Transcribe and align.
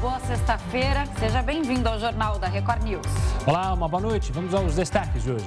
boa 0.00 0.20
sexta-feira. 0.20 1.04
Seja 1.18 1.42
bem-vindo 1.42 1.88
ao 1.88 1.98
Jornal 1.98 2.38
da 2.38 2.46
Record 2.46 2.82
News. 2.84 3.06
Olá, 3.46 3.72
uma 3.72 3.88
boa 3.88 4.00
noite. 4.00 4.30
Vamos 4.32 4.54
aos 4.54 4.76
destaques 4.76 5.24
de 5.24 5.32
hoje. 5.32 5.46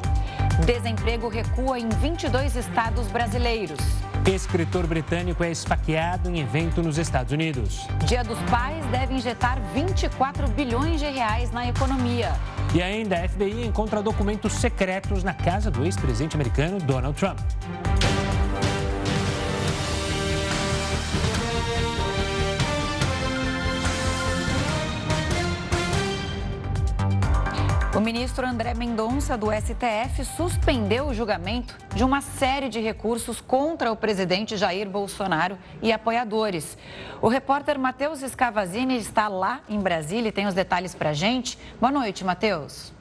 Desemprego 0.66 1.29
recua 1.29 1.79
em 1.79 1.88
22 1.88 2.56
estados 2.56 3.08
brasileiros. 3.08 3.79
Escritor 4.26 4.86
britânico 4.86 5.44
é 5.44 5.52
esfaqueado 5.52 6.29
em 6.29 6.40
evento 6.40 6.84
nos 6.84 6.98
Estados 6.98 7.32
Unidos. 7.32 7.88
Dia 8.06 8.24
dos 8.24 8.38
Pais 8.50 8.85
deve 8.87 9.15
injetar 9.15 9.60
24 9.74 10.47
bilhões 10.49 10.99
de 10.99 11.10
reais 11.10 11.52
na 11.52 11.68
economia. 11.68 12.33
E 12.74 12.81
ainda 12.81 13.15
a 13.15 13.28
FBI 13.28 13.65
encontra 13.65 14.02
documentos 14.02 14.54
secretos 14.54 15.24
na 15.24 15.33
casa 15.33 15.72
do 15.72 15.83
ex-presidente 15.83 16.36
americano 16.36 16.77
Donald 16.80 17.18
Trump. 17.18 17.40
O 28.01 28.03
ministro 28.03 28.47
André 28.47 28.73
Mendonça, 28.73 29.37
do 29.37 29.51
STF, 29.51 30.25
suspendeu 30.35 31.09
o 31.09 31.13
julgamento 31.13 31.77
de 31.93 32.03
uma 32.03 32.19
série 32.19 32.67
de 32.67 32.79
recursos 32.79 33.39
contra 33.39 33.91
o 33.91 33.95
presidente 33.95 34.57
Jair 34.57 34.89
Bolsonaro 34.89 35.55
e 35.83 35.93
apoiadores. 35.93 36.79
O 37.21 37.27
repórter 37.27 37.77
Matheus 37.77 38.23
Escavazini 38.23 38.97
está 38.97 39.27
lá 39.27 39.61
em 39.69 39.79
Brasília 39.79 40.29
e 40.29 40.31
tem 40.31 40.47
os 40.47 40.55
detalhes 40.55 40.95
para 40.95 41.13
gente. 41.13 41.59
Boa 41.79 41.91
noite, 41.91 42.25
Matheus. 42.25 42.91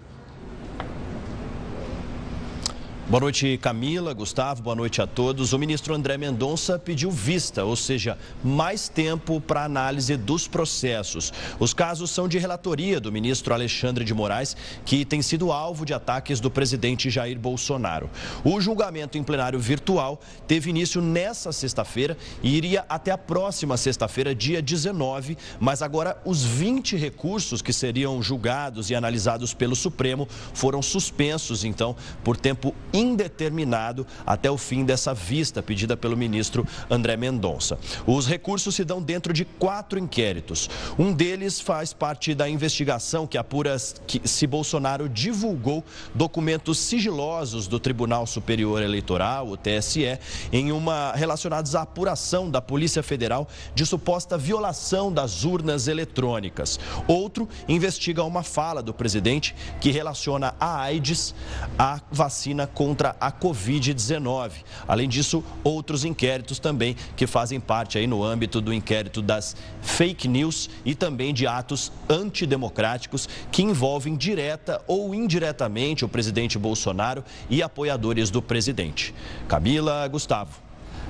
Boa 3.11 3.23
noite, 3.23 3.59
Camila, 3.61 4.15
Gustavo, 4.15 4.63
boa 4.63 4.77
noite 4.77 5.03
a 5.03 5.07
todos. 5.07 5.53
O 5.53 5.59
ministro 5.59 5.93
André 5.93 6.17
Mendonça 6.17 6.79
pediu 6.79 7.11
vista, 7.11 7.65
ou 7.65 7.75
seja, 7.75 8.17
mais 8.45 8.89
tempo 8.89 9.41
para 9.41 9.65
análise 9.65 10.17
dos 10.17 10.47
processos. 10.47 11.33
Os 11.59 11.75
casos 11.75 12.13
são 12.13 12.29
de 12.29 12.39
relatoria 12.39 13.01
do 13.01 13.11
ministro 13.11 13.53
Alexandre 13.53 14.05
de 14.05 14.15
Moraes, 14.15 14.57
que 14.85 15.05
tem 15.05 15.23
sido 15.23 15.51
alvo 15.51 15.85
de 15.85 15.93
ataques 15.93 16.39
do 16.39 16.53
presidente 16.53 17.11
Jair 17.11 17.37
Bolsonaro. 17.37 18.09
O 18.45 18.61
julgamento 18.61 19.19
em 19.19 19.25
plenário 19.25 19.59
virtual 19.59 20.21
teve 20.47 20.71
início 20.71 21.03
nessa 21.03 21.51
sexta-feira 21.51 22.17
e 22.45 22.57
iria 22.57 22.85
até 22.89 23.11
a 23.11 23.19
próxima 23.19 23.77
sexta-feira, 23.77 24.33
dia 24.37 24.63
19, 24.63 25.37
mas 25.59 25.83
agora 25.83 26.17
os 26.25 26.45
20 26.45 26.97
recursos 26.97 27.61
que 27.61 27.73
seriam 27.73 28.23
julgados 28.23 28.89
e 28.89 28.95
analisados 28.95 29.53
pelo 29.53 29.75
Supremo 29.75 30.29
foram 30.55 30.81
suspensos, 30.81 31.65
então, 31.65 31.97
por 32.23 32.37
tempo 32.37 32.73
indeterminado 33.01 34.07
até 34.27 34.51
o 34.51 34.59
fim 34.59 34.85
dessa 34.85 35.15
vista 35.15 35.63
pedida 35.63 35.97
pelo 35.97 36.17
ministro 36.17 36.67
André 36.91 37.17
Mendonça. 37.17 37.79
Os 38.07 38.27
recursos 38.27 38.75
se 38.75 38.85
dão 38.85 39.01
dentro 39.01 39.33
de 39.33 39.45
quatro 39.45 39.99
inquéritos. 39.99 40.69
Um 40.99 41.13
deles 41.13 41.61
faz 41.61 41.93
parte 41.93 42.35
da 42.35 42.49
investigação 42.49 43.27
que 43.27 43.39
apura 43.39 43.77
se 43.79 44.47
Bolsonaro 44.47 45.09
divulgou 45.09 45.85
documentos 46.15 46.79
sigilosos 46.79 47.67
do 47.67 47.81
Tribunal 47.81 48.27
Superior 48.27 48.83
Eleitoral, 48.83 49.49
o 49.49 49.57
TSE, 49.57 50.19
em 50.53 50.73
uma 50.73 51.13
relacionados 51.13 51.75
à 51.75 51.83
apuração 51.83 52.51
da 52.51 52.61
Polícia 52.61 53.03
Federal 53.03 53.49
de 53.75 53.87
suposta 53.87 54.37
violação 54.37 55.13
das 55.13 55.45
urnas 55.45 55.89
eletrônicas. 55.89 56.79
Outro 57.07 57.49
investiga 57.69 58.25
uma 58.25 58.43
fala 58.43 58.83
do 58.83 58.93
presidente 58.93 59.55
que 59.81 59.91
relaciona 59.91 60.55
a 60.59 60.81
AIDS 60.83 61.35
à 61.79 62.01
vacina 62.11 62.67
contra 62.67 62.90
contra 62.91 63.15
a 63.21 63.31
Covid-19. 63.31 64.51
Além 64.89 65.09
disso, 65.09 65.45
outros 65.63 66.05
inquéritos 66.05 66.59
também 66.59 66.97
que 67.15 67.25
fazem 67.25 67.61
parte 67.61 67.97
aí 67.97 68.05
no 68.05 68.25
âmbito 68.25 68.61
do 68.61 68.75
inquérito 68.75 69.23
das 69.23 69.55
fake 69.81 70.27
news 70.27 70.69
e 70.85 70.93
também 70.93 71.33
de 71.33 71.47
atos 71.47 71.93
antidemocráticos 72.09 73.29
que 73.53 73.63
envolvem 73.63 74.17
direta 74.17 74.83
ou 74.89 75.15
indiretamente 75.15 76.05
o 76.05 76.09
presidente 76.09 76.59
Bolsonaro 76.59 77.23
e 77.49 77.63
apoiadores 77.63 78.29
do 78.29 78.43
presidente. 78.43 79.15
Camila 79.47 80.09
Gustavo. 80.09 80.59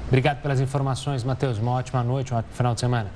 Obrigado 0.07 0.43
pelas 0.43 0.61
informações, 0.61 1.25
Matheus. 1.25 1.57
Uma 1.57 1.73
ótima 1.73 2.03
noite, 2.03 2.35
um 2.35 2.43
final 2.53 2.75
de 2.75 2.81
semana. 2.81 3.11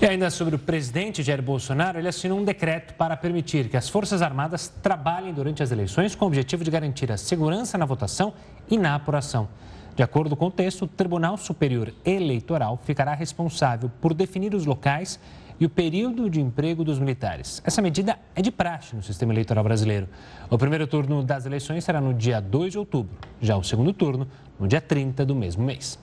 E 0.00 0.06
ainda 0.06 0.30
sobre 0.30 0.54
o 0.54 0.58
presidente 0.60 1.24
Jair 1.24 1.42
Bolsonaro, 1.42 1.98
ele 1.98 2.06
assinou 2.06 2.38
um 2.38 2.44
decreto 2.44 2.94
para 2.94 3.16
permitir 3.16 3.68
que 3.68 3.76
as 3.76 3.88
Forças 3.88 4.22
Armadas 4.22 4.68
trabalhem 4.80 5.34
durante 5.34 5.60
as 5.60 5.72
eleições 5.72 6.14
com 6.14 6.24
o 6.24 6.28
objetivo 6.28 6.62
de 6.62 6.70
garantir 6.70 7.10
a 7.10 7.16
segurança 7.16 7.76
na 7.76 7.84
votação 7.84 8.32
e 8.70 8.78
na 8.78 8.94
apuração. 8.94 9.48
De 9.96 10.02
acordo 10.04 10.36
com 10.36 10.46
o 10.46 10.50
texto, 10.52 10.82
o 10.82 10.86
Tribunal 10.86 11.36
Superior 11.36 11.92
Eleitoral 12.04 12.80
ficará 12.84 13.12
responsável 13.12 13.90
por 14.00 14.14
definir 14.14 14.54
os 14.54 14.64
locais 14.64 15.18
e 15.58 15.66
o 15.66 15.68
período 15.68 16.30
de 16.30 16.40
emprego 16.40 16.84
dos 16.84 17.00
militares. 17.00 17.60
Essa 17.64 17.82
medida 17.82 18.20
é 18.36 18.40
de 18.40 18.52
praxe 18.52 18.94
no 18.94 19.02
sistema 19.02 19.32
eleitoral 19.32 19.64
brasileiro. 19.64 20.08
O 20.48 20.56
primeiro 20.56 20.86
turno 20.86 21.24
das 21.24 21.44
eleições 21.44 21.82
será 21.82 22.00
no 22.00 22.14
dia 22.14 22.40
2 22.40 22.70
de 22.70 22.78
outubro, 22.78 23.18
já 23.40 23.56
o 23.56 23.64
segundo 23.64 23.92
turno 23.92 24.28
no 24.60 24.68
dia 24.68 24.80
30 24.80 25.26
do 25.26 25.34
mesmo 25.34 25.64
mês. 25.64 25.98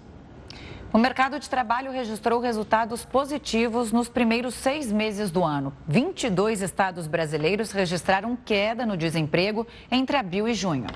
O 0.93 0.97
mercado 0.97 1.39
de 1.39 1.49
trabalho 1.49 1.91
registrou 1.91 2.39
resultados 2.39 3.03
positivos 3.03 3.91
nos 3.91 4.07
primeiros 4.07 4.53
seis 4.55 4.91
meses 4.91 5.29
do 5.29 5.43
ano. 5.43 5.73
22 5.87 6.61
estados 6.61 7.05
brasileiros 7.05 7.71
registraram 7.71 8.35
queda 8.35 8.85
no 8.85 8.95
desemprego 8.95 9.67
entre 9.91 10.15
abril 10.15 10.47
e 10.47 10.53
junho. 10.53 10.87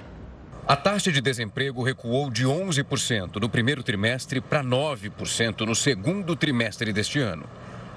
A 0.66 0.76
taxa 0.76 1.12
de 1.12 1.20
desemprego 1.20 1.84
recuou 1.84 2.30
de 2.30 2.46
11% 2.46 3.38
no 3.42 3.50
primeiro 3.50 3.84
trimestre 3.84 4.40
para 4.40 4.64
9% 4.64 5.62
no 5.62 5.76
segundo 5.76 6.36
trimestre 6.36 6.94
deste 6.94 7.20
ano. 7.20 7.44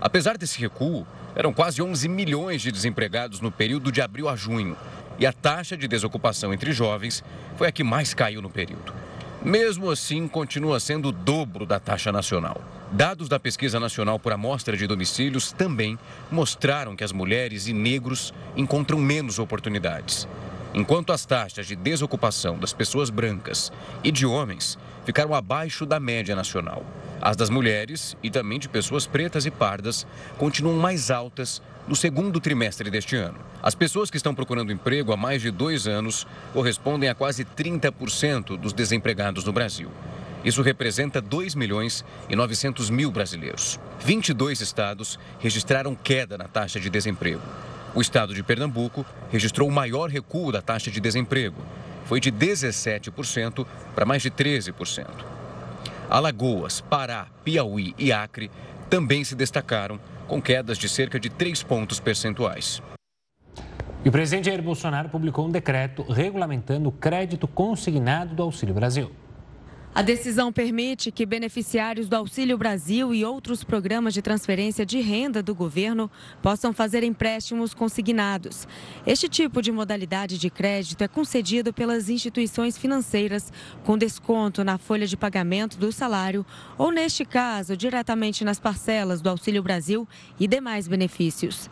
Apesar 0.00 0.36
desse 0.36 0.58
recuo, 0.58 1.06
eram 1.36 1.52
quase 1.52 1.80
11 1.80 2.08
milhões 2.08 2.62
de 2.62 2.72
desempregados 2.72 3.40
no 3.40 3.52
período 3.52 3.92
de 3.92 4.00
abril 4.00 4.28
a 4.28 4.34
junho. 4.34 4.76
E 5.18 5.26
a 5.26 5.32
taxa 5.32 5.76
de 5.76 5.86
desocupação 5.86 6.52
entre 6.52 6.72
jovens 6.72 7.22
foi 7.56 7.68
a 7.68 7.72
que 7.72 7.84
mais 7.84 8.12
caiu 8.12 8.42
no 8.42 8.50
período. 8.50 9.01
Mesmo 9.44 9.90
assim, 9.90 10.28
continua 10.28 10.78
sendo 10.78 11.08
o 11.08 11.12
dobro 11.12 11.66
da 11.66 11.80
taxa 11.80 12.12
nacional. 12.12 12.62
Dados 12.92 13.28
da 13.28 13.40
Pesquisa 13.40 13.80
Nacional 13.80 14.16
por 14.16 14.32
Amostra 14.32 14.76
de 14.76 14.86
Domicílios 14.86 15.50
também 15.50 15.98
mostraram 16.30 16.94
que 16.94 17.02
as 17.02 17.10
mulheres 17.10 17.66
e 17.66 17.72
negros 17.72 18.32
encontram 18.56 19.00
menos 19.00 19.40
oportunidades. 19.40 20.28
Enquanto 20.74 21.12
as 21.12 21.26
taxas 21.26 21.66
de 21.66 21.76
desocupação 21.76 22.58
das 22.58 22.72
pessoas 22.72 23.10
brancas 23.10 23.70
e 24.02 24.10
de 24.10 24.24
homens 24.24 24.78
ficaram 25.04 25.34
abaixo 25.34 25.84
da 25.84 26.00
média 26.00 26.34
nacional. 26.34 26.84
As 27.20 27.36
das 27.36 27.50
mulheres 27.50 28.16
e 28.22 28.30
também 28.30 28.58
de 28.58 28.70
pessoas 28.70 29.06
pretas 29.06 29.44
e 29.44 29.50
pardas 29.50 30.06
continuam 30.38 30.76
mais 30.76 31.10
altas 31.10 31.60
no 31.86 31.94
segundo 31.94 32.40
trimestre 32.40 32.90
deste 32.90 33.16
ano. 33.16 33.38
As 33.62 33.74
pessoas 33.74 34.10
que 34.10 34.16
estão 34.16 34.34
procurando 34.34 34.72
emprego 34.72 35.12
há 35.12 35.16
mais 35.16 35.42
de 35.42 35.50
dois 35.50 35.86
anos 35.86 36.26
correspondem 36.54 37.08
a 37.08 37.14
quase 37.14 37.44
30% 37.44 38.56
dos 38.56 38.72
desempregados 38.72 39.44
no 39.44 39.52
Brasil. 39.52 39.90
Isso 40.44 40.62
representa 40.62 41.20
2 41.20 41.54
milhões 41.54 42.04
e 42.28 42.34
900 42.34 42.88
mil 42.88 43.10
brasileiros. 43.10 43.78
22 44.00 44.60
estados 44.60 45.18
registraram 45.38 45.94
queda 45.94 46.38
na 46.38 46.48
taxa 46.48 46.80
de 46.80 46.90
desemprego. 46.90 47.42
O 47.94 48.00
estado 48.00 48.34
de 48.34 48.42
Pernambuco 48.42 49.04
registrou 49.30 49.68
o 49.68 49.72
maior 49.72 50.08
recuo 50.08 50.50
da 50.50 50.62
taxa 50.62 50.90
de 50.90 51.00
desemprego. 51.00 51.60
Foi 52.06 52.20
de 52.20 52.32
17% 52.32 53.66
para 53.94 54.06
mais 54.06 54.22
de 54.22 54.30
13%. 54.30 55.06
Alagoas, 56.08 56.80
Pará, 56.80 57.26
Piauí 57.44 57.94
e 57.98 58.12
Acre 58.12 58.50
também 58.88 59.24
se 59.24 59.34
destacaram 59.34 60.00
com 60.26 60.40
quedas 60.40 60.78
de 60.78 60.88
cerca 60.88 61.20
de 61.20 61.28
3 61.28 61.62
pontos 61.62 62.00
percentuais. 62.00 62.82
E 64.04 64.08
o 64.08 64.12
presidente 64.12 64.46
Jair 64.46 64.62
Bolsonaro 64.62 65.08
publicou 65.08 65.46
um 65.46 65.50
decreto 65.50 66.02
regulamentando 66.02 66.88
o 66.88 66.92
crédito 66.92 67.46
consignado 67.46 68.34
do 68.34 68.42
Auxílio 68.42 68.74
Brasil. 68.74 69.12
A 69.94 70.00
decisão 70.00 70.50
permite 70.50 71.12
que 71.12 71.26
beneficiários 71.26 72.08
do 72.08 72.16
Auxílio 72.16 72.56
Brasil 72.56 73.14
e 73.14 73.26
outros 73.26 73.62
programas 73.62 74.14
de 74.14 74.22
transferência 74.22 74.86
de 74.86 75.02
renda 75.02 75.42
do 75.42 75.54
governo 75.54 76.10
possam 76.40 76.72
fazer 76.72 77.04
empréstimos 77.04 77.74
consignados. 77.74 78.66
Este 79.06 79.28
tipo 79.28 79.60
de 79.60 79.70
modalidade 79.70 80.38
de 80.38 80.48
crédito 80.48 81.04
é 81.04 81.08
concedido 81.08 81.74
pelas 81.74 82.08
instituições 82.08 82.78
financeiras 82.78 83.52
com 83.84 83.98
desconto 83.98 84.64
na 84.64 84.78
folha 84.78 85.06
de 85.06 85.14
pagamento 85.14 85.76
do 85.76 85.92
salário 85.92 86.46
ou, 86.78 86.90
neste 86.90 87.26
caso, 87.26 87.76
diretamente 87.76 88.46
nas 88.46 88.58
parcelas 88.58 89.20
do 89.20 89.28
Auxílio 89.28 89.62
Brasil 89.62 90.08
e 90.40 90.48
demais 90.48 90.88
benefícios. 90.88 91.68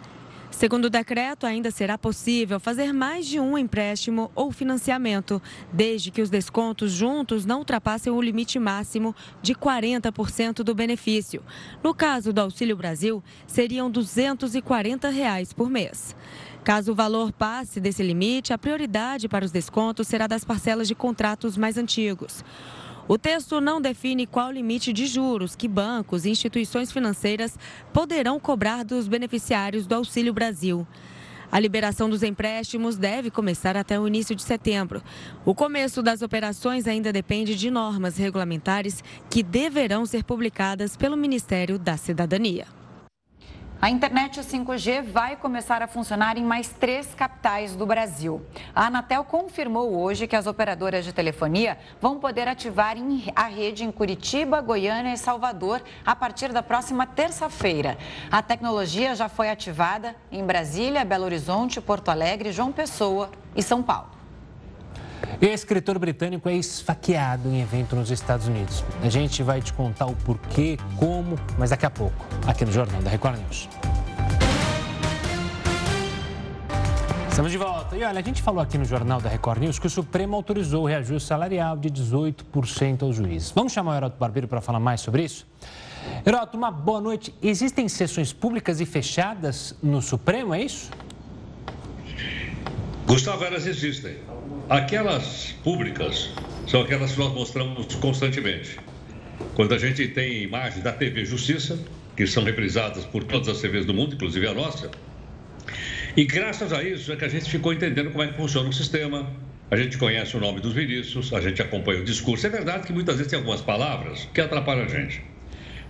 Segundo 0.50 0.87
o 0.87 0.91
decreto, 0.91 1.47
ainda 1.47 1.70
será 1.70 1.97
possível 1.97 2.58
fazer 2.58 2.93
mais 2.93 3.26
de 3.26 3.38
um 3.38 3.56
empréstimo 3.56 4.31
ou 4.35 4.50
financiamento, 4.50 5.41
desde 5.73 6.11
que 6.11 6.20
os 6.20 6.29
descontos 6.29 6.93
juntos 6.93 7.47
não 7.47 7.61
ultrapassem 7.61 8.12
o 8.12 8.20
limite 8.20 8.58
máximo 8.58 9.14
de 9.41 9.55
40% 9.55 10.62
do 10.62 10.75
benefício. 10.75 11.43
No 11.82 11.94
caso 11.94 12.32
do 12.32 12.41
Auxílio 12.41 12.76
Brasil, 12.76 13.23
seriam 13.47 13.91
240 13.91 15.08
reais 15.08 15.52
por 15.52 15.70
mês. 15.70 16.14
Caso 16.62 16.93
o 16.93 16.94
valor 16.94 17.32
passe 17.32 17.81
desse 17.81 18.03
limite, 18.03 18.53
a 18.53 18.58
prioridade 18.58 19.29
para 19.29 19.44
os 19.44 19.50
descontos 19.50 20.08
será 20.08 20.26
das 20.26 20.44
parcelas 20.44 20.87
de 20.87 20.94
contratos 20.94 21.56
mais 21.56 21.79
antigos. 21.79 22.44
O 23.08 23.19
texto 23.19 23.61
não 23.61 23.81
define 23.81 24.26
qual 24.26 24.52
limite 24.52 24.93
de 24.93 25.06
juros 25.06 25.56
que 25.56 25.67
bancos 25.67 26.25
e 26.25 26.31
instituições 26.31 26.93
financeiras 26.93 27.58
poderão 27.93 28.38
cobrar 28.38 28.85
dos 28.85 29.08
beneficiários 29.08 29.87
do 29.87 29.94
Auxílio 29.94 30.32
Brasil. 30.32 30.87
A 31.52 31.58
liberação 31.58 32.08
dos 32.08 32.23
empréstimos 32.23 32.97
deve 32.97 33.29
começar 33.29 33.76
até 33.76 33.99
o 33.99 34.06
início 34.06 34.37
de 34.37 34.43
setembro. 34.43 35.02
O 35.44 35.52
começo 35.52 36.00
das 36.00 36.23
operações 36.23 36.87
ainda 36.87 37.12
depende 37.12 37.56
de 37.56 37.70
normas 37.70 38.17
regulamentares 38.17 39.03
que 39.29 39.43
deverão 39.43 40.06
ser 40.06 40.23
publicadas 40.23 40.96
pelo 40.96 41.17
Ministério 41.17 41.76
da 41.76 41.96
Cidadania. 41.96 42.67
A 43.82 43.88
internet 43.88 44.38
5G 44.41 45.03
vai 45.03 45.37
começar 45.37 45.81
a 45.81 45.87
funcionar 45.87 46.37
em 46.37 46.44
mais 46.44 46.69
três 46.69 47.15
capitais 47.15 47.75
do 47.75 47.87
Brasil. 47.87 48.44
A 48.75 48.88
Anatel 48.88 49.25
confirmou 49.25 49.99
hoje 49.99 50.27
que 50.27 50.37
as 50.37 50.47
operadoras 50.47 51.03
de 51.03 51.15
telefonia 51.15 51.79
vão 51.99 52.21
poder 52.21 52.47
ativar 52.47 52.97
a 53.35 53.44
rede 53.44 53.82
em 53.82 53.91
Curitiba, 53.91 54.61
Goiânia 54.61 55.15
e 55.15 55.17
Salvador 55.17 55.82
a 56.05 56.15
partir 56.15 56.53
da 56.53 56.62
próxima 56.62 57.06
terça-feira. 57.06 57.97
A 58.31 58.43
tecnologia 58.43 59.15
já 59.15 59.31
foi 59.31 59.49
ativada 59.49 60.15
em 60.31 60.44
Brasília, 60.44 61.03
Belo 61.03 61.25
Horizonte, 61.25 61.81
Porto 61.81 62.11
Alegre, 62.11 62.53
João 62.53 62.73
Pessoa 62.73 63.31
e 63.56 63.62
São 63.62 63.82
Paulo. 63.82 64.19
Escritor 65.40 65.99
britânico 65.99 66.49
é 66.49 66.55
esfaqueado 66.55 67.49
em 67.49 67.62
evento 67.62 67.96
nos 67.96 68.11
Estados 68.11 68.46
Unidos. 68.46 68.84
A 69.02 69.08
gente 69.08 69.43
vai 69.43 69.61
te 69.61 69.72
contar 69.72 70.06
o 70.06 70.14
porquê, 70.17 70.78
como, 70.96 71.37
mas 71.58 71.70
daqui 71.70 71.87
a 71.87 71.90
pouco, 71.90 72.26
aqui 72.46 72.64
no 72.64 72.72
Jornal 72.72 73.00
da 73.02 73.11
Record 73.11 73.38
News. 73.38 73.69
Estamos 77.31 77.52
de 77.52 77.58
volta. 77.58 77.96
E 77.96 78.05
olha, 78.05 78.19
a 78.19 78.22
gente 78.22 78.43
falou 78.43 78.61
aqui 78.61 78.76
no 78.76 78.84
Jornal 78.84 79.19
da 79.19 79.31
Record 79.31 79.61
News 79.61 79.78
que 79.78 79.87
o 79.87 79.90
Supremo 79.90 80.37
autorizou 80.37 80.82
o 80.82 80.87
reajuste 80.87 81.26
salarial 81.26 81.75
de 81.76 81.88
18% 81.88 83.02
aos 83.02 83.17
juízes. 83.17 83.50
Vamos 83.50 83.72
chamar 83.72 83.93
o 83.93 83.96
Heroto 83.96 84.19
Barbeiro 84.19 84.46
para 84.46 84.61
falar 84.61 84.78
mais 84.78 85.00
sobre 85.00 85.25
isso? 85.25 85.46
Heroto, 86.26 86.56
uma 86.58 86.70
boa 86.70 87.00
noite. 87.00 87.34
Existem 87.43 87.88
sessões 87.88 88.31
públicas 88.31 88.78
e 88.78 88.84
fechadas 88.84 89.75
no 89.82 90.02
Supremo, 90.02 90.52
é 90.52 90.62
isso? 90.62 90.90
Gustavo, 93.06 93.43
elas 93.44 93.67
existem. 93.67 94.19
Aquelas 94.70 95.52
públicas 95.64 96.31
são 96.69 96.82
aquelas 96.82 97.11
que 97.11 97.19
nós 97.19 97.34
mostramos 97.34 97.93
constantemente. 97.96 98.78
Quando 99.56 99.75
a 99.75 99.78
gente 99.78 100.06
tem 100.06 100.44
imagens 100.44 100.84
da 100.84 100.93
TV 100.93 101.25
Justiça, 101.25 101.76
que 102.17 102.25
são 102.25 102.44
reprisadas 102.44 103.05
por 103.05 103.25
todas 103.25 103.49
as 103.49 103.61
TVs 103.61 103.84
do 103.84 103.93
mundo, 103.93 104.14
inclusive 104.14 104.46
a 104.46 104.55
nossa, 104.55 104.88
e 106.17 106.25
graças 106.25 106.72
a 106.72 106.84
isso 106.84 107.12
é 107.12 107.17
que 107.17 107.25
a 107.25 107.28
gente 107.28 107.50
ficou 107.50 107.72
entendendo 107.72 108.12
como 108.12 108.22
é 108.22 108.28
que 108.28 108.37
funciona 108.37 108.69
o 108.69 108.72
sistema, 108.72 109.28
a 109.72 109.76
gente 109.76 109.99
conhece 109.99 110.37
o 110.37 110.40
nome 110.40 110.61
dos 110.61 110.72
ministros, 110.72 111.32
a 111.32 111.40
gente 111.40 111.61
acompanha 111.61 112.02
o 112.02 112.05
discurso. 112.05 112.46
É 112.46 112.50
verdade 112.50 112.87
que 112.87 112.93
muitas 112.93 113.17
vezes 113.17 113.28
tem 113.28 113.40
algumas 113.40 113.61
palavras 113.61 114.28
que 114.32 114.40
atrapalham 114.40 114.84
a 114.84 114.88
gente. 114.88 115.20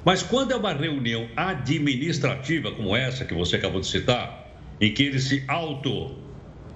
Mas 0.07 0.23
quando 0.23 0.53
é 0.53 0.57
uma 0.57 0.73
reunião 0.73 1.29
administrativa 1.37 2.73
como 2.73 2.97
essa 2.97 3.27
que 3.27 3.35
você 3.35 3.57
acabou 3.57 3.83
de 3.83 3.89
citar, 3.89 4.51
em 4.81 4.91
que 4.95 5.03
eles 5.03 5.25
se 5.25 5.45
auto 5.47 6.20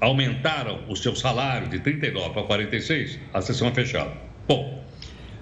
aumentaram 0.04 0.84
o 0.88 0.94
seu 0.94 1.16
salário 1.16 1.68
de 1.68 1.78
39 1.78 2.34
para 2.34 2.42
46, 2.42 3.18
a 3.32 3.40
sessão 3.40 3.68
é 3.68 3.72
fechada. 3.72 4.12
Bom, 4.46 4.84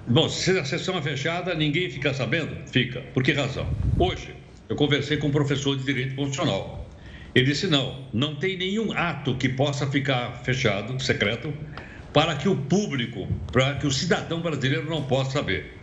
bom, 0.07 0.29
se 0.29 0.57
a 0.59 0.65
sessão 0.65 0.97
é 0.97 1.03
fechada, 1.03 1.55
ninguém 1.55 1.91
fica 1.91 2.15
sabendo? 2.15 2.57
Fica. 2.69 3.01
Por 3.13 3.23
que 3.23 3.33
razão? 3.33 3.69
Hoje, 3.99 4.35
eu 4.69 4.77
conversei 4.77 5.17
com 5.17 5.27
um 5.27 5.33
professor 5.33 5.77
de 5.77 5.85
direito 5.85 6.15
constitucional. 6.15 6.89
Ele 7.35 7.47
disse: 7.47 7.67
não, 7.67 8.07
não 8.13 8.37
tem 8.37 8.57
nenhum 8.57 8.93
ato 8.93 9.35
que 9.35 9.49
possa 9.49 9.87
ficar 9.87 10.43
fechado, 10.45 11.03
secreto, 11.03 11.53
para 12.13 12.37
que 12.37 12.49
o 12.49 12.57
público, 12.57 13.27
para 13.51 13.75
que 13.75 13.87
o 13.87 13.91
cidadão 13.91 14.41
brasileiro 14.41 14.89
não 14.89 15.03
possa 15.03 15.33
saber. 15.33 15.77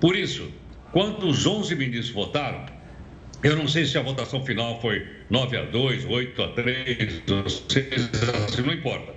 Por 0.00 0.16
isso, 0.16 0.50
quando 0.90 1.28
os 1.28 1.46
11 1.46 1.74
ministros 1.76 2.10
votaram, 2.10 2.66
eu 3.42 3.56
não 3.56 3.68
sei 3.68 3.84
se 3.84 3.96
a 3.96 4.02
votação 4.02 4.44
final 4.44 4.80
foi 4.80 5.06
9 5.30 5.56
a 5.56 5.64
2, 5.64 6.04
8 6.04 6.42
a 6.42 6.48
3, 6.48 7.22
6 7.68 8.28
a 8.28 8.46
3, 8.46 8.66
não 8.66 8.72
importa. 8.72 9.14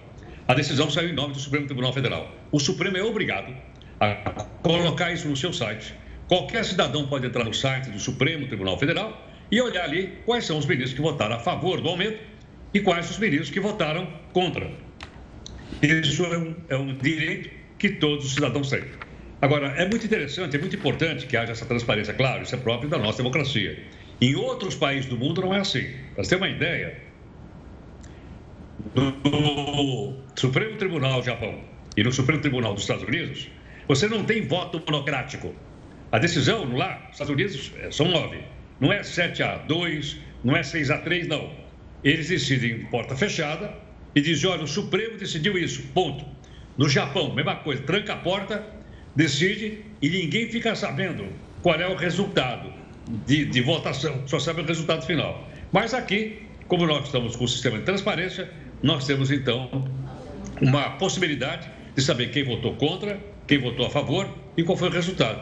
A 0.48 0.54
decisão 0.54 0.90
saiu 0.90 1.10
em 1.10 1.14
nome 1.14 1.34
do 1.34 1.40
Supremo 1.40 1.66
Tribunal 1.66 1.94
Federal. 1.94 2.36
O 2.52 2.60
Supremo 2.60 2.98
é 2.98 3.04
obrigado 3.04 3.56
a 4.00 4.16
colocar 4.62 5.12
isso 5.12 5.28
no 5.28 5.36
seu 5.36 5.54
site. 5.54 5.94
Qualquer 6.28 6.66
cidadão 6.66 7.08
pode 7.08 7.26
entrar 7.26 7.44
no 7.44 7.54
site 7.54 7.90
do 7.90 8.00
Supremo 8.00 8.48
Tribunal 8.48 8.78
Federal 8.78 9.28
e 9.50 9.62
olhar 9.62 9.84
ali 9.84 10.18
quais 10.26 10.46
são 10.46 10.58
os 10.58 10.66
ministros 10.66 10.94
que 10.94 11.02
votaram 11.02 11.36
a 11.36 11.40
favor 11.40 11.82
do 11.82 11.90
aumento 11.90 12.20
e 12.74 12.80
quais 12.80 13.10
os 13.10 13.18
ministros 13.18 13.50
que 13.50 13.60
votaram 13.60 14.08
contra. 14.34 14.72
Isso 15.82 16.24
é 16.26 16.38
um, 16.38 16.56
é 16.70 16.78
um 16.78 16.96
direito 16.96 17.50
que 17.78 17.90
todos 17.90 18.26
os 18.26 18.34
cidadãos 18.34 18.70
têm. 18.70 18.84
Agora, 19.42 19.68
é 19.70 19.90
muito 19.90 20.06
interessante, 20.06 20.56
é 20.56 20.60
muito 20.60 20.76
importante 20.76 21.26
que 21.26 21.36
haja 21.36 21.52
essa 21.52 21.66
transparência, 21.66 22.14
claro, 22.14 22.44
isso 22.44 22.54
é 22.54 22.58
próprio 22.60 22.90
da 22.90 23.00
nossa 23.00 23.18
democracia. 23.18 23.84
Em 24.22 24.36
outros 24.36 24.76
países 24.76 25.10
do 25.10 25.18
mundo 25.18 25.42
não 25.42 25.52
é 25.52 25.62
assim. 25.62 25.84
Para 26.14 26.24
você 26.24 26.30
ter 26.30 26.36
uma 26.36 26.48
ideia, 26.48 26.96
no 28.94 30.16
Supremo 30.36 30.78
Tribunal 30.78 31.22
do 31.22 31.26
Japão 31.26 31.60
e 31.98 32.04
no 32.04 32.12
Supremo 32.12 32.40
Tribunal 32.40 32.76
dos 32.76 32.84
Estados 32.84 33.04
Unidos, 33.04 33.50
você 33.88 34.08
não 34.08 34.24
tem 34.24 34.48
voto 34.48 34.80
monocrático. 34.86 35.56
A 36.12 36.20
decisão 36.20 36.72
lá, 36.78 37.10
Estados 37.12 37.34
Unidos, 37.34 37.72
é, 37.80 37.90
são 37.90 38.10
nove. 38.10 38.44
Não 38.80 38.94
é 38.94 39.02
7 39.02 39.42
a 39.42 39.58
2, 39.58 40.18
não 40.44 40.56
é 40.56 40.62
6 40.62 40.92
a 40.92 41.00
3, 41.00 41.28
não. 41.28 41.52
Eles 42.04 42.30
decidem 42.30 42.74
em 42.74 42.86
porta 42.86 43.16
fechada 43.16 43.74
e 44.14 44.22
dizem: 44.22 44.52
olha, 44.52 44.64
o 44.64 44.68
Supremo 44.68 45.18
decidiu 45.18 45.58
isso, 45.58 45.82
ponto. 45.96 46.24
No 46.78 46.88
Japão, 46.88 47.34
mesma 47.34 47.56
coisa, 47.56 47.82
tranca 47.82 48.14
a 48.14 48.18
porta, 48.18 48.64
decide 49.16 49.80
e 50.00 50.10
ninguém 50.10 50.48
fica 50.48 50.76
sabendo 50.76 51.26
qual 51.64 51.76
é 51.76 51.88
o 51.88 51.96
resultado 51.96 52.82
de, 53.26 53.46
de 53.46 53.62
votação, 53.62 54.24
só 54.28 54.40
sabe 54.40 54.62
o 54.62 54.66
resultado 54.66 55.06
final. 55.06 55.48
Mas 55.72 55.94
aqui, 55.94 56.44
como 56.68 56.86
nós 56.86 57.06
estamos 57.06 57.36
com 57.36 57.44
o 57.44 57.48
sistema 57.48 57.78
de 57.78 57.84
transparência, 57.84 58.50
nós 58.82 59.06
temos 59.06 59.32
então 59.32 59.70
uma 60.62 60.92
possibilidade 60.92 61.70
de 61.96 62.02
saber 62.02 62.32
quem 62.32 62.44
votou 62.44 62.76
contra, 62.76 63.20
quem 63.48 63.58
votou 63.58 63.86
a 63.86 63.90
favor 63.90 64.28
e 64.56 64.64
qual 64.64 64.78
foi 64.78 64.90
o 64.90 64.92
resultado. 64.92 65.42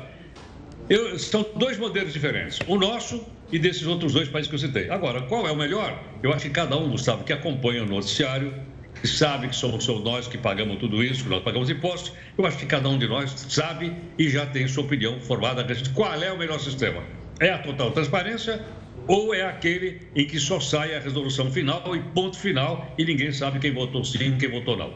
Eu, 0.90 1.20
são 1.20 1.46
dois 1.56 1.78
modelos 1.78 2.14
diferentes, 2.14 2.60
o 2.68 2.76
nosso 2.76 3.24
e 3.52 3.60
desses 3.60 3.86
outros 3.86 4.14
dois 4.14 4.28
países 4.28 4.50
que 4.50 4.56
eu 4.56 4.60
citei. 4.60 4.90
Agora, 4.90 5.22
qual 5.24 5.48
é 5.48 5.52
o 5.52 5.56
melhor? 5.56 6.02
Eu 6.24 6.34
acho 6.34 6.46
que 6.46 6.52
cada 6.52 6.76
um, 6.78 6.90
Gustavo, 6.90 7.24
que 7.24 7.34
acompanha 7.34 7.84
o 7.84 7.86
noticiário, 7.86 8.54
que 9.00 9.08
sabe 9.08 9.48
que 9.48 9.56
somos, 9.56 9.84
somos 9.84 10.04
nós 10.04 10.28
que 10.28 10.38
pagamos 10.38 10.78
tudo 10.78 11.04
isso, 11.04 11.24
que 11.24 11.30
nós 11.30 11.44
pagamos 11.44 11.70
impostos, 11.70 12.12
eu 12.38 12.46
acho 12.46 12.58
que 12.58 12.66
cada 12.66 12.90
um 12.90 12.98
de 12.98 13.08
nós 13.08 13.32
sabe 13.50 13.96
e 14.18 14.30
já 14.30 14.46
tem 14.46 14.68
sua 14.68 14.84
opinião 14.84 15.20
formada 15.22 15.62
a 15.62 15.66
respeito 15.66 15.94
qual 15.94 16.14
é 16.22 16.32
o 16.32 16.38
melhor 16.38 16.60
sistema. 16.60 17.04
É 17.40 17.52
a 17.52 17.60
total 17.60 17.92
transparência 17.92 18.64
ou 19.08 19.34
é 19.34 19.44
aquele 19.44 20.02
em 20.16 20.28
que 20.28 20.40
só 20.40 20.60
sai 20.60 20.96
a 20.96 21.00
resolução 21.00 21.50
final 21.50 21.96
e 21.96 22.00
ponto 22.00 22.38
final 22.38 22.86
e 22.98 23.06
ninguém 23.06 23.32
sabe 23.32 23.60
quem 23.60 23.74
votou 23.74 24.04
sim 24.04 24.38
quem 24.38 24.52
votou 24.52 24.78
não? 24.78 24.94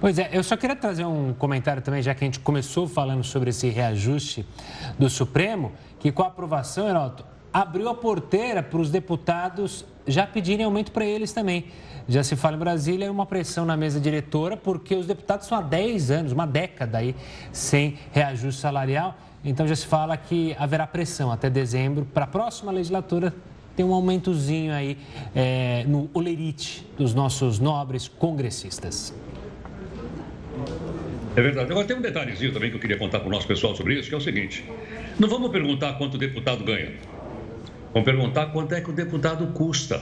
Pois 0.00 0.18
é, 0.18 0.28
eu 0.32 0.42
só 0.42 0.56
queria 0.56 0.76
trazer 0.76 1.04
um 1.04 1.32
comentário 1.32 1.80
também, 1.80 2.02
já 2.02 2.14
que 2.14 2.24
a 2.24 2.26
gente 2.26 2.40
começou 2.40 2.86
falando 2.86 3.24
sobre 3.24 3.50
esse 3.50 3.68
reajuste 3.68 4.44
do 4.98 5.08
Supremo, 5.08 5.72
que 5.98 6.12
com 6.12 6.22
a 6.22 6.26
aprovação, 6.26 6.86
Heroto, 6.86 7.24
abriu 7.52 7.88
a 7.88 7.94
porteira 7.94 8.62
para 8.62 8.78
os 8.78 8.90
deputados 8.90 9.86
já 10.06 10.26
pedirem 10.26 10.66
aumento 10.66 10.92
para 10.92 11.06
eles 11.06 11.32
também. 11.32 11.66
Já 12.06 12.22
se 12.22 12.36
fala 12.36 12.56
em 12.56 12.58
Brasília 12.58 13.10
uma 13.10 13.24
pressão 13.24 13.64
na 13.64 13.76
mesa 13.76 13.98
diretora, 13.98 14.56
porque 14.56 14.94
os 14.94 15.06
deputados 15.06 15.46
são 15.46 15.56
há 15.56 15.62
10 15.62 16.10
anos, 16.10 16.32
uma 16.32 16.46
década 16.46 16.98
aí, 16.98 17.14
sem 17.50 17.96
reajuste 18.12 18.60
salarial. 18.60 19.16
Então 19.44 19.66
já 19.66 19.76
se 19.76 19.86
fala 19.86 20.16
que 20.16 20.56
haverá 20.58 20.86
pressão 20.86 21.30
até 21.30 21.50
dezembro 21.50 22.06
para 22.14 22.24
a 22.24 22.26
próxima 22.26 22.72
legislatura 22.72 23.34
ter 23.76 23.84
um 23.84 23.92
aumentozinho 23.92 24.72
aí 24.72 24.96
é, 25.34 25.84
no 25.86 26.08
olerite 26.14 26.86
dos 26.96 27.12
nossos 27.12 27.58
nobres 27.58 28.08
congressistas. 28.08 29.14
É 31.36 31.42
verdade. 31.42 31.70
Agora 31.70 31.86
tem 31.86 31.96
um 31.96 32.00
detalhezinho 32.00 32.52
também 32.52 32.70
que 32.70 32.76
eu 32.76 32.80
queria 32.80 32.96
contar 32.96 33.18
para 33.18 33.28
o 33.28 33.30
nosso 33.30 33.46
pessoal 33.46 33.74
sobre 33.74 33.98
isso, 33.98 34.08
que 34.08 34.14
é 34.14 34.18
o 34.18 34.20
seguinte: 34.20 34.64
não 35.18 35.28
vamos 35.28 35.50
perguntar 35.50 35.94
quanto 35.94 36.14
o 36.14 36.18
deputado 36.18 36.64
ganha. 36.64 36.92
Vamos 37.92 38.04
perguntar 38.04 38.46
quanto 38.46 38.72
é 38.72 38.80
que 38.80 38.90
o 38.90 38.92
deputado 38.92 39.46
custa. 39.48 40.00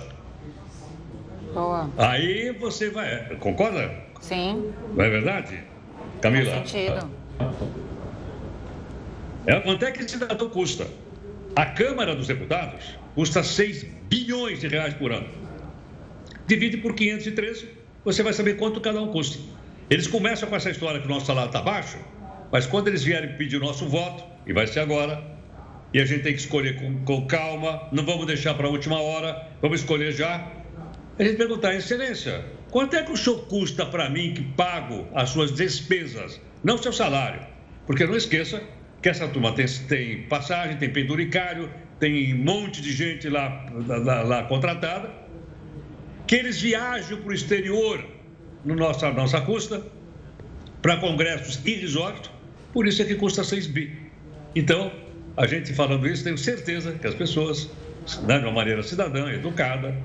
Boa. 1.53 1.91
Aí 1.97 2.53
você 2.53 2.91
vai. 2.91 3.37
Concorda? 3.37 3.91
Sim. 4.21 4.73
Não 4.95 5.05
é 5.05 5.11
verdade? 5.11 5.61
Camila? 6.21 6.51
Faz 6.51 6.71
sentido. 6.71 7.11
É, 9.47 9.59
quanto 9.61 9.85
é 9.85 9.91
que 9.91 10.01
esse 10.01 10.11
cidadão 10.11 10.49
custa? 10.49 10.87
A 11.57 11.67
Câmara 11.67 12.15
dos 12.15 12.29
Deputados 12.29 12.97
custa 13.15 13.43
6 13.43 13.85
bilhões 14.09 14.61
de 14.61 14.69
reais 14.69 14.95
por 14.95 15.11
ano. 15.13 15.29
Divide 16.47 16.77
por 16.77 16.95
513, 16.95 17.69
você 18.05 18.23
vai 18.23 18.33
saber 18.33 18.57
quanto 18.57 18.81
cada 18.81 19.01
um 19.03 19.09
custa. 19.09 19.39
Eles 19.91 20.07
começam 20.07 20.49
com 20.49 20.55
essa 20.55 20.71
história 20.71 21.01
que 21.01 21.07
o 21.07 21.11
nosso 21.11 21.27
salário 21.27 21.49
está 21.49 21.61
baixo, 21.61 21.99
mas 22.53 22.67
quando 22.67 22.89
eles 22.89 23.03
vierem 23.03 23.37
pedir 23.37 23.57
o 23.57 23.61
nosso 23.61 23.87
voto, 23.89 24.25
e 24.47 24.53
vai 24.53 24.67
ser 24.67 24.81
agora, 24.81 25.23
e 25.93 26.01
a 26.01 26.05
gente 26.05 26.23
tem 26.23 26.33
que 26.33 26.41
escolher 26.41 26.77
com, 26.77 27.05
com 27.05 27.27
calma, 27.27 27.89
não 27.93 28.05
vamos 28.05 28.27
deixar 28.27 28.55
para 28.55 28.69
a 28.69 28.71
última 28.71 29.01
hora, 29.01 29.49
vamos 29.61 29.81
escolher 29.81 30.13
já. 30.13 30.51
A 31.19 31.23
gente 31.23 31.37
perguntar, 31.37 31.75
Excelência, 31.75 32.45
quanto 32.71 32.95
é 32.95 33.03
que 33.03 33.13
o 33.13 33.17
senhor 33.17 33.47
custa 33.47 33.85
para 33.85 34.09
mim 34.09 34.35
que 34.35 34.43
pago 34.43 35.07
as 35.15 35.31
suas 35.31 35.53
despesas, 35.53 36.41
não 36.63 36.77
o 36.77 36.79
seu 36.79 36.93
salário? 36.93 37.45
Porque 37.87 38.07
não 38.07 38.17
esqueça 38.17 38.63
que 39.03 39.09
essa 39.09 39.27
turma 39.27 39.53
tem, 39.53 39.67
tem 39.67 40.23
passagem, 40.23 40.77
tem 40.77 40.89
penduricário, 40.89 41.69
tem 41.99 42.33
um 42.35 42.45
monte 42.45 42.81
de 42.81 42.93
gente 42.93 43.29
lá, 43.29 43.67
lá, 43.87 44.23
lá 44.23 44.43
contratada, 44.45 45.11
que 46.27 46.37
eles 46.37 46.61
viajam 46.61 47.19
para 47.19 47.31
o 47.31 47.35
exterior 47.35 48.05
no 48.65 48.77
nosso, 48.77 49.05
à 49.05 49.13
nossa 49.13 49.41
custa, 49.41 49.83
para 50.81 50.97
congressos 50.99 51.61
irrisórios, 51.67 52.31
por 52.73 52.87
isso 52.87 53.03
é 53.03 53.05
que 53.05 53.17
custa 53.17 53.43
6 53.43 53.67
bi. 53.67 53.99
Então, 54.55 54.93
a 55.37 55.47
gente 55.47 55.73
falando 55.75 56.07
isso, 56.07 56.23
tenho 56.23 56.39
certeza 56.39 56.93
que 56.93 57.07
as 57.07 57.15
pessoas, 57.15 57.71
né, 58.23 58.39
de 58.39 58.45
uma 58.45 58.53
maneira 58.53 58.83
cidadã, 58.83 59.31
educada, 59.33 59.97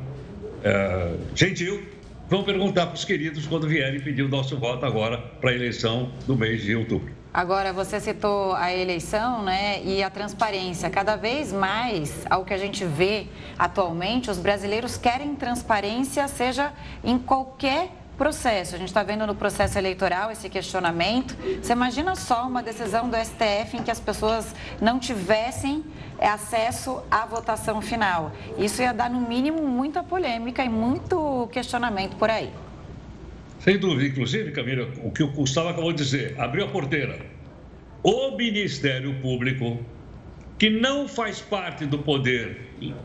é, 0.63 1.15
gentil, 1.35 1.83
vão 2.27 2.43
perguntar 2.43 2.87
para 2.87 2.95
os 2.95 3.05
queridos 3.05 3.45
quando 3.45 3.67
vierem 3.67 3.99
pedir 3.99 4.23
o 4.23 4.29
nosso 4.29 4.57
voto 4.57 4.85
agora 4.85 5.17
para 5.17 5.51
a 5.51 5.53
eleição 5.53 6.11
do 6.25 6.35
mês 6.35 6.63
de 6.63 6.75
outubro. 6.75 7.11
Agora, 7.37 7.71
você 7.71 7.99
citou 7.99 8.55
a 8.55 8.73
eleição 8.73 9.43
né, 9.43 9.79
e 9.83 10.01
a 10.01 10.09
transparência. 10.09 10.89
Cada 10.89 11.15
vez 11.15 11.53
mais, 11.53 12.25
ao 12.27 12.43
que 12.43 12.51
a 12.51 12.57
gente 12.57 12.83
vê 12.83 13.27
atualmente, 13.59 14.31
os 14.31 14.39
brasileiros 14.39 14.97
querem 14.97 15.35
transparência, 15.35 16.27
seja 16.27 16.73
em 17.03 17.15
qualquer 17.19 17.91
processo. 18.17 18.73
A 18.73 18.79
gente 18.79 18.87
está 18.87 19.03
vendo 19.03 19.27
no 19.27 19.35
processo 19.35 19.77
eleitoral 19.77 20.31
esse 20.31 20.49
questionamento. 20.49 21.37
Você 21.61 21.73
imagina 21.73 22.15
só 22.15 22.47
uma 22.47 22.63
decisão 22.63 23.07
do 23.07 23.15
STF 23.15 23.77
em 23.77 23.83
que 23.83 23.91
as 23.91 23.99
pessoas 23.99 24.55
não 24.81 24.97
tivessem 24.97 25.85
acesso 26.19 27.03
à 27.11 27.23
votação 27.27 27.83
final. 27.83 28.31
Isso 28.57 28.81
ia 28.81 28.91
dar, 28.91 29.11
no 29.11 29.21
mínimo, 29.21 29.61
muita 29.61 30.01
polêmica 30.01 30.63
e 30.63 30.69
muito 30.69 31.47
questionamento 31.51 32.15
por 32.15 32.31
aí. 32.31 32.51
Sem 33.67 33.77
dúvida. 33.77 34.07
Inclusive, 34.07 34.51
Camila, 34.51 34.87
o 35.03 35.11
que 35.11 35.21
o 35.21 35.27
Gustavo 35.27 35.67
acabou 35.67 35.91
de 35.91 36.01
dizer, 36.01 36.39
abriu 36.39 36.63
a 36.63 36.69
porteira. 36.69 37.19
O 38.01 38.37
Ministério 38.37 39.13
Público, 39.15 39.85
que 40.57 40.69
não 40.69 41.05
faz 41.05 41.41
parte 41.41 41.85
do 41.85 41.99
poder, 41.99 42.61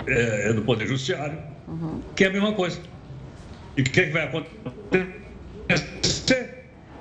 é, 0.07 0.52
do 0.52 0.62
poder 0.62 0.87
judiciário, 0.87 1.37
uhum. 1.66 2.00
que 2.14 2.23
é 2.23 2.28
a 2.28 2.31
mesma 2.31 2.52
coisa. 2.52 2.81
E 3.76 3.81
o 3.81 3.85
que, 3.85 4.02
é 4.02 4.04
que 4.04 4.11
vai 4.12 4.23
acontecer? 4.23 5.09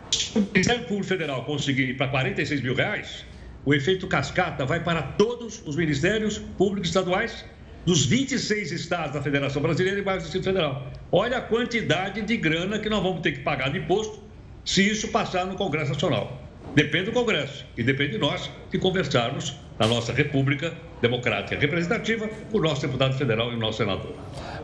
Se 0.09 0.39
o 0.39 0.41
Ministério 0.41 0.85
Público 0.85 1.03
Federal 1.03 1.45
conseguir 1.45 1.89
ir 1.89 1.97
para 1.97 2.07
46 2.07 2.61
mil 2.61 2.73
reais, 2.73 3.27
o 3.63 3.75
efeito 3.75 4.07
cascata 4.07 4.65
vai 4.65 4.83
para 4.83 5.03
todos 5.03 5.61
os 5.67 5.75
ministérios 5.75 6.39
públicos 6.57 6.89
estaduais 6.89 7.45
dos 7.85 8.05
26 8.05 8.71
estados 8.71 9.13
da 9.13 9.21
Federação 9.21 9.61
Brasileira 9.61 9.99
e 9.99 10.03
mais 10.03 10.19
do 10.19 10.23
Distrito 10.23 10.45
Federal. 10.45 10.87
Olha 11.11 11.37
a 11.37 11.41
quantidade 11.41 12.21
de 12.21 12.37
grana 12.37 12.79
que 12.79 12.89
nós 12.89 13.01
vamos 13.01 13.21
ter 13.21 13.31
que 13.33 13.39
pagar 13.39 13.71
de 13.71 13.79
imposto 13.79 14.21
se 14.63 14.87
isso 14.87 15.07
passar 15.07 15.45
no 15.45 15.55
Congresso 15.55 15.93
Nacional. 15.93 16.39
Depende 16.75 17.05
do 17.05 17.11
Congresso 17.11 17.65
e 17.75 17.83
depende 17.83 18.13
de 18.13 18.17
nós 18.19 18.49
de 18.69 18.77
conversarmos 18.77 19.55
na 19.79 19.87
nossa 19.87 20.13
República 20.13 20.73
Democrática 21.01 21.59
Representativa 21.59 22.27
com 22.27 22.57
o 22.57 22.61
nosso 22.61 22.81
deputado 22.81 23.17
federal 23.17 23.51
e 23.51 23.55
o 23.55 23.57
nosso 23.57 23.79
senador. 23.79 24.13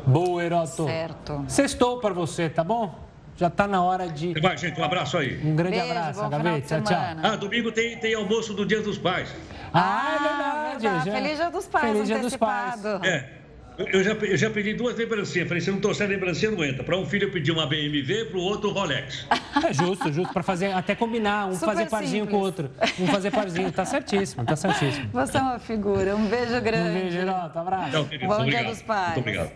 Boa, 0.06 0.44
Heroto. 0.44 0.86
Certo. 0.86 1.44
Sextou 1.48 2.00
para 2.00 2.14
você, 2.14 2.48
tá 2.48 2.64
bom? 2.64 3.07
Já 3.38 3.48
está 3.48 3.68
na 3.68 3.84
hora 3.84 4.08
de. 4.08 4.34
Vai, 4.40 4.58
gente, 4.58 4.80
um 4.80 4.84
abraço 4.84 5.16
aí. 5.18 5.40
Um 5.46 5.56
grande 5.56 5.78
Beijo, 5.78 5.92
abraço, 5.92 6.30
Gabi. 6.30 6.62
Tchau, 6.62 6.82
tchau. 6.82 6.98
Ah, 7.22 7.36
domingo 7.36 7.72
tem, 7.72 7.96
tem 7.98 8.16
almoço 8.16 8.54
do 8.54 8.66
Dia 8.66 8.82
dos 8.82 8.98
Pais. 8.98 9.30
Ah, 9.72 10.72
é 10.76 10.80
verdade. 10.80 11.06
Já... 11.06 11.14
Feliz 11.14 11.38
Dia 11.38 11.50
dos 11.52 11.68
Pais. 11.68 11.92
Feliz 11.92 12.08
Dia 12.08 12.20
dos 12.20 12.36
Pais. 12.36 12.86
É. 13.04 13.38
Eu 13.78 14.04
já, 14.04 14.14
eu 14.14 14.36
já 14.36 14.50
pedi 14.50 14.74
duas 14.74 14.96
lembrancinhas. 14.96 15.48
Falei, 15.48 15.62
se 15.62 15.70
não 15.70 15.80
trouxer 15.80 16.10
lembrancinha, 16.10 16.50
não 16.50 16.64
entra. 16.66 16.84
Para 16.84 16.98
um 16.98 17.06
filho 17.06 17.28
eu 17.28 17.32
pedi 17.32 17.52
uma 17.52 17.68
BMW, 17.68 18.26
para 18.28 18.38
o 18.40 18.42
outro 18.42 18.72
Rolex. 18.72 19.28
É 19.68 19.74
justo, 19.74 20.12
justo. 20.12 20.32
Para 20.34 20.44
fazer, 20.44 20.72
até 20.72 20.94
combinar. 20.94 21.48
Um 21.48 21.54
Super 21.54 21.66
fazer 21.68 21.90
parzinho 21.90 22.26
simples. 22.26 22.32
com 22.32 22.38
o 22.38 22.46
outro. 22.46 22.72
Um 23.00 23.08
fazer 23.08 23.32
parzinho. 23.32 23.72
Tá 23.72 23.86
certíssimo, 23.86 24.46
tá 24.46 24.56
certíssimo. 24.56 25.10
Você 25.12 25.38
é 25.38 25.42
uma 25.42 25.60
figura. 25.60 26.16
Um 26.16 26.28
beijo 26.28 26.62
grande. 26.62 26.90
Um 26.90 26.94
beijo, 27.02 27.12
Geraldo. 27.12 27.58
Abraço. 27.58 27.92
Tchau, 27.92 28.06
querido. 28.06 28.28
Bom 28.28 28.40
obrigado. 28.40 28.62
Dia 28.62 28.72
dos 28.72 28.82
Pais. 28.84 29.06
Muito 29.08 29.20
obrigado. 29.20 29.52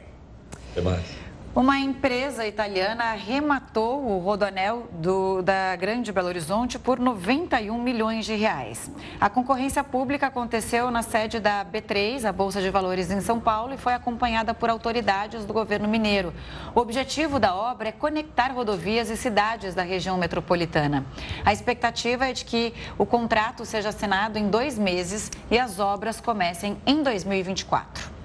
Até 0.72 0.82
mais. 0.82 1.31
Uma 1.54 1.78
empresa 1.78 2.48
italiana 2.48 3.12
arrematou 3.12 4.06
o 4.06 4.20
rodoanel 4.20 4.88
do, 4.94 5.42
da 5.42 5.76
Grande 5.76 6.10
Belo 6.10 6.30
Horizonte 6.30 6.80
por 6.80 6.98
91 6.98 7.78
milhões 7.78 8.26
de 8.26 8.34
reais. 8.36 8.90
A 9.20 9.30
concorrência 9.30 9.84
pública 9.84 10.28
aconteceu 10.28 10.90
na 10.90 11.04
sede 11.04 11.42
da 11.42 11.66
B3, 11.66 12.24
a 12.24 12.32
Bolsa 12.32 12.62
de 12.62 12.70
Valores 12.70 13.12
em 13.12 13.20
São 13.20 13.38
Paulo, 13.38 13.74
e 13.74 13.78
foi 13.78 13.94
acompanhada 13.94 14.54
por 14.54 14.70
autoridades 14.70 15.44
do 15.44 15.52
governo 15.52 15.90
mineiro. 15.90 16.34
O 16.74 16.80
objetivo 16.80 17.38
da 17.38 17.54
obra 17.54 17.90
é 17.90 17.92
conectar 17.92 18.54
rodovias 18.54 19.10
e 19.10 19.18
cidades 19.18 19.76
da 19.76 19.84
região 19.84 20.18
metropolitana. 20.18 21.06
A 21.44 21.52
expectativa 21.52 22.30
é 22.30 22.32
de 22.32 22.46
que 22.46 22.74
o 22.98 23.06
contrato 23.06 23.66
seja 23.66 23.90
assinado 23.90 24.40
em 24.40 24.48
dois 24.48 24.80
meses 24.80 25.30
e 25.52 25.60
as 25.60 25.80
obras 25.80 26.22
comecem 26.22 26.78
em 26.86 27.04
2024. 27.04 28.21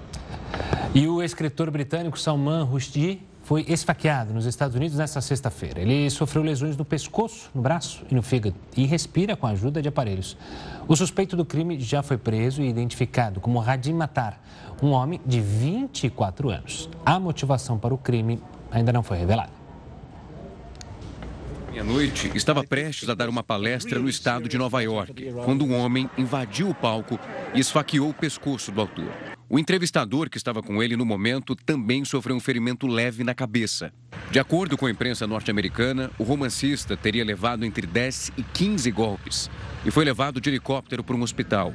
E 0.95 1.07
o 1.07 1.21
escritor 1.21 1.69
britânico 1.69 2.19
Salman 2.19 2.63
Rushdie 2.63 3.21
foi 3.43 3.65
esfaqueado 3.67 4.33
nos 4.33 4.45
Estados 4.45 4.75
Unidos 4.75 4.97
nesta 4.97 5.21
sexta-feira. 5.21 5.79
Ele 5.79 6.09
sofreu 6.09 6.43
lesões 6.43 6.75
no 6.75 6.83
pescoço, 6.83 7.49
no 7.53 7.61
braço 7.61 8.03
e 8.09 8.15
no 8.15 8.21
fígado 8.21 8.55
e 8.75 8.85
respira 8.85 9.35
com 9.35 9.47
a 9.47 9.51
ajuda 9.51 9.81
de 9.81 9.87
aparelhos. 9.87 10.37
O 10.87 10.95
suspeito 10.95 11.35
do 11.35 11.45
crime 11.45 11.79
já 11.79 12.01
foi 12.01 12.17
preso 12.17 12.61
e 12.61 12.67
identificado 12.67 13.39
como 13.39 13.59
Radim 13.59 13.93
Matar, 13.93 14.41
um 14.81 14.89
homem 14.89 15.21
de 15.25 15.39
24 15.39 16.49
anos. 16.49 16.89
A 17.05 17.19
motivação 17.19 17.77
para 17.77 17.93
o 17.93 17.97
crime 17.97 18.41
ainda 18.71 18.91
não 18.91 19.03
foi 19.03 19.17
revelada. 19.17 19.51
Meia-noite, 21.69 22.31
estava 22.33 22.63
prestes 22.63 23.07
a 23.07 23.13
dar 23.13 23.29
uma 23.29 23.43
palestra 23.43 23.99
no 23.99 24.09
estado 24.09 24.49
de 24.49 24.57
Nova 24.57 24.81
York, 24.81 25.31
quando 25.45 25.63
um 25.63 25.77
homem 25.77 26.09
invadiu 26.17 26.69
o 26.69 26.73
palco 26.73 27.19
e 27.53 27.59
esfaqueou 27.59 28.09
o 28.09 28.13
pescoço 28.13 28.71
do 28.71 28.81
autor. 28.81 29.36
O 29.49 29.57
entrevistador 29.57 30.29
que 30.29 30.37
estava 30.37 30.61
com 30.61 30.83
ele 30.83 30.97
no 30.97 31.05
momento 31.05 31.55
também 31.55 32.03
sofreu 32.03 32.35
um 32.35 32.39
ferimento 32.39 32.85
leve 32.85 33.23
na 33.23 33.33
cabeça. 33.33 33.93
De 34.29 34.39
acordo 34.39 34.77
com 34.77 34.85
a 34.85 34.91
imprensa 34.91 35.25
norte-americana, 35.25 36.11
o 36.19 36.23
romancista 36.23 36.97
teria 36.97 37.23
levado 37.23 37.63
entre 37.63 37.87
10 37.87 38.33
e 38.37 38.43
15 38.43 38.91
golpes 38.91 39.49
e 39.85 39.91
foi 39.91 40.03
levado 40.03 40.41
de 40.41 40.49
helicóptero 40.49 41.01
para 41.01 41.15
um 41.15 41.21
hospital. 41.21 41.73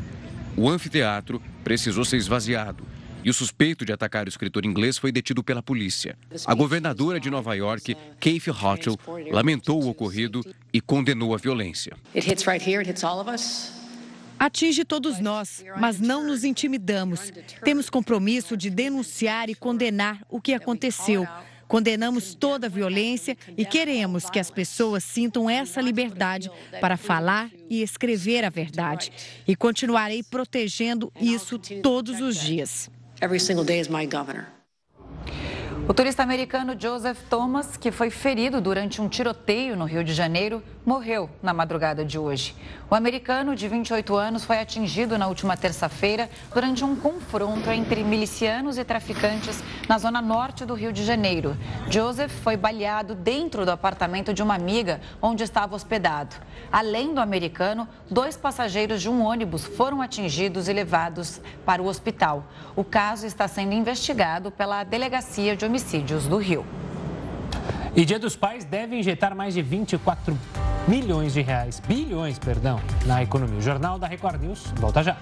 O 0.55 0.69
anfiteatro 0.69 1.41
precisou 1.65 2.05
ser 2.05 2.19
esvaziado 2.19 2.87
e 3.25 3.31
o 3.31 3.35
suspeito 3.35 3.87
de 3.87 3.93
atacar 3.93 4.27
o 4.27 4.29
escritor 4.29 4.67
inglês 4.67 4.99
foi 4.99 5.11
detido 5.11 5.43
pela 5.43 5.63
polícia. 5.63 6.19
A 6.45 6.53
governadora 6.53 7.19
de 7.19 7.31
Nova 7.31 7.55
York, 7.55 7.97
Keith 8.21 8.49
Hochul, 8.49 8.99
lamentou 9.31 9.83
o 9.83 9.89
ocorrido 9.89 10.45
e 10.73 10.81
condenou 10.81 11.35
a 11.35 11.39
violência. 11.39 11.97
Atinge 14.43 14.85
todos 14.85 15.21
nós, 15.21 15.65
mas 15.79 16.01
não 16.01 16.27
nos 16.27 16.43
intimidamos. 16.43 17.33
Temos 17.65 17.89
compromisso 17.89 18.57
de 18.57 18.71
denunciar 18.71 19.49
e 19.49 19.55
condenar 19.55 20.21
o 20.29 20.41
que 20.41 20.53
aconteceu. 20.53 21.25
Condenamos 21.69 22.35
toda 22.35 22.67
a 22.67 22.69
violência 22.69 23.39
e 23.57 23.65
queremos 23.65 24.29
que 24.29 24.41
as 24.41 24.51
pessoas 24.51 25.05
sintam 25.05 25.49
essa 25.49 25.81
liberdade 25.81 26.51
para 26.81 26.97
falar 26.97 27.53
e 27.71 27.83
escrever 27.83 28.45
a 28.45 28.51
verdade. 28.51 29.13
E 29.47 29.55
continuarei 29.55 30.25
protegendo 30.25 31.13
isso 31.21 31.57
todos 31.81 32.21
os 32.21 32.35
dias. 32.35 32.91
O 35.89 35.93
turista 35.93 36.23
americano 36.23 36.77
Joseph 36.79 37.19
Thomas, 37.29 37.77
que 37.77 37.91
foi 37.91 38.09
ferido 38.09 38.61
durante 38.61 39.03
um 39.03 39.09
tiroteio 39.09 39.77
no 39.77 39.85
Rio 39.85 40.05
de 40.05 40.15
Janeiro, 40.15 40.63
morreu 40.87 41.29
na 41.43 41.53
madrugada 41.53 42.05
de 42.05 42.17
hoje. 42.17 42.55
O 42.89 42.95
americano, 42.95 43.57
de 43.57 43.67
28 43.67 44.15
anos, 44.15 44.45
foi 44.45 44.61
atingido 44.61 45.19
na 45.19 45.27
última 45.27 45.57
terça-feira 45.57 46.31
durante 46.55 46.85
um 46.85 46.95
confronto 46.95 47.69
entre 47.71 48.05
milicianos 48.05 48.79
e 48.79 48.85
traficantes 48.85 49.63
na 49.89 49.99
zona 49.99 50.23
norte 50.23 50.65
do 50.65 50.75
Rio 50.75 50.93
de 50.93 51.05
Janeiro. 51.05 51.57
Joseph 51.91 52.33
foi 52.43 52.57
baleado 52.57 53.15
dentro 53.15 53.65
do 53.65 53.71
apartamento 53.71 54.33
de 54.33 54.43
uma 54.43 54.55
amiga 54.55 55.01
onde 55.21 55.43
estava 55.43 55.75
hospedado. 55.75 56.37
Além 56.71 57.13
do 57.13 57.21
americano, 57.21 57.89
dois 58.11 58.37
passageiros 58.37 59.03
de 59.03 59.09
um 59.09 59.25
ônibus 59.25 59.65
foram 59.65 60.01
atingidos 60.01 60.69
e 60.69 60.73
levados 60.73 61.41
para 61.67 61.83
o 61.83 61.87
hospital. 61.87 62.45
O 62.77 62.85
caso 62.85 63.27
está 63.27 63.49
sendo 63.49 63.73
investigado 63.73 64.51
pela 64.51 64.85
Delegacia 64.85 65.57
de 65.57 65.65
Homicídios 65.73 66.29
do 66.29 66.37
Rio. 66.37 66.67
E 67.97 68.05
Dia 68.05 68.19
dos 68.19 68.37
Pais 68.37 68.63
deve 68.63 68.95
injetar 68.95 69.35
mais 69.35 69.55
de 69.55 69.63
24 69.63 70.37
milhões 70.87 71.33
de 71.33 71.41
reais, 71.41 71.81
bilhões, 71.81 72.39
perdão, 72.39 72.79
na 73.07 73.23
economia. 73.23 73.57
O 73.57 73.63
Jornal 73.63 73.99
da 73.99 74.07
Record 74.07 74.43
News 74.43 74.67
volta 74.77 75.03
já. 75.03 75.17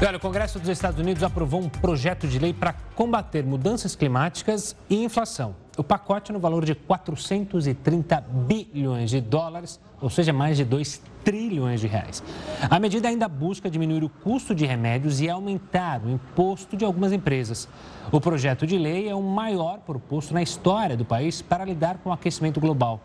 olha, 0.00 0.16
o 0.16 0.20
Congresso 0.20 0.60
dos 0.60 0.68
Estados 0.68 1.00
Unidos 1.00 1.24
aprovou 1.24 1.60
um 1.60 1.68
projeto 1.68 2.28
de 2.28 2.38
lei 2.38 2.52
para 2.52 2.72
combater 2.94 3.42
mudanças 3.42 3.96
climáticas 3.96 4.76
e 4.88 5.02
inflação. 5.02 5.56
O 5.76 5.82
pacote 5.82 6.32
no 6.32 6.38
valor 6.38 6.64
de 6.64 6.72
430 6.72 8.20
bilhões 8.20 9.10
de 9.10 9.20
dólares, 9.20 9.80
ou 10.00 10.08
seja, 10.08 10.32
mais 10.32 10.56
de 10.56 10.64
2 10.64 11.02
trilhões 11.28 11.82
de 11.82 11.86
reais. 11.86 12.22
A 12.70 12.80
medida 12.80 13.06
ainda 13.06 13.28
busca 13.28 13.68
diminuir 13.68 14.02
o 14.02 14.08
custo 14.08 14.54
de 14.54 14.64
remédios 14.64 15.20
e 15.20 15.28
aumentar 15.28 16.00
o 16.02 16.08
imposto 16.08 16.74
de 16.74 16.86
algumas 16.86 17.12
empresas. 17.12 17.68
O 18.10 18.18
projeto 18.18 18.66
de 18.66 18.78
lei 18.78 19.10
é 19.10 19.14
o 19.14 19.22
maior 19.22 19.80
proposto 19.80 20.32
na 20.32 20.40
história 20.40 20.96
do 20.96 21.04
país 21.04 21.42
para 21.42 21.66
lidar 21.66 21.98
com 21.98 22.08
o 22.08 22.12
aquecimento 22.14 22.58
global. 22.58 22.98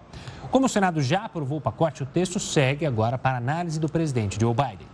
Como 0.50 0.68
o 0.68 0.70
Senado 0.70 1.01
já 1.01 1.25
aprovou 1.25 1.58
o 1.58 1.62
pacote, 1.62 2.01
o 2.01 2.06
texto 2.06 2.39
segue 2.39 2.86
agora 2.86 3.18
para 3.18 3.36
análise 3.36 3.77
do 3.77 3.89
presidente 3.89 4.39
Joe 4.39 4.53
Biden. 4.53 4.92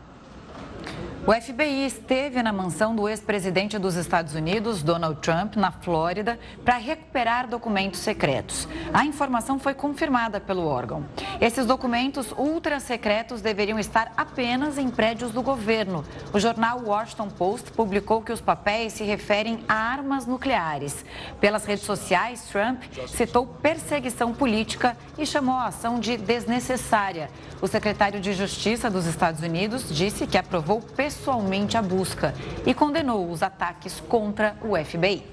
O 1.27 1.33
FBI 1.33 1.85
esteve 1.85 2.41
na 2.41 2.51
mansão 2.51 2.95
do 2.95 3.07
ex-presidente 3.07 3.77
dos 3.77 3.95
Estados 3.95 4.33
Unidos, 4.33 4.81
Donald 4.81 5.19
Trump, 5.19 5.57
na 5.57 5.69
Flórida, 5.69 6.39
para 6.63 6.77
recuperar 6.77 7.47
documentos 7.47 7.99
secretos. 7.99 8.67
A 8.93 9.05
informação 9.05 9.59
foi 9.59 9.73
confirmada 9.73 10.39
pelo 10.39 10.65
órgão. 10.65 11.05
Esses 11.41 11.65
documentos 11.65 12.31
ultra 12.37 12.79
secretos 12.79 13.41
deveriam 13.41 13.77
estar 13.77 14.13
apenas 14.15 14.77
em 14.77 14.89
prédios 14.89 15.31
do 15.31 15.43
governo. 15.43 16.05
O 16.33 16.39
jornal 16.39 16.81
Washington 16.83 17.29
Post 17.29 17.71
publicou 17.73 18.21
que 18.21 18.31
os 18.31 18.41
papéis 18.41 18.93
se 18.93 19.03
referem 19.03 19.63
a 19.67 19.75
armas 19.75 20.25
nucleares. 20.25 21.05
Pelas 21.39 21.65
redes 21.65 21.83
sociais, 21.85 22.47
Trump 22.49 22.81
citou 23.07 23.45
perseguição 23.45 24.33
política 24.33 24.97
e 25.17 25.25
chamou 25.25 25.55
a 25.55 25.67
ação 25.67 25.99
de 25.99 26.17
desnecessária. 26.17 27.29
O 27.61 27.67
secretário 27.67 28.21
de 28.21 28.31
Justiça 28.33 28.89
dos 28.89 29.05
Estados 29.05 29.41
Unidos 29.41 29.93
disse 29.93 30.25
que 30.25 30.37
aprovou 30.37 30.81
pessoalmente 31.09 31.75
a 31.75 31.81
busca 31.81 32.35
e 32.67 32.71
condenou 32.71 33.31
os 33.31 33.41
ataques 33.41 33.99
contra 33.99 34.55
o 34.61 34.77
FBI. 34.77 35.23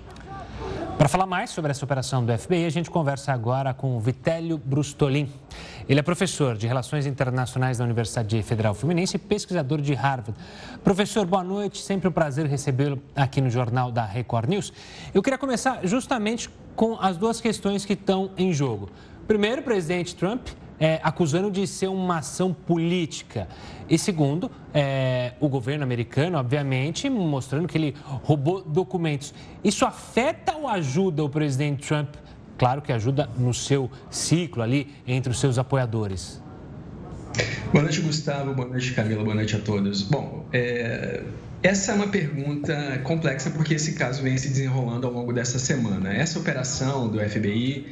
Para 0.96 1.06
falar 1.06 1.26
mais 1.26 1.50
sobre 1.50 1.70
essa 1.70 1.84
operação 1.84 2.24
do 2.24 2.36
FBI, 2.36 2.64
a 2.64 2.70
gente 2.70 2.90
conversa 2.90 3.30
agora 3.30 3.74
com 3.74 3.94
o 3.94 4.00
Vitélio 4.00 4.56
Brustolin. 4.56 5.30
Ele 5.86 6.00
é 6.00 6.02
professor 6.02 6.56
de 6.56 6.66
Relações 6.66 7.04
Internacionais 7.04 7.76
da 7.76 7.84
Universidade 7.84 8.42
Federal 8.42 8.72
Fluminense 8.72 9.16
e 9.16 9.18
pesquisador 9.18 9.82
de 9.82 9.92
Harvard. 9.92 10.34
Professor, 10.82 11.26
boa 11.26 11.44
noite. 11.44 11.82
Sempre 11.82 12.08
um 12.08 12.12
prazer 12.12 12.46
recebê-lo 12.46 12.98
aqui 13.14 13.42
no 13.42 13.50
Jornal 13.50 13.92
da 13.92 14.06
Record 14.06 14.48
News. 14.48 14.72
Eu 15.12 15.22
queria 15.22 15.38
começar 15.38 15.80
justamente 15.84 16.48
com 16.74 16.98
as 16.98 17.18
duas 17.18 17.38
questões 17.38 17.84
que 17.84 17.92
estão 17.92 18.30
em 18.38 18.50
jogo. 18.50 18.88
Primeiro, 19.26 19.60
o 19.60 19.64
presidente 19.64 20.16
Trump 20.16 20.48
é, 20.78 21.00
acusando 21.02 21.50
de 21.50 21.66
ser 21.66 21.88
uma 21.88 22.18
ação 22.18 22.52
política. 22.52 23.48
E 23.88 23.98
segundo, 23.98 24.50
é, 24.74 25.32
o 25.40 25.48
governo 25.48 25.84
americano, 25.84 26.38
obviamente, 26.38 27.08
mostrando 27.08 27.68
que 27.68 27.78
ele 27.78 27.94
roubou 28.22 28.62
documentos. 28.62 29.32
Isso 29.62 29.84
afeta 29.84 30.54
ou 30.56 30.68
ajuda 30.68 31.24
o 31.24 31.28
presidente 31.28 31.86
Trump? 31.86 32.14
Claro 32.58 32.80
que 32.80 32.92
ajuda 32.92 33.28
no 33.38 33.52
seu 33.52 33.90
ciclo 34.10 34.62
ali 34.62 34.88
entre 35.06 35.30
os 35.30 35.38
seus 35.38 35.58
apoiadores. 35.58 36.42
Boa 37.72 37.82
noite, 37.82 38.00
Gustavo. 38.00 38.54
Boa 38.54 38.68
noite, 38.68 38.94
Camila. 38.94 39.22
Boa 39.22 39.34
noite 39.34 39.56
a 39.56 39.58
todos. 39.58 40.02
Bom, 40.02 40.46
é, 40.52 41.22
essa 41.62 41.92
é 41.92 41.94
uma 41.94 42.08
pergunta 42.08 43.00
complexa 43.02 43.50
porque 43.50 43.74
esse 43.74 43.92
caso 43.92 44.22
vem 44.22 44.38
se 44.38 44.48
desenrolando 44.48 45.06
ao 45.06 45.12
longo 45.12 45.32
dessa 45.32 45.58
semana. 45.58 46.14
Essa 46.14 46.38
operação 46.38 47.08
do 47.08 47.18
FBI 47.18 47.86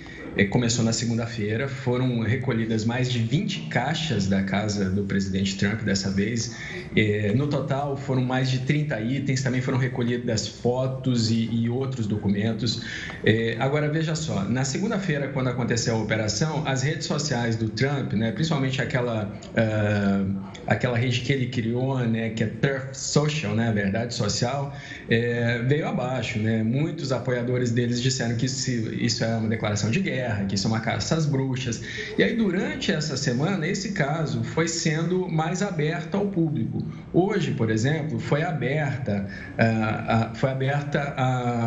começou 0.51 0.85
na 0.85 0.93
segunda-feira. 0.93 1.69
Foram 1.69 2.21
recolhidas 2.21 2.85
mais 2.85 3.13
de 3.13 3.21
20 3.21 3.69
caixas 3.69 4.27
da 4.27 4.43
casa 4.43 4.91
do 4.91 5.05
presidente 5.05 5.57
Trump 5.57 5.83
dessa 5.83 6.11
vez. 6.11 6.57
É, 6.97 7.33
no 7.35 7.47
total, 7.47 7.97
foram 7.97 8.23
mais 8.23 8.51
de 8.51 8.61
30 8.61 9.01
itens. 9.01 9.43
Também 9.43 9.61
foram 9.61 9.79
recolhidas 9.79 10.49
fotos 10.49 11.31
e, 11.31 11.49
e 11.53 11.71
outros 11.71 12.09
documentos. 12.09 12.83
É, 13.25 13.57
agora, 13.61 13.89
veja 13.89 14.17
só: 14.17 14.43
na 14.45 14.65
segunda-feira, 14.65 15.29
quando 15.29 15.49
aconteceu 15.49 15.95
a 15.95 15.99
operação, 15.99 16.67
as 16.67 16.83
redes 16.83 17.07
sociais 17.07 17.55
do 17.55 17.69
Trump, 17.69 18.15
né, 18.15 18.33
principalmente 18.33 18.83
aquela, 18.83 19.33
uh, 19.51 20.35
aquela 20.67 20.99
rede 20.99 21.21
que 21.21 21.33
ele 21.33 21.47
criou, 21.47 21.99
né, 22.01 22.31
que 22.31 22.43
é 22.43 22.47
Turf 22.47 22.93
Social, 22.93 23.55
né, 23.55 23.71
Verdade 23.73 24.15
Social, 24.15 24.75
é, 25.09 25.63
veio 25.63 25.87
abaixo. 25.87 26.41
Né? 26.41 26.65
Muitos 26.65 27.13
apoiadores 27.13 27.71
deles 27.71 28.03
disseram 28.03 28.35
que 28.35 28.47
isso, 28.47 28.71
isso 28.95 29.25
é 29.25 29.37
uma 29.37 29.49
declaração 29.49 29.91
de 29.91 30.01
guerra 30.01 30.24
guerra, 30.25 30.45
que 30.47 30.55
é 30.55 30.69
uma 30.69 30.81
caça 30.81 31.17
às 31.17 31.27
bruxas. 31.27 31.83
E 32.17 32.23
aí, 32.23 32.35
durante 32.35 32.91
essa 32.91 33.17
semana, 33.17 33.67
esse 33.67 33.93
caso 33.93 34.43
foi 34.43 34.67
sendo 34.67 35.29
mais 35.29 35.63
aberto 35.63 36.17
ao 36.17 36.27
público. 36.27 36.83
Hoje, 37.13 37.53
por 37.53 37.71
exemplo, 37.71 38.19
foi 38.19 38.43
aberta, 38.43 39.29
uh, 39.55 40.35
foi 40.37 40.51
aberta 40.51 41.15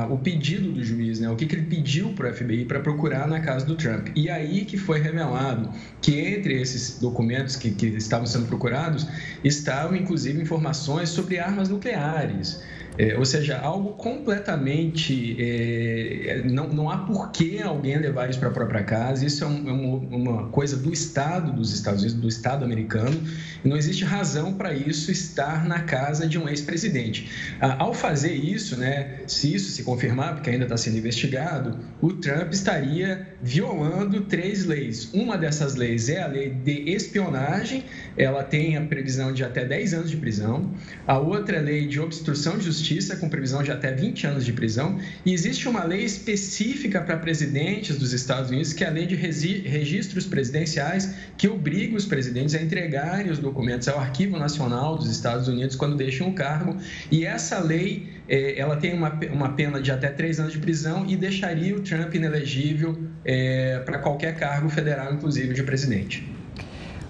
o 0.09 0.17
pedido 0.17 0.71
do 0.71 0.83
juiz, 0.83 1.19
né? 1.19 1.29
o 1.29 1.35
que, 1.35 1.45
que 1.45 1.55
ele 1.55 1.65
pediu 1.65 2.09
para 2.13 2.29
o 2.29 2.33
FBI 2.33 2.65
para 2.65 2.79
procurar 2.79 3.27
na 3.27 3.39
casa 3.39 3.65
do 3.65 3.75
Trump. 3.75 4.07
E 4.15 4.29
aí 4.29 4.65
que 4.65 4.77
foi 4.77 4.99
revelado 4.99 5.69
que 6.01 6.19
entre 6.19 6.59
esses 6.59 6.99
documentos 6.99 7.55
que, 7.55 7.71
que 7.71 7.87
estavam 7.87 8.25
sendo 8.25 8.47
procurados 8.47 9.07
estavam, 9.43 9.95
inclusive, 9.95 10.41
informações 10.41 11.09
sobre 11.09 11.39
armas 11.39 11.69
nucleares. 11.69 12.61
É, 12.97 13.15
ou 13.15 13.25
seja, 13.25 13.59
algo 13.59 13.93
completamente. 13.93 15.35
É, 15.39 16.41
não, 16.45 16.67
não 16.67 16.89
há 16.89 16.97
por 16.97 17.31
que 17.31 17.61
alguém 17.61 17.97
levar 17.97 18.29
isso 18.29 18.39
para 18.39 18.49
a 18.49 18.51
própria 18.51 18.83
casa. 18.83 19.25
Isso 19.25 19.43
é, 19.43 19.47
um, 19.47 20.07
é 20.11 20.15
uma 20.15 20.47
coisa 20.47 20.75
do 20.75 20.91
Estado 20.91 21.51
dos 21.51 21.73
Estados 21.73 22.01
Unidos, 22.01 22.19
do 22.19 22.27
Estado 22.27 22.65
americano. 22.65 23.21
Não 23.63 23.77
existe 23.77 24.03
razão 24.03 24.53
para 24.53 24.73
isso 24.73 25.11
estar 25.11 25.67
na 25.67 25.81
casa 25.81 26.27
de 26.27 26.39
um 26.39 26.49
ex-presidente. 26.49 27.29
Ah, 27.61 27.75
ao 27.79 27.93
fazer 27.93 28.33
isso, 28.33 28.77
né, 28.77 29.19
se 29.27 29.53
isso 29.53 29.69
se 29.71 29.83
confirmar, 29.83 30.35
porque 30.35 30.49
ainda 30.49 30.63
está 30.63 30.77
sendo 30.77 30.97
investigado, 30.97 31.77
o 32.01 32.13
Trump 32.13 32.51
estaria 32.51 33.27
violando 33.41 34.21
três 34.21 34.65
leis. 34.65 35.13
Uma 35.13 35.37
dessas 35.37 35.75
leis 35.75 36.09
é 36.09 36.23
a 36.23 36.27
lei 36.27 36.49
de 36.49 36.89
espionagem, 36.89 37.83
ela 38.17 38.43
tem 38.43 38.75
a 38.75 38.81
previsão 38.81 39.31
de 39.31 39.43
até 39.43 39.65
10 39.65 39.93
anos 39.93 40.09
de 40.09 40.17
prisão. 40.17 40.71
A 41.05 41.19
outra 41.19 41.57
é 41.57 41.59
a 41.59 41.63
lei 41.63 41.87
de 41.87 41.99
obstrução 41.99 42.57
de 42.57 42.65
justiça 42.65 42.86
Justiça, 42.87 43.17
com 43.17 43.27
previsão 43.27 43.61
de 43.61 43.69
até 43.69 43.91
20 43.91 44.27
anos 44.27 44.45
de 44.45 44.53
prisão. 44.53 44.97
E 45.25 45.33
existe 45.33 45.67
uma 45.67 45.83
lei 45.83 46.05
específica 46.05 47.01
para 47.01 47.17
presidentes 47.17 47.97
dos 47.97 48.13
Estados 48.13 48.49
Unidos, 48.49 48.71
que 48.71 48.83
é 48.83 48.87
a 48.87 48.91
lei 48.91 49.05
de 49.05 49.15
registros 49.15 50.25
presidenciais, 50.25 51.13
que 51.37 51.49
obriga 51.49 51.97
os 51.97 52.05
presidentes 52.05 52.55
a 52.55 52.61
entregarem 52.61 53.29
os 53.29 53.39
documentos 53.39 53.87
ao 53.89 53.99
Arquivo 53.99 54.37
Nacional 54.37 54.95
dos 54.95 55.09
Estados 55.09 55.49
Unidos 55.49 55.75
quando 55.75 55.97
deixam 55.97 56.29
o 56.29 56.33
cargo. 56.33 56.77
E 57.11 57.25
essa 57.25 57.59
lei 57.59 58.07
eh, 58.29 58.55
ela 58.57 58.77
tem 58.77 58.93
uma, 58.93 59.19
uma 59.33 59.49
pena 59.49 59.81
de 59.81 59.91
até 59.91 60.07
três 60.07 60.39
anos 60.39 60.53
de 60.53 60.59
prisão 60.59 61.05
e 61.05 61.17
deixaria 61.17 61.75
o 61.75 61.81
Trump 61.81 62.15
inelegível 62.15 62.97
é, 63.25 63.79
para 63.79 63.99
qualquer 63.99 64.37
cargo 64.37 64.69
federal, 64.69 65.13
inclusive 65.13 65.53
de 65.53 65.63
presidente. 65.63 66.36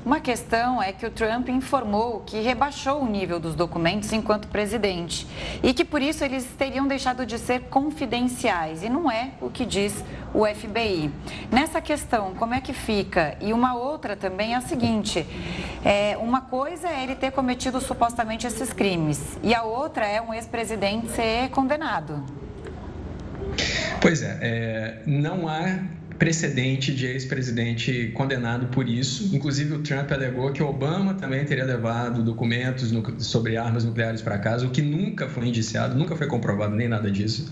Uma 0.08 0.22
questão 0.22 0.82
é 0.82 0.93
que 0.93 1.06
o 1.06 1.12
Trump 1.12 1.50
informou 1.50 2.22
que 2.22 2.39
rebaixou 2.39 3.02
o 3.02 3.06
nível 3.06 3.41
dos 3.41 3.56
documentos 3.56 4.13
enquanto 4.13 4.48
presidente 4.48 5.28
e 5.62 5.74
que 5.74 5.84
por 5.84 6.02
isso 6.02 6.24
eles 6.24 6.46
teriam 6.58 6.88
deixado 6.88 7.26
de 7.26 7.38
ser 7.38 7.63
confidenciais 7.63 8.84
e 8.84 8.88
não 8.88 9.12
é 9.12 9.32
o 9.41 9.50
que 9.50 9.65
diz 9.65 9.93
o 10.34 10.46
FBI. 10.46 11.12
Nessa 11.52 11.82
questão, 11.82 12.34
como 12.36 12.54
é 12.54 12.62
que 12.62 12.72
fica? 12.72 13.36
E 13.41 13.52
uma 13.52 13.76
outra 13.76 14.15
também 14.15 14.54
é 14.54 14.56
a 14.56 14.62
seguinte: 14.62 15.28
é, 15.84 16.15
uma 16.22 16.39
coisa 16.39 16.88
é 16.88 17.04
ele 17.04 17.13
ter 17.13 17.32
cometido 17.32 17.82
supostamente 17.82 18.48
esses 18.48 18.72
crimes 18.72 19.38
e 19.43 19.54
a 19.54 19.63
outra 19.63 20.08
é 20.08 20.22
um 20.22 20.34
ex-presidente 20.34 21.10
ser 21.10 21.50
condenado. 21.50 22.24
Pois 24.00 24.22
é, 24.22 24.38
é 24.41 25.02
não 25.06 25.50
há 25.50 25.96
precedente 26.17 26.93
de 26.93 27.06
ex-presidente 27.06 28.12
condenado 28.13 28.67
por 28.67 28.88
isso. 28.88 29.36
Inclusive, 29.36 29.75
o 29.75 29.80
Trump 29.80 30.12
alegou 30.12 30.51
que 30.51 30.63
Obama 30.63 31.13
também 31.13 31.45
teria 31.45 31.65
levado 31.65 32.23
documentos 32.23 32.91
sobre 33.19 33.58
armas 33.58 33.84
nucleares 33.84 34.21
para 34.21 34.38
casa, 34.38 34.65
o 34.65 34.69
que 34.69 34.82
nunca 34.82 35.27
foi 35.27 35.47
indiciado, 35.47 35.95
nunca 35.95 36.15
foi 36.15 36.27
comprovado 36.27 36.75
nem 36.75 36.88
nada 36.88 37.12
disso. 37.12 37.49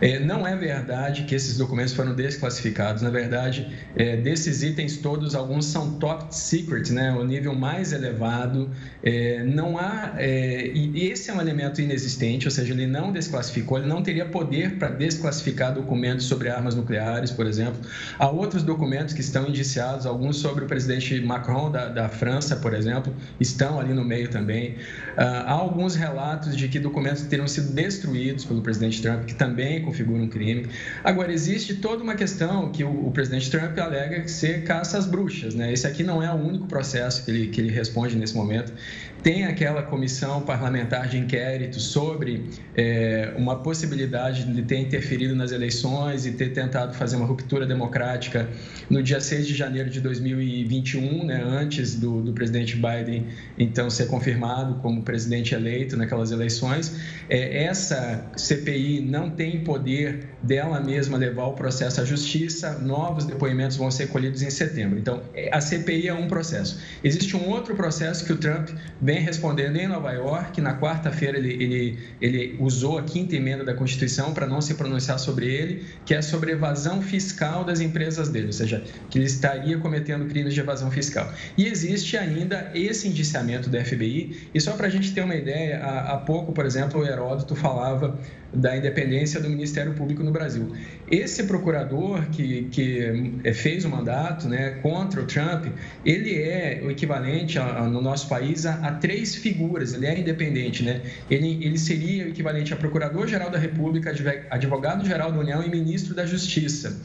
É, 0.00 0.18
não 0.18 0.46
é 0.46 0.56
verdade 0.56 1.24
que 1.24 1.34
esses 1.34 1.58
documentos 1.58 1.92
foram 1.92 2.14
desclassificados. 2.14 3.02
Na 3.02 3.10
verdade, 3.10 3.70
é, 3.94 4.16
desses 4.16 4.62
itens 4.62 4.96
todos, 4.96 5.34
alguns 5.34 5.66
são 5.66 5.98
top 5.98 6.34
secret, 6.34 6.90
né? 6.90 7.12
o 7.12 7.24
nível 7.24 7.54
mais 7.54 7.92
elevado. 7.92 8.70
É, 9.02 9.42
não 9.44 9.78
há. 9.78 10.14
É, 10.16 10.68
e 10.74 11.08
esse 11.08 11.30
é 11.30 11.34
um 11.34 11.40
elemento 11.40 11.80
inexistente, 11.80 12.46
ou 12.46 12.50
seja, 12.50 12.72
ele 12.72 12.86
não 12.86 13.12
desclassificou, 13.12 13.78
ele 13.78 13.86
não 13.86 14.02
teria 14.02 14.24
poder 14.24 14.76
para 14.78 14.88
desclassificar 14.88 15.74
documentos 15.74 16.26
sobre 16.26 16.48
armas 16.48 16.74
nucleares, 16.74 17.30
por 17.30 17.46
exemplo. 17.46 17.80
Há 18.18 18.28
outros 18.28 18.62
documentos 18.62 19.14
que 19.14 19.20
estão 19.20 19.48
indiciados, 19.48 20.06
alguns 20.06 20.36
sobre 20.36 20.64
o 20.64 20.66
presidente 20.66 21.20
Macron 21.20 21.70
da, 21.70 21.88
da 21.88 22.08
França, 22.08 22.56
por 22.56 22.74
exemplo, 22.74 23.14
estão 23.38 23.78
ali 23.78 23.92
no 23.92 24.04
meio 24.04 24.28
também. 24.28 24.76
Ah, 25.16 25.44
há 25.46 25.52
alguns 25.52 25.94
relatos 25.94 26.56
de 26.56 26.68
que 26.68 26.78
documentos 26.78 27.22
teriam 27.22 27.48
sido 27.48 27.72
destruídos 27.72 28.44
pelo 28.44 28.62
presidente 28.62 29.00
Trump, 29.02 29.24
que 29.24 29.34
também 29.34 29.82
configura 29.82 30.22
um 30.22 30.28
crime. 30.28 30.66
Agora, 31.04 31.32
existe 31.32 31.74
toda 31.74 32.02
uma 32.02 32.14
questão 32.14 32.70
que 32.70 32.84
o, 32.84 33.06
o 33.06 33.10
presidente 33.10 33.50
Trump 33.50 33.78
alega 33.78 34.26
ser 34.28 34.64
caça 34.64 34.98
às 34.98 35.06
bruxas. 35.06 35.54
Né? 35.54 35.72
Esse 35.72 35.86
aqui 35.86 36.02
não 36.02 36.22
é 36.22 36.30
o 36.32 36.36
único 36.36 36.66
processo 36.66 37.24
que 37.24 37.30
ele, 37.30 37.48
que 37.48 37.60
ele 37.60 37.70
responde 37.70 38.16
nesse 38.16 38.34
momento. 38.34 38.72
Tem 39.22 39.44
aquela 39.44 39.82
comissão 39.82 40.40
parlamentar 40.40 41.06
de 41.06 41.18
inquérito 41.18 41.78
sobre 41.78 42.48
é, 42.74 43.34
uma 43.36 43.56
possibilidade 43.56 44.44
de 44.44 44.62
ter 44.62 44.78
interferido 44.78 45.36
nas 45.36 45.52
eleições 45.52 46.24
e 46.24 46.32
ter 46.32 46.54
tentado 46.54 46.94
fazer 46.94 47.16
uma 47.16 47.26
ruptura 47.26 47.66
democrática 47.66 48.48
no 48.88 49.02
dia 49.02 49.20
6 49.20 49.46
de 49.46 49.54
janeiro 49.54 49.90
de 49.90 50.00
2021, 50.00 51.26
né, 51.26 51.42
antes 51.44 51.96
do, 51.96 52.22
do 52.22 52.32
presidente 52.32 52.76
Biden 52.76 53.26
então 53.58 53.90
ser 53.90 54.06
confirmado 54.06 54.76
como 54.76 55.02
presidente 55.02 55.54
eleito 55.54 55.98
naquelas 55.98 56.30
eleições. 56.30 56.96
É, 57.28 57.64
essa 57.64 58.24
CPI 58.36 59.02
não 59.02 59.28
tem 59.28 59.62
poder 59.62 60.30
dela 60.42 60.80
mesma 60.80 61.18
levar 61.18 61.44
o 61.44 61.52
processo 61.52 62.00
à 62.00 62.04
justiça, 62.04 62.78
novos 62.78 63.26
depoimentos 63.26 63.76
vão 63.76 63.90
ser 63.90 64.06
colhidos 64.06 64.40
em 64.40 64.48
setembro. 64.48 64.98
Então, 64.98 65.22
é, 65.34 65.54
a 65.54 65.60
CPI 65.60 66.08
é 66.08 66.14
um 66.14 66.26
processo. 66.26 66.80
Existe 67.04 67.36
um 67.36 67.48
outro 67.50 67.74
processo 67.74 68.24
que 68.24 68.32
o 68.32 68.36
Trump 68.36 68.70
vem 69.00 69.09
respondendo 69.18 69.76
em 69.76 69.88
Nova 69.88 70.12
York. 70.12 70.60
Na 70.60 70.78
quarta-feira, 70.78 71.38
ele, 71.38 71.52
ele, 71.62 71.98
ele 72.20 72.56
usou 72.58 72.98
a 72.98 73.02
quinta 73.02 73.34
emenda 73.34 73.64
da 73.64 73.74
Constituição 73.74 74.32
para 74.32 74.46
não 74.46 74.60
se 74.60 74.74
pronunciar 74.74 75.18
sobre 75.18 75.46
ele, 75.46 75.84
que 76.04 76.14
é 76.14 76.22
sobre 76.22 76.52
evasão 76.52 77.02
fiscal 77.02 77.64
das 77.64 77.80
empresas 77.80 78.28
dele, 78.28 78.46
ou 78.46 78.52
seja, 78.52 78.84
que 79.08 79.18
ele 79.18 79.26
estaria 79.26 79.78
cometendo 79.78 80.26
crimes 80.26 80.54
de 80.54 80.60
evasão 80.60 80.90
fiscal. 80.90 81.32
E 81.56 81.66
existe 81.66 82.16
ainda 82.16 82.70
esse 82.74 83.08
indiciamento 83.08 83.68
do 83.68 83.78
FBI. 83.84 84.48
E 84.54 84.60
só 84.60 84.72
para 84.72 84.86
a 84.86 84.90
gente 84.90 85.12
ter 85.12 85.22
uma 85.22 85.34
ideia, 85.34 85.78
há, 85.82 86.12
há 86.12 86.16
pouco, 86.18 86.52
por 86.52 86.64
exemplo, 86.64 87.00
o 87.00 87.06
Heródoto 87.06 87.54
falava 87.56 88.18
da 88.52 88.76
independência 88.76 89.40
do 89.40 89.48
Ministério 89.48 89.94
Público 89.94 90.22
no 90.22 90.30
Brasil. 90.30 90.72
Esse 91.10 91.42
procurador 91.42 92.24
que, 92.30 92.68
que 92.70 93.40
eh, 93.42 93.52
fez 93.52 93.84
o 93.84 93.88
mandato 93.88 94.48
né, 94.48 94.78
contra 94.80 95.20
o 95.20 95.26
Trump, 95.26 95.66
ele 96.04 96.40
é 96.40 96.80
o 96.84 96.90
equivalente 96.90 97.58
a, 97.58 97.78
a, 97.78 97.88
no 97.88 98.00
nosso 98.00 98.28
país 98.28 98.64
a, 98.64 98.74
a, 98.74 98.92
três 98.92 99.34
figuras, 99.34 99.92
ele 99.92 100.06
é 100.06 100.20
independente. 100.20 100.84
Né? 100.84 101.00
Ele, 101.28 101.58
ele 101.64 101.76
seria 101.76 102.26
o 102.26 102.28
equivalente 102.28 102.72
a 102.72 102.76
Procurador-Geral 102.76 103.50
da 103.50 103.58
República, 103.58 104.14
Advogado-Geral 104.50 105.32
da 105.32 105.38
União 105.40 105.60
e 105.64 105.68
Ministro 105.68 106.14
da 106.14 106.24
Justiça. 106.24 106.96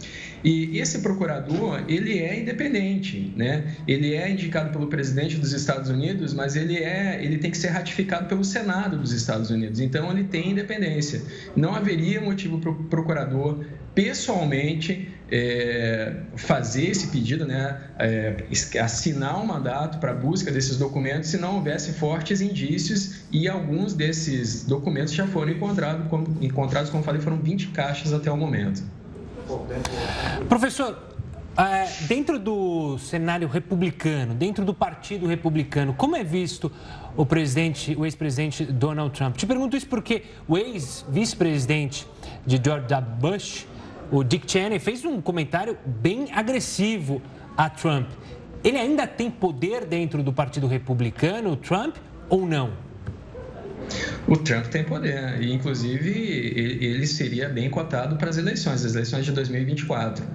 E 0.46 0.78
esse 0.78 1.00
procurador, 1.00 1.84
ele 1.88 2.20
é 2.20 2.40
independente, 2.40 3.34
né? 3.36 3.64
Ele 3.88 4.14
é 4.14 4.30
indicado 4.30 4.70
pelo 4.70 4.86
presidente 4.86 5.38
dos 5.38 5.52
Estados 5.54 5.90
Unidos, 5.90 6.36
mas 6.36 6.56
ele 6.56 6.78
é, 6.78 7.20
ele 7.20 7.40
tem 7.40 7.50
que 7.50 7.58
ser 7.58 7.70
ratificado 7.70 8.28
pelo 8.28 8.44
Senado 8.44 8.96
dos 8.96 9.12
Estados 9.12 9.50
Unidos. 9.50 9.80
Então 9.80 10.12
ele 10.12 10.26
tem 10.26 10.52
independência. 10.52 11.24
Não 11.56 11.74
haveria 11.74 12.22
motivo 12.22 12.60
para 12.60 12.70
o 12.70 12.76
procurador 12.76 13.66
pessoalmente 13.96 15.10
é, 15.32 16.14
fazer 16.36 16.92
esse 16.92 17.08
pedido, 17.08 17.48
né, 17.48 17.82
é, 17.98 18.46
assinar 18.80 19.42
um 19.42 19.48
mandato 19.48 19.98
para 19.98 20.14
busca 20.14 20.52
desses 20.52 20.78
documentos 20.78 21.30
se 21.30 21.40
não 21.40 21.56
houvesse 21.56 21.94
fortes 21.94 22.40
indícios 22.40 23.24
e 23.32 23.48
alguns 23.48 23.96
desses 23.96 24.64
documentos 24.64 25.12
já 25.12 25.26
foram 25.26 25.54
encontrados, 25.54 26.08
como, 26.08 26.38
encontrados, 26.40 26.92
como 26.92 27.04
falei, 27.04 27.20
foram 27.20 27.38
20 27.38 27.70
caixas 27.70 28.14
até 28.14 28.32
o 28.32 28.38
momento. 28.38 28.84
Professor, 30.48 30.98
é, 31.58 31.88
dentro 32.08 32.38
do 32.38 32.98
cenário 32.98 33.48
republicano, 33.48 34.34
dentro 34.34 34.66
do 34.66 34.74
Partido 34.74 35.26
Republicano, 35.26 35.94
como 35.94 36.16
é 36.16 36.24
visto 36.24 36.72
o 37.16 37.26
presidente, 37.26 37.96
o 37.96 38.06
ex-presidente 38.06 38.66
Donald 38.66 39.16
Trump? 39.16 39.38
Te 39.38 39.46
pergunto 39.46 39.78
isso 39.78 39.88
porque 39.88 40.24
o 40.48 40.58
ex-vice-presidente 40.58 42.06
de 42.46 42.60
George 42.64 42.88
W. 42.88 43.16
Bush, 43.20 43.66
o 44.12 44.24
Dick 44.24 44.52
Cheney, 44.52 44.80
fez 44.80 45.06
um 45.06 45.22
comentário 45.22 45.78
bem 45.86 46.28
agressivo 46.34 47.22
a 47.56 47.70
Trump. 47.70 48.10
Ele 48.64 48.78
ainda 48.78 49.08
tem 49.08 49.32
poder 49.32 49.86
dentro 49.86 50.22
do 50.22 50.34
Partido 50.34 50.68
Republicano, 50.68 51.56
Trump, 51.56 51.96
ou 52.28 52.46
não? 52.46 52.85
O 54.28 54.38
Trump 54.38 54.66
tem 54.68 54.84
poder 54.84 55.42
e, 55.42 55.52
inclusive, 55.52 56.10
ele 56.10 57.06
seria 57.06 57.48
bem 57.50 57.70
cotado 57.70 58.16
para 58.16 58.30
as 58.30 58.38
eleições, 58.38 58.84
as 58.84 58.94
eleições 58.94 59.26
de 59.26 59.32
2024. 59.32 60.26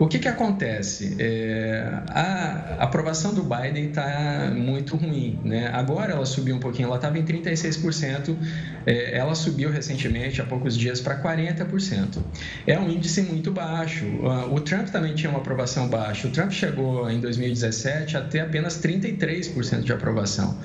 O 0.00 0.08
que, 0.08 0.18
que 0.18 0.28
acontece? 0.28 1.14
É, 1.18 1.92
a 2.08 2.76
aprovação 2.84 3.34
do 3.34 3.42
Biden 3.42 3.88
está 3.88 4.50
muito 4.54 4.96
ruim. 4.96 5.38
Né? 5.44 5.68
Agora 5.74 6.12
ela 6.12 6.24
subiu 6.24 6.56
um 6.56 6.58
pouquinho, 6.58 6.86
ela 6.86 6.96
estava 6.96 7.18
em 7.18 7.22
36%, 7.22 8.34
é, 8.86 9.18
ela 9.18 9.34
subiu 9.34 9.70
recentemente, 9.70 10.40
há 10.40 10.44
poucos 10.44 10.74
dias, 10.74 11.00
para 11.00 11.22
40%. 11.22 12.18
É 12.66 12.78
um 12.78 12.88
índice 12.88 13.20
muito 13.20 13.50
baixo. 13.50 14.06
O 14.50 14.58
Trump 14.60 14.88
também 14.88 15.14
tinha 15.14 15.28
uma 15.28 15.40
aprovação 15.40 15.86
baixa. 15.86 16.28
O 16.28 16.30
Trump 16.30 16.50
chegou 16.50 17.10
em 17.10 17.20
2017 17.20 18.16
a 18.16 18.22
ter 18.22 18.40
apenas 18.40 18.80
33% 18.80 19.82
de 19.82 19.92
aprovação. 19.92 20.58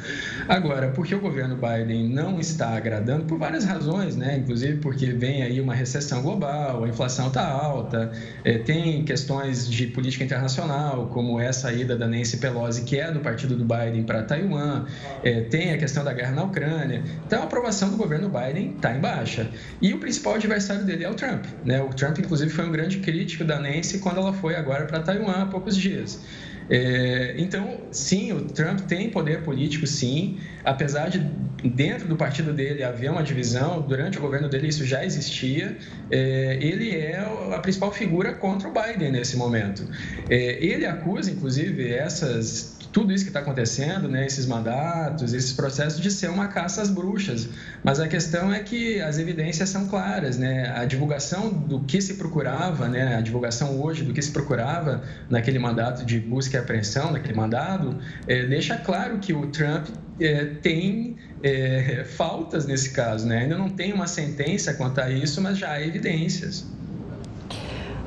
Agora, 0.47 0.91
por 0.91 1.05
que 1.05 1.13
o 1.13 1.19
governo 1.19 1.57
Biden 1.57 2.07
não 2.07 2.24
está 2.39 2.65
está 2.65 2.75
agradando 2.75 3.25
por 3.25 3.37
várias 3.37 3.63
razões, 3.63 4.15
né? 4.15 4.37
Inclusive 4.37 4.77
porque 4.77 5.07
vem 5.07 5.43
aí 5.43 5.61
uma 5.61 5.73
recessão 5.73 6.21
global, 6.21 6.83
a 6.83 6.89
inflação 6.89 7.27
está 7.27 7.47
alta, 7.47 8.11
é, 8.43 8.57
tem 8.57 9.03
questões 9.03 9.69
de 9.69 9.87
política 9.87 10.23
internacional, 10.23 11.07
como 11.07 11.39
é 11.39 11.47
a 11.47 11.53
saída 11.53 11.95
da 11.95 12.07
Nancy 12.07 12.37
Pelosi, 12.37 12.83
que 12.83 12.97
é 12.99 13.11
do 13.11 13.19
partido 13.19 13.55
do 13.55 13.63
Biden, 13.63 14.03
para 14.03 14.23
Taiwan, 14.23 14.85
é, 15.23 15.41
tem 15.41 15.71
a 15.71 15.77
questão 15.77 16.03
da 16.03 16.13
guerra 16.13 16.31
na 16.31 16.43
Ucrânia. 16.43 17.03
Então, 17.25 17.41
a 17.41 17.45
aprovação 17.45 17.89
do 17.89 17.97
governo 17.97 18.29
Biden 18.29 18.73
está 18.75 18.95
em 18.95 18.99
baixa. 18.99 19.49
E 19.81 19.93
o 19.93 19.99
principal 19.99 20.35
adversário 20.35 20.85
dele 20.85 21.03
é 21.03 21.09
o 21.09 21.13
Trump. 21.13 21.45
Né? 21.63 21.81
O 21.81 21.89
Trump, 21.89 22.17
inclusive, 22.17 22.49
foi 22.49 22.65
um 22.65 22.71
grande 22.71 22.97
crítico 22.99 23.43
da 23.43 23.59
Nancy 23.59 23.99
quando 23.99 24.19
ela 24.19 24.33
foi 24.33 24.55
agora 24.55 24.85
para 24.85 24.99
Taiwan 24.99 25.43
há 25.43 25.45
poucos 25.45 25.75
dias. 25.75 26.19
É, 26.69 27.35
então, 27.37 27.81
sim, 27.91 28.31
o 28.31 28.41
Trump 28.45 28.81
tem 28.81 29.09
poder 29.09 29.43
político, 29.43 29.85
sim, 29.85 30.39
apesar 30.63 31.09
de 31.09 31.19
dentro 31.63 32.07
do 32.07 32.15
partido 32.15 32.53
dele 32.53 32.83
haver 32.83 33.11
uma 33.11 33.23
divisão, 33.23 33.81
durante 33.81 34.17
o 34.17 34.21
governo 34.21 34.49
dele 34.49 34.67
isso 34.67 34.85
já 34.85 35.05
existia, 35.05 35.77
é, 36.09 36.57
ele 36.61 36.89
é 36.95 37.19
a 37.53 37.59
principal 37.59 37.91
figura 37.91 38.33
contra 38.33 38.67
o 38.67 38.73
Biden 38.73 39.11
nesse 39.11 39.37
momento. 39.37 39.87
É, 40.29 40.63
ele 40.63 40.85
acusa, 40.85 41.31
inclusive, 41.31 41.91
essas 41.91 42.74
tudo 42.95 43.11
isso 43.11 43.25
que 43.25 43.29
está 43.29 43.41
acontecendo, 43.41 44.07
né, 44.07 44.25
esses 44.25 44.45
mandatos, 44.45 45.33
esses 45.33 45.51
processos 45.51 45.99
de 45.99 46.09
ser 46.09 46.29
uma 46.29 46.47
caça 46.47 46.81
às 46.81 46.89
bruxas. 46.89 47.49
Mas 47.83 47.99
a 47.99 48.07
questão 48.07 48.53
é 48.53 48.59
que 48.61 49.01
as 49.01 49.17
evidências 49.17 49.67
são 49.67 49.89
claras, 49.89 50.37
né? 50.37 50.71
A 50.73 50.85
divulgação 50.85 51.49
do 51.49 51.81
que 51.81 52.01
se 52.01 52.13
procurava, 52.13 52.87
né, 52.87 53.17
a 53.17 53.19
divulgação 53.19 53.81
hoje 53.81 54.05
do 54.05 54.13
que 54.13 54.21
se 54.21 54.31
procurava 54.31 55.03
naquele 55.29 55.59
mandato 55.59 56.05
de 56.05 56.21
busca 56.21 56.55
e 56.55 56.59
apreensão, 56.61 57.11
naquele 57.11 57.33
mandado, 57.33 57.99
é, 58.29 58.45
deixa 58.45 58.77
claro 58.77 59.17
que 59.17 59.33
o 59.33 59.47
Trump 59.47 59.87
é, 60.17 60.45
tem 60.45 61.17
é, 61.43 62.05
faltas 62.05 62.65
nesse 62.65 62.91
caso, 62.91 63.27
né? 63.27 63.39
Ainda 63.39 63.57
não 63.57 63.67
tem 63.67 63.91
uma 63.91 64.07
sentença 64.07 64.73
quanto 64.73 65.01
a 65.01 65.09
isso, 65.09 65.41
mas 65.41 65.57
já 65.57 65.71
há 65.71 65.85
evidências. 65.85 66.65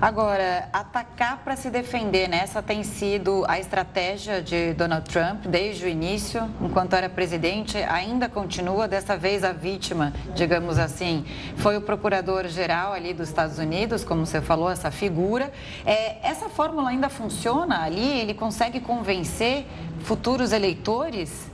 Agora, 0.01 0.69
atacar 0.73 1.39
para 1.39 1.57
se 1.57 1.71
defender, 1.71 2.29
né? 2.29 2.39
Essa 2.45 2.63
tem 2.63 2.85
sido 2.85 3.45
a 3.49 3.59
estratégia 3.59 4.41
de 4.41 4.73
Donald 4.75 5.11
Trump 5.11 5.47
desde 5.47 5.87
o 5.87 5.89
início, 5.89 6.49
enquanto 6.63 6.95
era 6.95 7.09
presidente, 7.09 7.77
ainda 7.79 8.29
continua. 8.29 8.87
Dessa 8.87 9.17
vez 9.17 9.43
a 9.43 9.51
vítima, 9.51 10.13
digamos 10.37 10.79
assim, 10.79 11.27
foi 11.57 11.77
o 11.77 11.81
procurador-geral 11.81 12.93
ali 12.93 13.13
dos 13.13 13.29
Estados 13.29 13.59
Unidos, 13.59 14.05
como 14.05 14.25
você 14.25 14.41
falou, 14.41 14.71
essa 14.71 14.93
figura. 14.93 15.53
É, 15.85 16.19
essa 16.23 16.49
fórmula 16.49 16.91
ainda 16.91 17.09
funciona 17.09 17.83
ali? 17.83 18.21
Ele 18.21 18.35
consegue 18.35 18.79
convencer 18.79 19.67
futuros 20.05 20.53
eleitores? 20.53 21.51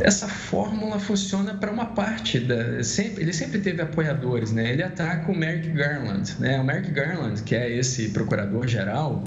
Essa 0.00 0.28
fórmula 0.28 0.98
funciona 0.98 1.54
para 1.54 1.70
uma 1.70 1.86
parte 1.86 2.38
da 2.40 2.82
sempre, 2.82 3.22
ele 3.22 3.32
sempre 3.32 3.58
teve 3.60 3.80
apoiadores 3.80 4.52
né? 4.52 4.72
Ele 4.72 4.82
ataca 4.82 5.30
o 5.30 5.36
Merrick 5.36 5.70
Garland 5.70 6.34
né? 6.38 6.60
O 6.60 6.64
Merrick 6.64 6.90
Garland 6.90 7.42
que 7.42 7.54
é 7.54 7.70
esse 7.70 8.10
procurador 8.10 8.66
geral 8.66 9.24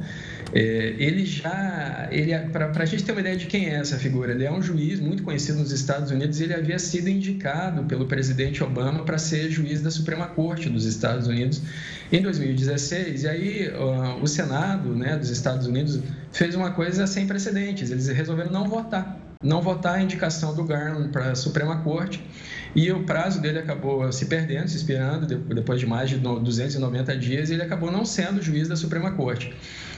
é, 0.53 0.95
ele 0.97 1.25
já 1.25 2.07
ele 2.11 2.37
para 2.49 2.71
a 2.75 2.85
gente 2.85 3.03
ter 3.03 3.11
uma 3.11 3.21
ideia 3.21 3.35
de 3.35 3.45
quem 3.45 3.67
é 3.67 3.75
essa 3.75 3.97
figura 3.97 4.31
ele 4.31 4.45
é 4.45 4.51
um 4.51 4.61
juiz 4.61 4.99
muito 4.99 5.23
conhecido 5.23 5.59
nos 5.59 5.71
Estados 5.71 6.11
Unidos 6.11 6.39
e 6.39 6.43
ele 6.43 6.53
havia 6.53 6.79
sido 6.79 7.07
indicado 7.07 7.83
pelo 7.83 8.05
presidente 8.05 8.63
Obama 8.63 9.03
para 9.03 9.17
ser 9.17 9.49
juiz 9.49 9.81
da 9.81 9.91
Suprema 9.91 10.27
Corte 10.27 10.69
dos 10.69 10.85
Estados 10.85 11.27
Unidos 11.27 11.61
em 12.11 12.21
2016 12.21 13.23
e 13.23 13.27
aí 13.27 13.69
uh, 13.69 14.21
o 14.21 14.27
Senado 14.27 14.95
né 14.95 15.17
dos 15.17 15.29
Estados 15.29 15.67
Unidos 15.67 15.99
fez 16.31 16.55
uma 16.55 16.71
coisa 16.71 17.05
sem 17.05 17.27
precedentes 17.27 17.91
eles 17.91 18.07
resolveram 18.07 18.51
não 18.51 18.67
votar 18.67 19.28
não 19.41 19.61
votar 19.61 19.95
a 19.95 20.01
indicação 20.01 20.53
do 20.53 20.65
Garland 20.65 21.13
para 21.13 21.31
a 21.31 21.35
Suprema 21.35 21.81
Corte 21.81 22.21
e 22.75 22.91
o 22.91 23.05
prazo 23.05 23.41
dele 23.41 23.57
acabou 23.57 24.11
se 24.11 24.25
perdendo, 24.25 24.67
se 24.67 24.75
expirando 24.75 25.25
depois 25.25 25.79
de 25.79 25.85
mais 25.85 26.09
de 26.09 26.17
290 26.17 27.15
dias 27.15 27.49
ele 27.49 27.61
acabou 27.61 27.89
não 27.89 28.03
sendo 28.03 28.41
juiz 28.41 28.67
da 28.67 28.75
Suprema 28.75 29.11
Corte. 29.11 29.55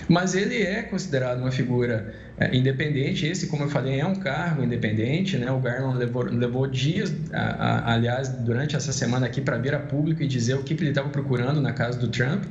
Mas 0.07 0.35
ele 0.35 0.61
é 0.61 0.83
considerado 0.83 1.39
uma 1.39 1.51
figura 1.51 2.13
é, 2.37 2.55
independente, 2.55 3.25
esse, 3.25 3.47
como 3.47 3.63
eu 3.63 3.69
falei, 3.69 3.99
é 3.99 4.05
um 4.05 4.15
cargo 4.15 4.63
independente, 4.63 5.37
né? 5.37 5.51
O 5.51 5.59
Garland 5.59 5.97
levou, 5.97 6.23
levou 6.23 6.67
dias, 6.67 7.11
a, 7.31 7.39
a, 7.39 7.93
aliás, 7.93 8.29
durante 8.29 8.75
essa 8.75 8.91
semana 8.91 9.25
aqui 9.25 9.41
para 9.41 9.57
vir 9.57 9.73
a 9.73 9.79
público 9.79 10.21
e 10.21 10.27
dizer 10.27 10.55
o 10.55 10.63
que, 10.63 10.75
que 10.75 10.83
ele 10.83 10.89
estava 10.89 11.09
procurando 11.09 11.61
na 11.61 11.71
casa 11.71 11.97
do 11.97 12.07
Trump. 12.09 12.43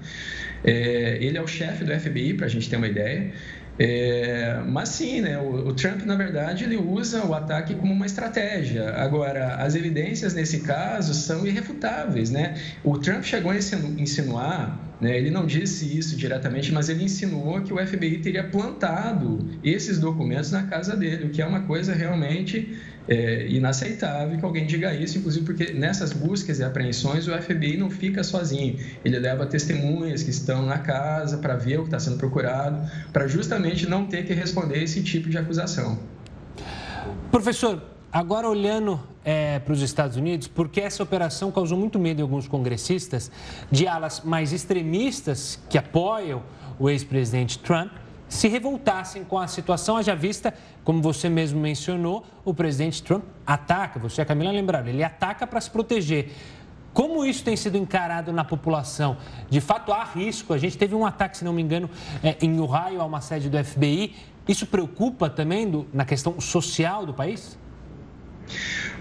É, 0.64 1.18
ele 1.20 1.38
é 1.38 1.42
o 1.42 1.46
chefe 1.46 1.84
do 1.84 1.92
FBI, 1.92 2.34
para 2.34 2.46
a 2.46 2.48
gente 2.48 2.68
ter 2.68 2.76
uma 2.76 2.86
ideia. 2.86 3.32
É, 3.82 4.60
mas 4.66 4.90
sim, 4.90 5.22
né, 5.22 5.38
o, 5.38 5.68
o, 5.68 5.72
Trump, 5.72 6.02
na 6.02 6.14
verdade, 6.14 6.64
ele 6.64 6.76
usa 6.76 7.24
o 7.24 7.32
ataque 7.32 7.74
como 7.74 7.94
uma 7.94 8.04
estratégia. 8.04 8.90
Agora, 8.90 9.54
as 9.54 9.74
evidências 9.74 10.34
nesse 10.34 10.60
caso 10.60 11.14
são 11.14 11.46
irrefutáveis. 11.46 12.28
Né? 12.30 12.60
O 12.84 12.98
Trump 12.98 13.22
chegou 13.22 13.50
a 13.50 13.56
insinuar, 13.56 14.78
né, 15.00 15.16
ele 15.16 15.30
não 15.30 15.46
disse 15.46 15.96
isso 15.96 16.16
diretamente, 16.16 16.72
mas 16.72 16.88
ele 16.88 17.04
insinuou 17.04 17.62
que 17.62 17.72
o 17.72 17.86
FBI 17.86 18.18
teria 18.18 18.44
plantado 18.44 19.38
esses 19.64 19.98
documentos 19.98 20.50
na 20.50 20.64
casa 20.64 20.96
dele, 20.96 21.26
o 21.26 21.30
que 21.30 21.40
é 21.40 21.46
uma 21.46 21.62
coisa 21.62 21.94
realmente 21.94 22.76
é 23.08 23.48
inaceitável 23.48 24.38
que 24.38 24.44
alguém 24.44 24.66
diga 24.66 24.94
isso, 24.94 25.18
inclusive 25.18 25.44
porque 25.44 25.72
nessas 25.72 26.12
buscas 26.12 26.60
e 26.60 26.64
apreensões 26.64 27.26
o 27.26 27.32
FBI 27.32 27.76
não 27.76 27.90
fica 27.90 28.22
sozinho. 28.22 28.78
Ele 29.04 29.18
leva 29.18 29.44
testemunhas 29.46 30.22
que 30.22 30.30
estão 30.30 30.64
na 30.64 30.78
casa 30.78 31.38
para 31.38 31.56
ver 31.56 31.78
o 31.78 31.82
que 31.82 31.88
está 31.88 31.98
sendo 31.98 32.18
procurado, 32.18 32.88
para 33.12 33.26
justamente 33.26 33.88
não 33.88 34.06
ter 34.06 34.24
que 34.24 34.32
responder 34.32 34.82
esse 34.82 35.02
tipo 35.02 35.28
de 35.28 35.36
acusação. 35.36 35.98
Professor, 37.32 37.82
agora 38.12 38.48
olhando 38.48 39.00
é, 39.24 39.58
para 39.58 39.72
os 39.72 39.82
Estados 39.82 40.16
Unidos, 40.16 40.48
porque 40.48 40.80
essa 40.80 41.02
operação 41.02 41.50
causou 41.50 41.78
muito 41.78 41.98
medo 41.98 42.20
em 42.20 42.22
alguns 42.22 42.48
congressistas 42.48 43.30
de 43.70 43.86
alas 43.86 44.22
mais 44.22 44.52
extremistas 44.52 45.60
que 45.68 45.78
apoiam 45.78 46.42
o 46.78 46.88
ex-presidente 46.88 47.58
Trump 47.58 47.92
se 48.30 48.46
revoltassem 48.46 49.24
com 49.24 49.36
a 49.36 49.48
situação, 49.48 49.96
haja 49.96 50.14
vista, 50.14 50.54
como 50.84 51.02
você 51.02 51.28
mesmo 51.28 51.60
mencionou, 51.60 52.24
o 52.44 52.54
presidente 52.54 53.02
Trump 53.02 53.24
ataca, 53.44 53.98
você 53.98 54.20
e 54.20 54.22
a 54.22 54.24
Camila 54.24 54.52
lembraram, 54.52 54.86
ele 54.86 55.02
ataca 55.02 55.46
para 55.48 55.60
se 55.60 55.68
proteger. 55.68 56.30
Como 56.92 57.24
isso 57.24 57.42
tem 57.42 57.56
sido 57.56 57.76
encarado 57.76 58.32
na 58.32 58.44
população? 58.44 59.16
De 59.48 59.60
fato, 59.60 59.92
há 59.92 60.04
risco. 60.04 60.52
A 60.52 60.58
gente 60.58 60.78
teve 60.78 60.94
um 60.94 61.04
ataque, 61.04 61.38
se 61.38 61.44
não 61.44 61.52
me 61.52 61.62
engano, 61.62 61.90
é, 62.22 62.36
em 62.40 62.58
Ohio, 62.60 63.00
a 63.00 63.04
uma 63.04 63.20
sede 63.20 63.48
do 63.48 63.62
FBI. 63.62 64.14
Isso 64.46 64.66
preocupa 64.66 65.28
também 65.28 65.68
do, 65.68 65.86
na 65.92 66.04
questão 66.04 66.40
social 66.40 67.06
do 67.06 67.14
país? 67.14 67.58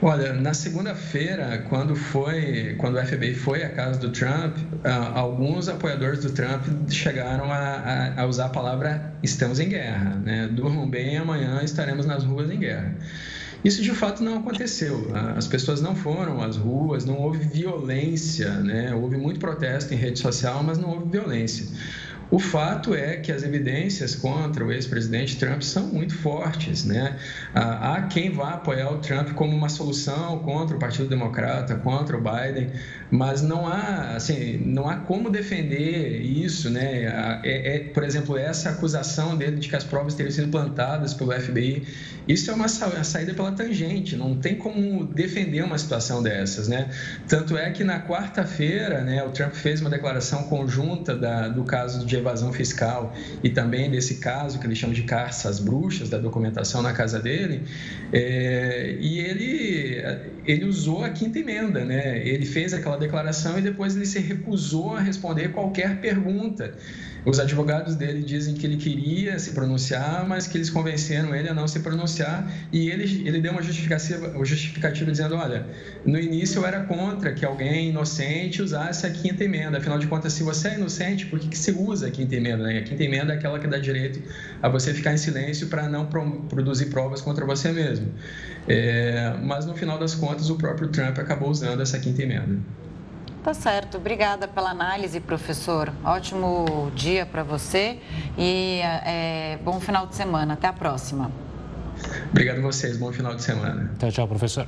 Olha, 0.01 0.33
na 0.33 0.53
segunda-feira, 0.53 1.65
quando 1.67 1.95
foi, 1.95 2.75
quando 2.77 2.95
o 2.97 3.05
FBI 3.05 3.35
foi 3.35 3.63
à 3.63 3.69
casa 3.69 3.99
do 3.99 4.09
Trump, 4.11 4.55
ah, 4.83 5.11
alguns 5.13 5.67
apoiadores 5.67 6.19
do 6.19 6.29
Trump 6.31 6.63
chegaram 6.89 7.51
a, 7.51 8.13
a, 8.15 8.25
usar 8.25 8.45
a 8.45 8.49
palavra 8.49 9.13
"estamos 9.21 9.59
em 9.59 9.67
guerra", 9.67 10.15
né? 10.23 10.47
Durmam 10.47 10.89
bem, 10.89 11.17
amanhã 11.17 11.61
estaremos 11.63 12.05
nas 12.05 12.23
ruas 12.23 12.49
em 12.49 12.59
guerra. 12.59 12.95
Isso 13.63 13.81
de 13.81 13.91
fato 13.91 14.23
não 14.23 14.37
aconteceu. 14.37 15.11
As 15.35 15.45
pessoas 15.45 15.81
não 15.81 15.93
foram 15.93 16.41
às 16.41 16.55
ruas, 16.55 17.03
não 17.03 17.17
houve 17.17 17.39
violência, 17.39 18.51
né? 18.61 18.95
Houve 18.95 19.17
muito 19.17 19.37
protesto 19.37 19.93
em 19.93 19.97
rede 19.97 20.17
social, 20.17 20.63
mas 20.63 20.77
não 20.77 20.91
houve 20.91 21.09
violência. 21.09 21.67
O 22.31 22.37
fato 22.37 22.93
é 22.93 23.17
que 23.17 23.31
as 23.31 23.41
evidências 23.41 24.13
contra 24.13 24.63
o 24.63 24.71
ex-presidente 24.71 25.37
Trump 25.37 25.61
são 25.61 25.87
muito 25.87 26.15
fortes. 26.15 26.85
Né? 26.85 27.17
Há 27.55 28.03
quem 28.03 28.31
vá 28.31 28.51
apoiar 28.51 28.91
o 28.91 28.99
Trump 28.99 29.31
como 29.33 29.55
uma 29.55 29.69
solução 29.69 30.37
contra 30.39 30.75
o 30.75 30.79
Partido 30.79 31.07
Democrata, 31.07 31.75
contra 31.75 32.15
o 32.15 32.21
Biden, 32.21 32.71
mas 33.11 33.41
não 33.41 33.67
há, 33.67 34.15
assim, 34.15 34.57
não 34.63 34.87
há 34.87 34.97
como 34.97 35.29
defender 35.29 36.21
isso. 36.21 36.69
Né? 36.69 37.05
É, 37.43 37.75
é, 37.75 37.79
por 37.79 38.03
exemplo, 38.03 38.37
essa 38.37 38.69
acusação 38.69 39.35
dele 39.35 39.57
de 39.57 39.67
que 39.67 39.75
as 39.75 39.83
provas 39.83 40.13
teriam 40.13 40.31
sido 40.31 40.49
plantadas 40.49 41.13
pelo 41.13 41.31
FBI, 41.31 41.83
isso 42.27 42.51
é 42.51 42.53
uma 42.53 42.67
saída 42.67 43.33
pela 43.33 43.51
tangente, 43.51 44.15
não 44.15 44.35
tem 44.35 44.55
como 44.55 45.03
defender 45.03 45.63
uma 45.63 45.77
situação 45.77 46.21
dessas. 46.21 46.67
Né? 46.67 46.89
Tanto 47.27 47.57
é 47.57 47.71
que 47.71 47.83
na 47.83 47.99
quarta-feira 47.99 49.01
né, 49.01 49.23
o 49.23 49.31
Trump 49.31 49.53
fez 49.53 49.81
uma 49.81 49.89
declaração 49.89 50.43
conjunta 50.43 51.15
da, 51.15 51.47
do 51.47 51.63
caso 51.63 52.05
de 52.05 52.15
evasão 52.15 52.53
fiscal 52.53 53.13
e 53.43 53.49
também 53.49 53.89
desse 53.89 54.15
caso 54.15 54.59
que 54.59 54.67
ele 54.67 54.75
chama 54.75 54.93
de 54.93 55.03
caça 55.03 55.49
às 55.49 55.59
bruxas, 55.59 56.09
da 56.09 56.19
documentação 56.19 56.83
na 56.83 56.93
casa 56.93 57.19
dele, 57.19 57.63
é, 58.13 58.97
e 58.99 59.19
ele, 59.19 60.03
ele 60.45 60.65
usou 60.65 61.03
a 61.03 61.09
quinta 61.09 61.39
emenda, 61.39 61.83
né? 61.83 62.19
Ele 62.27 62.45
fez 62.45 62.73
aquela 62.73 62.98
declaração 62.99 63.57
e 63.57 63.61
depois 63.61 63.95
ele 63.95 64.05
se 64.05 64.19
recusou 64.19 64.95
a 64.95 64.99
responder 64.99 65.49
qualquer 65.49 65.99
pergunta. 65.99 66.73
Os 67.25 67.39
advogados 67.39 67.95
dele 67.95 68.23
dizem 68.23 68.55
que 68.55 68.65
ele 68.65 68.77
queria 68.77 69.37
se 69.39 69.51
pronunciar, 69.51 70.25
mas 70.27 70.47
que 70.47 70.57
eles 70.57 70.69
convenceram 70.69 71.35
ele 71.35 71.49
a 71.49 71.53
não 71.53 71.67
se 71.67 71.81
pronunciar 71.81 72.49
e 72.71 72.89
ele, 72.89 73.27
ele 73.27 73.41
deu 73.41 73.51
uma 73.51 73.61
justificativa, 73.61 74.33
justificativa 74.45 75.11
dizendo, 75.11 75.35
olha, 75.35 75.65
no 76.05 76.17
início 76.17 76.59
eu 76.59 76.65
era 76.65 76.81
contra 76.85 77.33
que 77.33 77.45
alguém 77.45 77.89
inocente 77.89 78.61
usasse 78.61 79.05
a 79.05 79.09
quinta 79.09 79.43
emenda, 79.43 79.77
afinal 79.77 79.99
de 79.99 80.07
contas, 80.07 80.31
se 80.31 80.43
você 80.43 80.69
é 80.69 80.75
inocente, 80.75 81.25
por 81.25 81.39
que, 81.39 81.49
que 81.49 81.57
se 81.57 81.71
usa 81.71 82.07
a 82.07 82.11
quinta 82.11 82.35
emenda? 82.35 82.63
Né? 82.63 82.79
A 82.79 82.83
quinta 82.83 83.03
emenda 83.03 83.33
é 83.33 83.35
aquela 83.35 83.59
que 83.59 83.67
dá 83.67 83.77
direito 83.77 84.21
a 84.61 84.69
você 84.69 84.93
ficar 84.93 85.13
em 85.13 85.17
silêncio 85.17 85.67
para 85.67 85.89
não 85.89 86.05
pro, 86.05 86.23
produzir 86.47 86.85
provas 86.85 87.21
contra 87.21 87.45
você 87.45 87.71
mesmo. 87.71 88.07
É, 88.67 89.35
mas 89.43 89.65
no 89.65 89.73
final 89.73 89.97
das 89.97 90.15
contas, 90.15 90.49
o 90.49 90.55
próprio 90.55 90.87
Trump 90.87 91.17
acabou 91.19 91.49
usando 91.49 91.81
essa 91.81 91.99
quinta 91.99 92.23
emenda. 92.23 92.59
Tá 93.43 93.53
certo. 93.53 93.97
Obrigada 93.97 94.47
pela 94.47 94.71
análise, 94.71 95.19
professor. 95.19 95.91
Ótimo 96.03 96.91
dia 96.93 97.25
para 97.25 97.41
você 97.41 97.99
e 98.37 98.81
é, 98.83 99.57
bom 99.63 99.79
final 99.79 100.07
de 100.07 100.15
semana. 100.15 100.55
Até 100.55 100.67
a 100.67 100.73
próxima. 100.73 101.31
Obrigado 102.29 102.59
a 102.59 102.61
vocês. 102.61 102.97
Bom 102.97 103.11
final 103.13 103.35
de 103.35 103.41
semana. 103.41 103.91
Tchau, 103.97 104.11
tchau, 104.11 104.27
professor. 104.27 104.67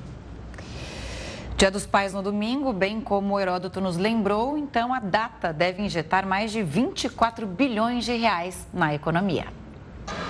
Dia 1.58 1.70
dos 1.70 1.86
Pais 1.86 2.14
no 2.14 2.24
domingo, 2.24 2.74
bem 2.74 3.00
como 3.00 3.36
o 3.36 3.40
Heródoto 3.40 3.80
nos 3.80 3.96
lembrou, 3.96 4.58
então 4.58 4.92
a 4.92 5.00
data 5.00 5.54
deve 5.54 5.84
injetar 5.84 6.26
mais 6.26 6.52
de 6.52 6.64
24 6.64 7.46
bilhões 7.46 8.04
de 8.04 8.14
reais 8.14 8.66
na 8.74 8.96
economia. 8.96 9.46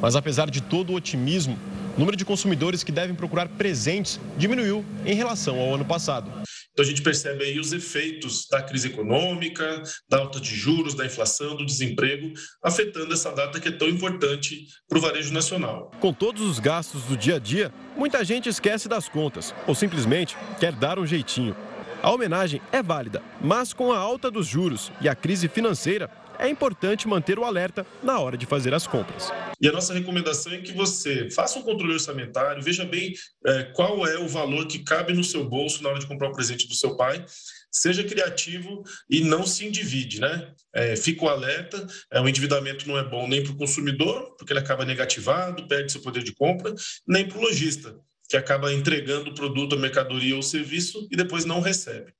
Mas 0.00 0.16
apesar 0.16 0.50
de 0.50 0.60
todo 0.60 0.90
o 0.90 0.96
otimismo, 0.96 1.58
o 1.96 2.00
número 2.00 2.16
de 2.16 2.24
consumidores 2.24 2.82
que 2.82 2.90
devem 2.90 3.14
procurar 3.14 3.48
presentes 3.48 4.18
diminuiu 4.36 4.84
em 5.04 5.14
relação 5.14 5.60
ao 5.60 5.74
ano 5.74 5.84
passado. 5.84 6.42
Então 6.72 6.82
a 6.84 6.88
gente 6.88 7.02
percebe 7.02 7.44
aí 7.44 7.60
os 7.60 7.72
efeitos 7.72 8.46
da 8.50 8.62
crise 8.62 8.88
econômica, 8.88 9.82
da 10.08 10.18
alta 10.18 10.40
de 10.40 10.54
juros, 10.56 10.94
da 10.94 11.04
inflação, 11.04 11.54
do 11.54 11.66
desemprego, 11.66 12.32
afetando 12.64 13.12
essa 13.12 13.30
data 13.30 13.60
que 13.60 13.68
é 13.68 13.72
tão 13.72 13.88
importante 13.88 14.66
para 14.88 14.96
o 14.96 15.00
varejo 15.00 15.34
nacional. 15.34 15.90
Com 16.00 16.14
todos 16.14 16.42
os 16.42 16.58
gastos 16.58 17.02
do 17.02 17.16
dia 17.16 17.36
a 17.36 17.38
dia, 17.38 17.72
muita 17.94 18.24
gente 18.24 18.48
esquece 18.48 18.88
das 18.88 19.06
contas 19.06 19.54
ou 19.66 19.74
simplesmente 19.74 20.34
quer 20.58 20.72
dar 20.72 20.98
um 20.98 21.06
jeitinho. 21.06 21.54
A 22.02 22.10
homenagem 22.10 22.60
é 22.72 22.82
válida, 22.82 23.22
mas 23.40 23.72
com 23.72 23.92
a 23.92 23.96
alta 23.96 24.28
dos 24.28 24.44
juros 24.44 24.90
e 25.00 25.08
a 25.08 25.14
crise 25.14 25.46
financeira, 25.46 26.10
é 26.36 26.48
importante 26.48 27.06
manter 27.06 27.38
o 27.38 27.44
alerta 27.44 27.86
na 28.02 28.18
hora 28.18 28.36
de 28.36 28.44
fazer 28.44 28.74
as 28.74 28.88
compras. 28.88 29.30
E 29.60 29.68
a 29.68 29.72
nossa 29.72 29.94
recomendação 29.94 30.52
é 30.52 30.58
que 30.58 30.72
você 30.72 31.30
faça 31.30 31.60
um 31.60 31.62
controle 31.62 31.92
orçamentário, 31.92 32.60
veja 32.60 32.84
bem 32.84 33.14
é, 33.46 33.62
qual 33.74 34.04
é 34.04 34.18
o 34.18 34.26
valor 34.26 34.66
que 34.66 34.80
cabe 34.80 35.12
no 35.12 35.22
seu 35.22 35.48
bolso 35.48 35.80
na 35.80 35.90
hora 35.90 36.00
de 36.00 36.06
comprar 36.08 36.30
o 36.30 36.32
presente 36.32 36.66
do 36.66 36.74
seu 36.74 36.96
pai, 36.96 37.24
seja 37.70 38.02
criativo 38.02 38.82
e 39.08 39.20
não 39.20 39.46
se 39.46 39.64
endivide, 39.64 40.20
né? 40.20 40.52
É, 40.74 40.96
fica 40.96 41.24
o 41.24 41.28
alerta, 41.28 41.86
é, 42.12 42.20
o 42.20 42.28
endividamento 42.28 42.88
não 42.88 42.98
é 42.98 43.04
bom 43.04 43.28
nem 43.28 43.44
para 43.44 43.52
o 43.52 43.56
consumidor, 43.56 44.34
porque 44.36 44.52
ele 44.52 44.58
acaba 44.58 44.84
negativado, 44.84 45.68
perde 45.68 45.92
seu 45.92 46.02
poder 46.02 46.24
de 46.24 46.34
compra, 46.34 46.74
nem 47.06 47.28
para 47.28 47.38
o 47.38 47.42
lojista, 47.42 47.96
que 48.28 48.36
acaba 48.36 48.72
entregando 48.72 49.30
o 49.30 49.34
produto, 49.34 49.74
a 49.74 49.78
mercadoria 49.78 50.36
ou 50.36 50.42
serviço 50.42 51.06
e 51.10 51.16
depois 51.16 51.44
não 51.44 51.60
recebe. 51.60 52.12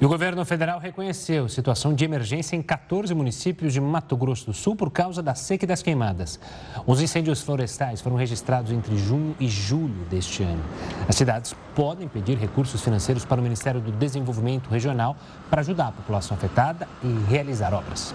E 0.00 0.04
o 0.04 0.08
governo 0.08 0.44
federal 0.44 0.78
reconheceu 0.78 1.48
situação 1.48 1.92
de 1.92 2.04
emergência 2.04 2.54
em 2.54 2.62
14 2.62 3.12
municípios 3.14 3.72
de 3.72 3.80
Mato 3.80 4.16
Grosso 4.16 4.46
do 4.46 4.52
Sul 4.52 4.76
por 4.76 4.92
causa 4.92 5.20
da 5.20 5.34
seca 5.34 5.64
e 5.64 5.66
das 5.66 5.82
queimadas. 5.82 6.38
Os 6.86 7.02
incêndios 7.02 7.42
florestais 7.42 8.00
foram 8.00 8.14
registrados 8.14 8.70
entre 8.70 8.96
junho 8.96 9.34
e 9.40 9.48
julho 9.48 10.04
deste 10.08 10.44
ano. 10.44 10.62
As 11.08 11.16
cidades 11.16 11.52
podem 11.74 12.06
pedir 12.06 12.38
recursos 12.38 12.80
financeiros 12.80 13.24
para 13.24 13.40
o 13.40 13.42
Ministério 13.42 13.80
do 13.80 13.90
Desenvolvimento 13.90 14.68
Regional 14.68 15.16
para 15.50 15.62
ajudar 15.62 15.88
a 15.88 15.92
população 15.92 16.36
afetada 16.36 16.86
e 17.02 17.08
realizar 17.28 17.74
obras. 17.74 18.14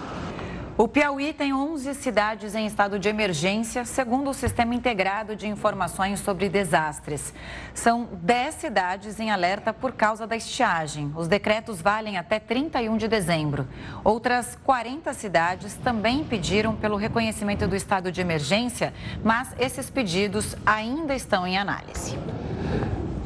O 0.76 0.88
Piauí 0.88 1.32
tem 1.32 1.54
11 1.54 1.94
cidades 1.94 2.52
em 2.56 2.66
estado 2.66 2.98
de 2.98 3.08
emergência, 3.08 3.84
segundo 3.84 4.30
o 4.30 4.34
Sistema 4.34 4.74
Integrado 4.74 5.36
de 5.36 5.46
Informações 5.46 6.18
sobre 6.18 6.48
Desastres. 6.48 7.32
São 7.72 8.08
10 8.10 8.54
cidades 8.56 9.20
em 9.20 9.30
alerta 9.30 9.72
por 9.72 9.92
causa 9.92 10.26
da 10.26 10.34
estiagem. 10.34 11.12
Os 11.14 11.28
decretos 11.28 11.80
valem 11.80 12.18
até 12.18 12.40
31 12.40 12.96
de 12.96 13.06
dezembro. 13.06 13.68
Outras 14.02 14.58
40 14.64 15.14
cidades 15.14 15.74
também 15.74 16.24
pediram 16.24 16.74
pelo 16.74 16.96
reconhecimento 16.96 17.68
do 17.68 17.76
estado 17.76 18.10
de 18.10 18.20
emergência, 18.20 18.92
mas 19.22 19.54
esses 19.60 19.88
pedidos 19.88 20.56
ainda 20.66 21.14
estão 21.14 21.46
em 21.46 21.56
análise. 21.56 22.18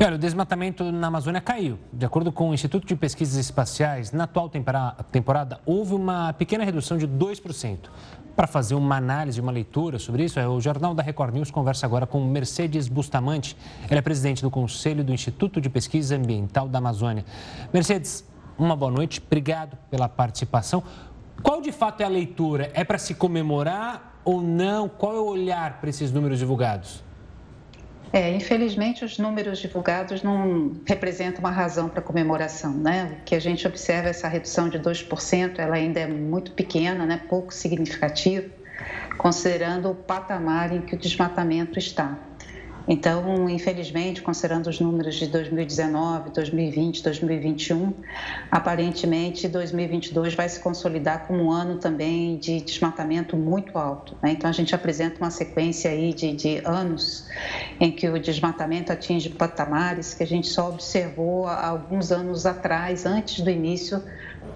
Olha, 0.00 0.14
o 0.14 0.18
desmatamento 0.18 0.92
na 0.92 1.08
Amazônia 1.08 1.40
caiu. 1.40 1.76
De 1.92 2.06
acordo 2.06 2.30
com 2.30 2.50
o 2.50 2.54
Instituto 2.54 2.86
de 2.86 2.94
Pesquisas 2.94 3.36
Espaciais, 3.36 4.12
na 4.12 4.24
atual 4.24 4.48
temporada 4.48 5.60
houve 5.66 5.92
uma 5.92 6.32
pequena 6.32 6.62
redução 6.62 6.96
de 6.96 7.08
2%. 7.08 7.78
Para 8.36 8.46
fazer 8.46 8.76
uma 8.76 8.96
análise, 8.96 9.40
uma 9.40 9.50
leitura 9.50 9.98
sobre 9.98 10.22
isso, 10.22 10.38
o 10.38 10.60
Jornal 10.60 10.94
da 10.94 11.02
Record 11.02 11.34
News 11.34 11.50
conversa 11.50 11.84
agora 11.84 12.06
com 12.06 12.24
Mercedes 12.24 12.86
Bustamante. 12.86 13.56
Ela 13.90 13.98
é 13.98 14.00
presidente 14.00 14.40
do 14.40 14.52
Conselho 14.52 15.02
do 15.02 15.12
Instituto 15.12 15.60
de 15.60 15.68
Pesquisa 15.68 16.14
Ambiental 16.14 16.68
da 16.68 16.78
Amazônia. 16.78 17.24
Mercedes, 17.74 18.24
uma 18.56 18.76
boa 18.76 18.92
noite. 18.92 19.20
Obrigado 19.26 19.76
pela 19.90 20.08
participação. 20.08 20.80
Qual 21.42 21.60
de 21.60 21.72
fato 21.72 22.02
é 22.02 22.04
a 22.04 22.08
leitura? 22.08 22.70
É 22.72 22.84
para 22.84 22.98
se 22.98 23.16
comemorar 23.16 24.20
ou 24.24 24.40
não? 24.40 24.88
Qual 24.88 25.16
é 25.16 25.18
o 25.18 25.26
olhar 25.26 25.80
para 25.80 25.90
esses 25.90 26.12
números 26.12 26.38
divulgados? 26.38 27.07
É, 28.12 28.30
infelizmente, 28.30 29.04
os 29.04 29.18
números 29.18 29.58
divulgados 29.58 30.22
não 30.22 30.76
representam 30.86 31.40
uma 31.40 31.50
razão 31.50 31.88
para 31.88 32.00
comemoração. 32.00 32.72
Né? 32.72 33.18
O 33.20 33.24
que 33.24 33.34
a 33.34 33.40
gente 33.40 33.66
observa, 33.66 34.08
essa 34.08 34.28
redução 34.28 34.68
de 34.68 34.78
2%, 34.78 35.58
ela 35.58 35.76
ainda 35.76 36.00
é 36.00 36.06
muito 36.06 36.52
pequena, 36.52 37.04
né? 37.04 37.20
pouco 37.28 37.52
significativa, 37.52 38.46
considerando 39.18 39.90
o 39.90 39.94
patamar 39.94 40.72
em 40.72 40.80
que 40.80 40.94
o 40.94 40.98
desmatamento 40.98 41.78
está. 41.78 42.18
Então, 42.88 43.48
infelizmente, 43.50 44.22
considerando 44.22 44.68
os 44.68 44.80
números 44.80 45.16
de 45.16 45.26
2019, 45.26 46.30
2020, 46.30 47.02
2021, 47.02 47.92
aparentemente 48.50 49.46
2022 49.46 50.34
vai 50.34 50.48
se 50.48 50.58
consolidar 50.60 51.26
como 51.26 51.44
um 51.44 51.52
ano 51.52 51.76
também 51.76 52.38
de 52.38 52.62
desmatamento 52.62 53.36
muito 53.36 53.76
alto. 53.76 54.16
Né? 54.22 54.30
Então, 54.30 54.48
a 54.48 54.52
gente 54.54 54.74
apresenta 54.74 55.18
uma 55.18 55.30
sequência 55.30 55.90
aí 55.90 56.14
de, 56.14 56.32
de 56.32 56.62
anos 56.64 57.28
em 57.78 57.92
que 57.92 58.08
o 58.08 58.18
desmatamento 58.18 58.90
atinge 58.90 59.28
patamares 59.28 60.14
que 60.14 60.22
a 60.22 60.26
gente 60.26 60.48
só 60.48 60.70
observou 60.70 61.46
há 61.46 61.66
alguns 61.66 62.10
anos 62.10 62.46
atrás, 62.46 63.04
antes 63.04 63.40
do 63.40 63.50
início 63.50 64.02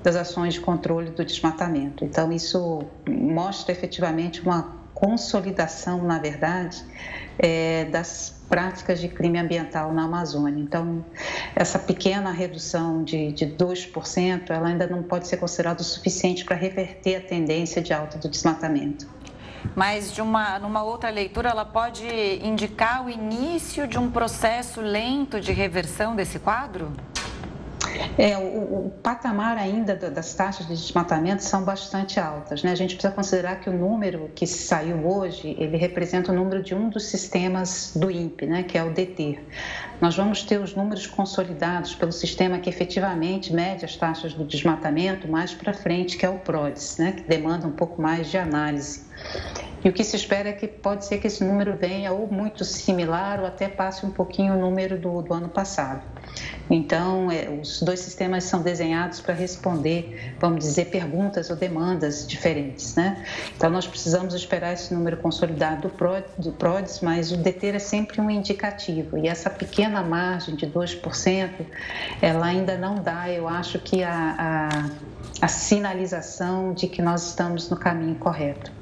das 0.03 0.17
ações 0.17 0.55
de 0.55 0.61
controle 0.61 1.11
do 1.11 1.23
desmatamento. 1.23 2.03
Então, 2.03 2.33
isso 2.33 2.83
mostra 3.07 3.73
efetivamente 3.73 4.41
uma 4.41 4.82
consolidação, 5.03 6.01
na 6.05 6.21
verdade, 6.21 6.81
é, 7.37 7.87
das 7.87 8.41
práticas 8.49 9.01
de 9.01 9.09
crime 9.09 9.37
ambiental 9.37 9.93
na 9.93 10.05
Amazônia. 10.05 10.63
Então, 10.63 11.05
essa 11.57 11.77
pequena 11.77 12.31
redução 12.31 13.03
de, 13.03 13.33
de 13.33 13.47
2%, 13.47 14.51
ela 14.51 14.69
ainda 14.69 14.87
não 14.87 15.03
pode 15.03 15.27
ser 15.27 15.39
considerada 15.39 15.81
o 15.81 15.85
suficiente 15.85 16.45
para 16.45 16.55
reverter 16.55 17.17
a 17.17 17.21
tendência 17.21 17.83
de 17.83 17.93
alta 17.93 18.17
do 18.17 18.29
desmatamento. 18.29 19.09
Mas 19.75 20.13
de 20.13 20.23
uma, 20.23 20.61
numa 20.61 20.85
outra 20.85 21.11
leitura, 21.11 21.51
ela 21.51 21.65
pode 21.65 22.07
indicar 22.41 23.05
o 23.05 23.11
início 23.11 23.89
de 23.89 23.99
um 23.99 24.09
processo 24.09 24.81
lento 24.81 25.41
de 25.41 25.53
reversão 25.53 26.15
desse 26.15 26.39
quadro? 26.39 26.93
É, 28.19 28.37
o, 28.37 28.87
o, 28.87 28.93
patamar 29.03 29.57
ainda 29.57 29.95
das 29.95 30.35
taxas 30.35 30.67
de 30.67 30.75
desmatamento 30.75 31.43
são 31.43 31.65
bastante 31.65 32.19
altas. 32.21 32.63
Né? 32.63 32.73
A 32.73 32.75
gente 32.75 32.95
precisa 32.95 33.13
considerar 33.13 33.57
que 33.61 33.69
o 33.69 33.73
número 33.73 34.31
que 34.35 34.47
saiu 34.47 35.07
hoje, 35.07 35.57
ele 35.59 35.77
representa 35.77 36.33
o 36.33 36.35
número 36.35 36.63
de 36.63 36.75
um 36.75 36.89
dos 36.89 37.07
sistemas 37.07 37.93
do 37.97 38.11
INPE, 38.11 38.47
né? 38.47 38.63
que 38.63 38.77
é 38.77 38.85
o 38.85 38.93
DT. 38.93 39.39
Nós 40.01 40.17
vamos 40.17 40.43
ter 40.43 40.59
os 40.59 40.75
números 40.75 41.07
consolidados 41.07 41.95
pelo 41.95 42.13
sistema 42.13 42.59
que 42.59 42.69
efetivamente 42.69 43.53
mede 43.53 43.85
as 43.85 43.97
taxas 43.97 44.35
do 44.35 44.45
desmatamento 44.45 45.29
mais 45.29 45.55
para 45.55 45.73
frente, 45.73 46.17
que 46.17 46.27
é 46.27 46.29
o 46.29 46.39
PRODES, 46.39 46.97
né? 46.99 47.13
que 47.13 47.23
demanda 47.23 47.67
um 47.67 47.73
pouco 47.73 48.01
mais 48.01 48.29
de 48.31 48.39
análise. 48.39 49.12
E 49.85 49.89
o 49.89 49.93
que 49.93 50.05
se 50.05 50.15
espera 50.15 50.51
é 50.51 50.53
que 50.53 50.69
pode 50.69 51.05
ser 51.05 51.19
que 51.19 51.27
esse 51.27 51.43
número 51.43 51.77
venha 51.77 52.13
ou 52.13 52.31
muito 52.31 52.65
similar 52.65 53.41
ou 53.41 53.47
até 53.47 53.69
passe 53.69 54.07
um 54.07 54.11
pouquinho 54.11 54.55
o 54.55 54.57
número 54.61 54.97
do, 54.97 55.23
do 55.23 55.35
ano 55.35 55.49
passado. 55.49 56.03
Então, 56.71 57.31
é, 57.31 57.51
os 57.51 57.83
dois 57.83 57.99
sistemas 57.99 58.45
são 58.45 58.63
desenhados 58.63 59.21
para 59.21 59.35
responder, 59.35 60.35
vamos 60.39 60.61
dizer, 60.61 60.87
perguntas 60.87 61.51
ou 61.51 61.57
demandas 61.57 62.27
diferentes. 62.27 62.95
Né? 62.95 63.25
Então, 63.57 63.69
nós 63.71 63.85
precisamos 63.85 64.35
esperar 64.35 64.73
esse 64.73 64.95
número 64.95 65.17
consolidado 65.17 65.89
do, 65.89 66.43
do 66.43 66.53
PRODES, 66.53 67.01
mas 67.01 67.33
o 67.33 67.37
deter 67.37 67.75
é 67.75 67.81
sempre 67.81 68.21
um 68.21 68.31
indicativo. 68.31 69.19
E 69.19 69.27
essa 69.27 69.51
pequena 69.51 70.01
margem 70.03 70.55
de 70.55 70.67
2%, 70.67 71.51
ela 72.23 72.47
ainda 72.47 72.79
não 72.79 72.95
dá, 72.95 73.29
eu 73.29 73.49
acho 73.49 73.81
que 73.81 74.05
a, 74.05 74.37
a, 74.39 75.45
a 75.45 75.49
sinalização 75.49 76.73
de 76.73 76.87
que 76.87 77.03
nós 77.03 77.27
estamos 77.27 77.69
no 77.69 77.77
caminho 77.77 78.15
correto. 78.15 78.82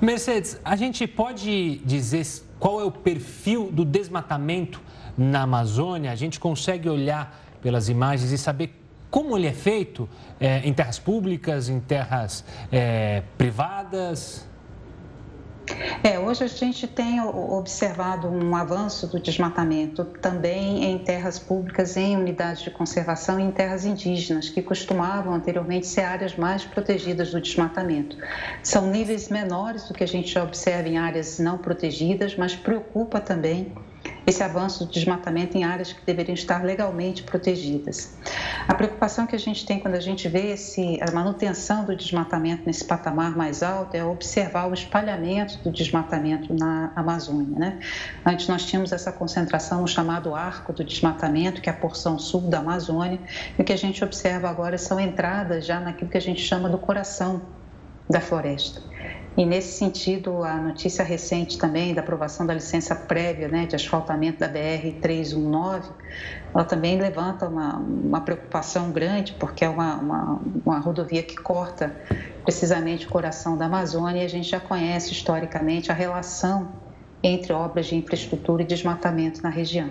Mercedes, 0.00 0.60
a 0.64 0.76
gente 0.76 1.08
pode 1.08 1.78
dizer 1.78 2.24
qual 2.60 2.80
é 2.80 2.84
o 2.84 2.90
perfil 2.90 3.68
do 3.72 3.84
desmatamento 3.84 4.80
na 5.16 5.42
Amazônia? 5.42 6.12
A 6.12 6.14
gente 6.14 6.38
consegue 6.38 6.88
olhar 6.88 7.36
pelas 7.60 7.88
imagens 7.88 8.30
e 8.30 8.38
saber 8.38 8.80
como 9.10 9.36
ele 9.36 9.48
é 9.48 9.52
feito 9.52 10.08
é, 10.38 10.60
em 10.60 10.72
terras 10.72 11.00
públicas, 11.00 11.68
em 11.68 11.80
terras 11.80 12.44
é, 12.70 13.24
privadas? 13.36 14.47
É, 16.02 16.18
hoje 16.18 16.44
a 16.44 16.46
gente 16.46 16.86
tem 16.86 17.20
observado 17.20 18.28
um 18.28 18.54
avanço 18.54 19.06
do 19.06 19.20
desmatamento 19.20 20.04
também 20.04 20.84
em 20.84 20.98
terras 20.98 21.38
públicas, 21.38 21.96
em 21.96 22.16
unidades 22.16 22.62
de 22.62 22.70
conservação 22.70 23.38
e 23.38 23.42
em 23.42 23.50
terras 23.50 23.84
indígenas, 23.84 24.48
que 24.48 24.62
costumavam 24.62 25.34
anteriormente 25.34 25.86
ser 25.86 26.02
áreas 26.02 26.36
mais 26.36 26.64
protegidas 26.64 27.30
do 27.30 27.40
desmatamento. 27.40 28.16
São 28.62 28.90
níveis 28.90 29.28
menores 29.28 29.84
do 29.88 29.94
que 29.94 30.04
a 30.04 30.08
gente 30.08 30.32
já 30.32 30.42
observa 30.42 30.88
em 30.88 30.98
áreas 30.98 31.38
não 31.38 31.58
protegidas, 31.58 32.36
mas 32.36 32.54
preocupa 32.54 33.20
também 33.20 33.72
esse 34.28 34.42
avanço 34.42 34.84
do 34.84 34.92
desmatamento 34.92 35.56
em 35.56 35.64
áreas 35.64 35.90
que 35.90 36.04
deveriam 36.04 36.34
estar 36.34 36.62
legalmente 36.62 37.22
protegidas. 37.22 38.14
A 38.68 38.74
preocupação 38.74 39.26
que 39.26 39.34
a 39.34 39.38
gente 39.38 39.64
tem 39.64 39.80
quando 39.80 39.94
a 39.94 40.00
gente 40.00 40.28
vê 40.28 40.52
esse, 40.52 40.98
a 41.00 41.10
manutenção 41.10 41.86
do 41.86 41.96
desmatamento 41.96 42.64
nesse 42.66 42.84
patamar 42.84 43.34
mais 43.34 43.62
alto 43.62 43.96
é 43.96 44.04
observar 44.04 44.68
o 44.68 44.74
espalhamento 44.74 45.58
do 45.64 45.70
desmatamento 45.70 46.52
na 46.52 46.92
Amazônia. 46.94 47.58
Né? 47.58 47.80
Antes 48.24 48.46
nós 48.48 48.66
tínhamos 48.66 48.92
essa 48.92 49.10
concentração 49.10 49.80
no 49.80 49.88
chamado 49.88 50.34
arco 50.34 50.74
do 50.74 50.84
desmatamento, 50.84 51.62
que 51.62 51.70
é 51.70 51.72
a 51.72 51.76
porção 51.76 52.18
sul 52.18 52.42
da 52.42 52.58
Amazônia, 52.58 53.18
e 53.58 53.62
o 53.62 53.64
que 53.64 53.72
a 53.72 53.78
gente 53.78 54.04
observa 54.04 54.50
agora 54.50 54.76
são 54.76 55.00
entradas 55.00 55.64
já 55.64 55.80
naquilo 55.80 56.10
que 56.10 56.18
a 56.18 56.20
gente 56.20 56.42
chama 56.42 56.68
do 56.68 56.76
coração 56.76 57.40
da 58.10 58.20
floresta. 58.20 58.82
E 59.38 59.46
nesse 59.46 59.78
sentido, 59.78 60.42
a 60.42 60.56
notícia 60.56 61.04
recente 61.04 61.58
também 61.58 61.94
da 61.94 62.00
aprovação 62.00 62.44
da 62.44 62.52
licença 62.52 62.92
prévia 62.96 63.46
né, 63.46 63.66
de 63.66 63.76
asfaltamento 63.76 64.40
da 64.40 64.48
BR-319, 64.48 65.84
ela 66.52 66.64
também 66.64 67.00
levanta 67.00 67.46
uma, 67.46 67.76
uma 67.76 68.20
preocupação 68.20 68.90
grande, 68.90 69.34
porque 69.34 69.64
é 69.64 69.68
uma, 69.68 69.94
uma, 69.94 70.40
uma 70.66 70.78
rodovia 70.80 71.22
que 71.22 71.36
corta 71.36 71.94
precisamente 72.42 73.06
o 73.06 73.10
coração 73.10 73.56
da 73.56 73.66
Amazônia 73.66 74.22
e 74.22 74.24
a 74.24 74.28
gente 74.28 74.48
já 74.48 74.58
conhece 74.58 75.12
historicamente 75.12 75.92
a 75.92 75.94
relação 75.94 76.72
entre 77.22 77.52
obras 77.52 77.86
de 77.86 77.94
infraestrutura 77.94 78.64
e 78.64 78.66
desmatamento 78.66 79.40
na 79.40 79.50
região. 79.50 79.90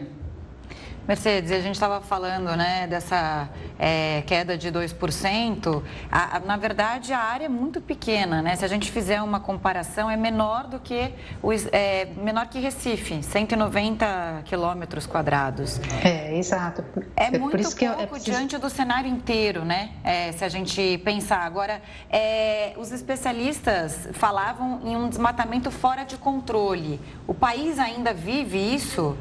Mercedes, 1.08 1.54
a 1.54 1.60
gente 1.60 1.76
estava 1.76 2.02
falando 2.02 2.54
né, 2.58 2.86
dessa 2.86 3.48
é, 3.80 4.24
queda 4.28 4.58
de 4.58 4.70
2%. 4.70 5.82
A, 6.12 6.36
a, 6.36 6.40
na 6.42 6.58
verdade, 6.58 7.14
a 7.14 7.20
área 7.20 7.46
é 7.46 7.50
muito 7.50 7.80
pequena, 7.80 8.42
né? 8.42 8.58
Se 8.58 8.66
a 8.66 8.68
gente 8.68 8.92
fizer 8.92 9.22
uma 9.22 9.40
comparação, 9.40 10.12
é 10.12 10.18
menor 10.18 10.68
do 10.68 10.80
que 10.82 11.14
os, 11.42 11.66
é, 11.72 12.10
menor 12.18 12.48
que 12.48 12.60
Recife, 12.60 13.24
190 13.24 14.42
quilômetros 14.44 15.08
quadrados. 15.08 15.80
É, 16.04 16.38
exato. 16.38 16.84
É, 17.16 17.28
é 17.28 17.40
muito 17.40 17.58
pouco 17.58 17.86
é 17.86 18.06
preciso... 18.06 18.26
diante 18.26 18.58
do 18.58 18.70
cenário 18.70 19.10
inteiro, 19.10 19.64
né? 19.64 19.92
É, 20.04 20.34
se 20.34 20.44
a 20.44 20.50
gente 20.50 20.98
pensar. 21.06 21.38
Agora, 21.38 21.82
é, 22.10 22.74
os 22.76 22.92
especialistas 22.92 24.10
falavam 24.12 24.82
em 24.84 24.98
um 24.98 25.08
desmatamento 25.08 25.72
fora 25.72 26.04
de 26.04 26.18
controle. 26.18 27.00
O 27.26 27.34
país 27.34 27.80
ainda 27.80 28.14
vive 28.14 28.58
isso? 28.58 29.16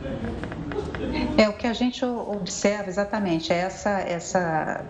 É 1.36 1.48
o 1.48 1.52
que 1.52 1.66
a 1.66 1.72
gente 1.76 2.04
observa 2.04 2.88
exatamente, 2.88 3.52
é 3.52 3.56
essa, 3.56 3.90
essa 4.00 4.84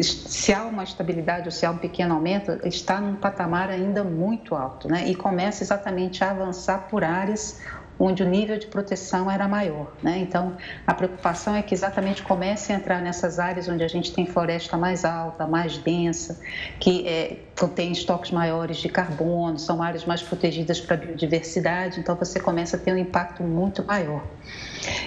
se 0.00 0.52
há 0.52 0.64
uma 0.64 0.84
estabilidade 0.84 1.46
ou 1.46 1.52
se 1.52 1.66
há 1.66 1.70
um 1.70 1.78
pequeno 1.78 2.14
aumento, 2.14 2.58
está 2.66 3.00
num 3.00 3.16
patamar 3.16 3.68
ainda 3.70 4.02
muito 4.02 4.54
alto, 4.54 4.88
né? 4.88 5.08
E 5.08 5.14
começa 5.14 5.62
exatamente 5.62 6.24
a 6.24 6.30
avançar 6.30 6.88
por 6.88 7.04
áreas 7.04 7.60
onde 7.98 8.22
o 8.22 8.26
nível 8.28 8.58
de 8.58 8.66
proteção 8.66 9.30
era 9.30 9.46
maior. 9.46 9.92
Né? 10.02 10.18
Então, 10.18 10.56
a 10.86 10.92
preocupação 10.92 11.54
é 11.54 11.62
que 11.62 11.72
exatamente 11.72 12.22
comece 12.22 12.72
a 12.72 12.76
entrar 12.76 13.00
nessas 13.00 13.38
áreas 13.38 13.68
onde 13.68 13.84
a 13.84 13.88
gente 13.88 14.12
tem 14.12 14.26
floresta 14.26 14.76
mais 14.76 15.04
alta, 15.04 15.46
mais 15.46 15.78
densa, 15.78 16.40
que 16.80 17.06
é, 17.06 17.36
contém 17.58 17.92
estoques 17.92 18.32
maiores 18.32 18.78
de 18.78 18.88
carbono, 18.88 19.58
são 19.58 19.80
áreas 19.80 20.04
mais 20.04 20.20
protegidas 20.20 20.80
para 20.80 20.96
a 20.96 20.98
biodiversidade, 20.98 22.00
então 22.00 22.16
você 22.16 22.40
começa 22.40 22.76
a 22.76 22.80
ter 22.80 22.92
um 22.92 22.98
impacto 22.98 23.42
muito 23.42 23.84
maior. 23.84 24.24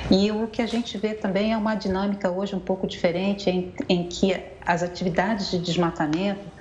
E 0.10 0.32
o 0.32 0.48
que 0.48 0.62
a 0.62 0.68
gente 0.68 0.98
vê 0.98 1.14
também 1.14 1.54
é 1.54 1.58
uma 1.58 1.76
dinâmica 1.76 2.32
hoje 2.32 2.56
um 2.56 2.60
pouco 2.60 2.88
diferente, 2.88 3.50
em, 3.50 3.74
em 3.90 4.08
que 4.08 4.36
as 4.66 4.84
atividades 4.84 5.52
de 5.52 5.60
desmatamento 5.60 6.55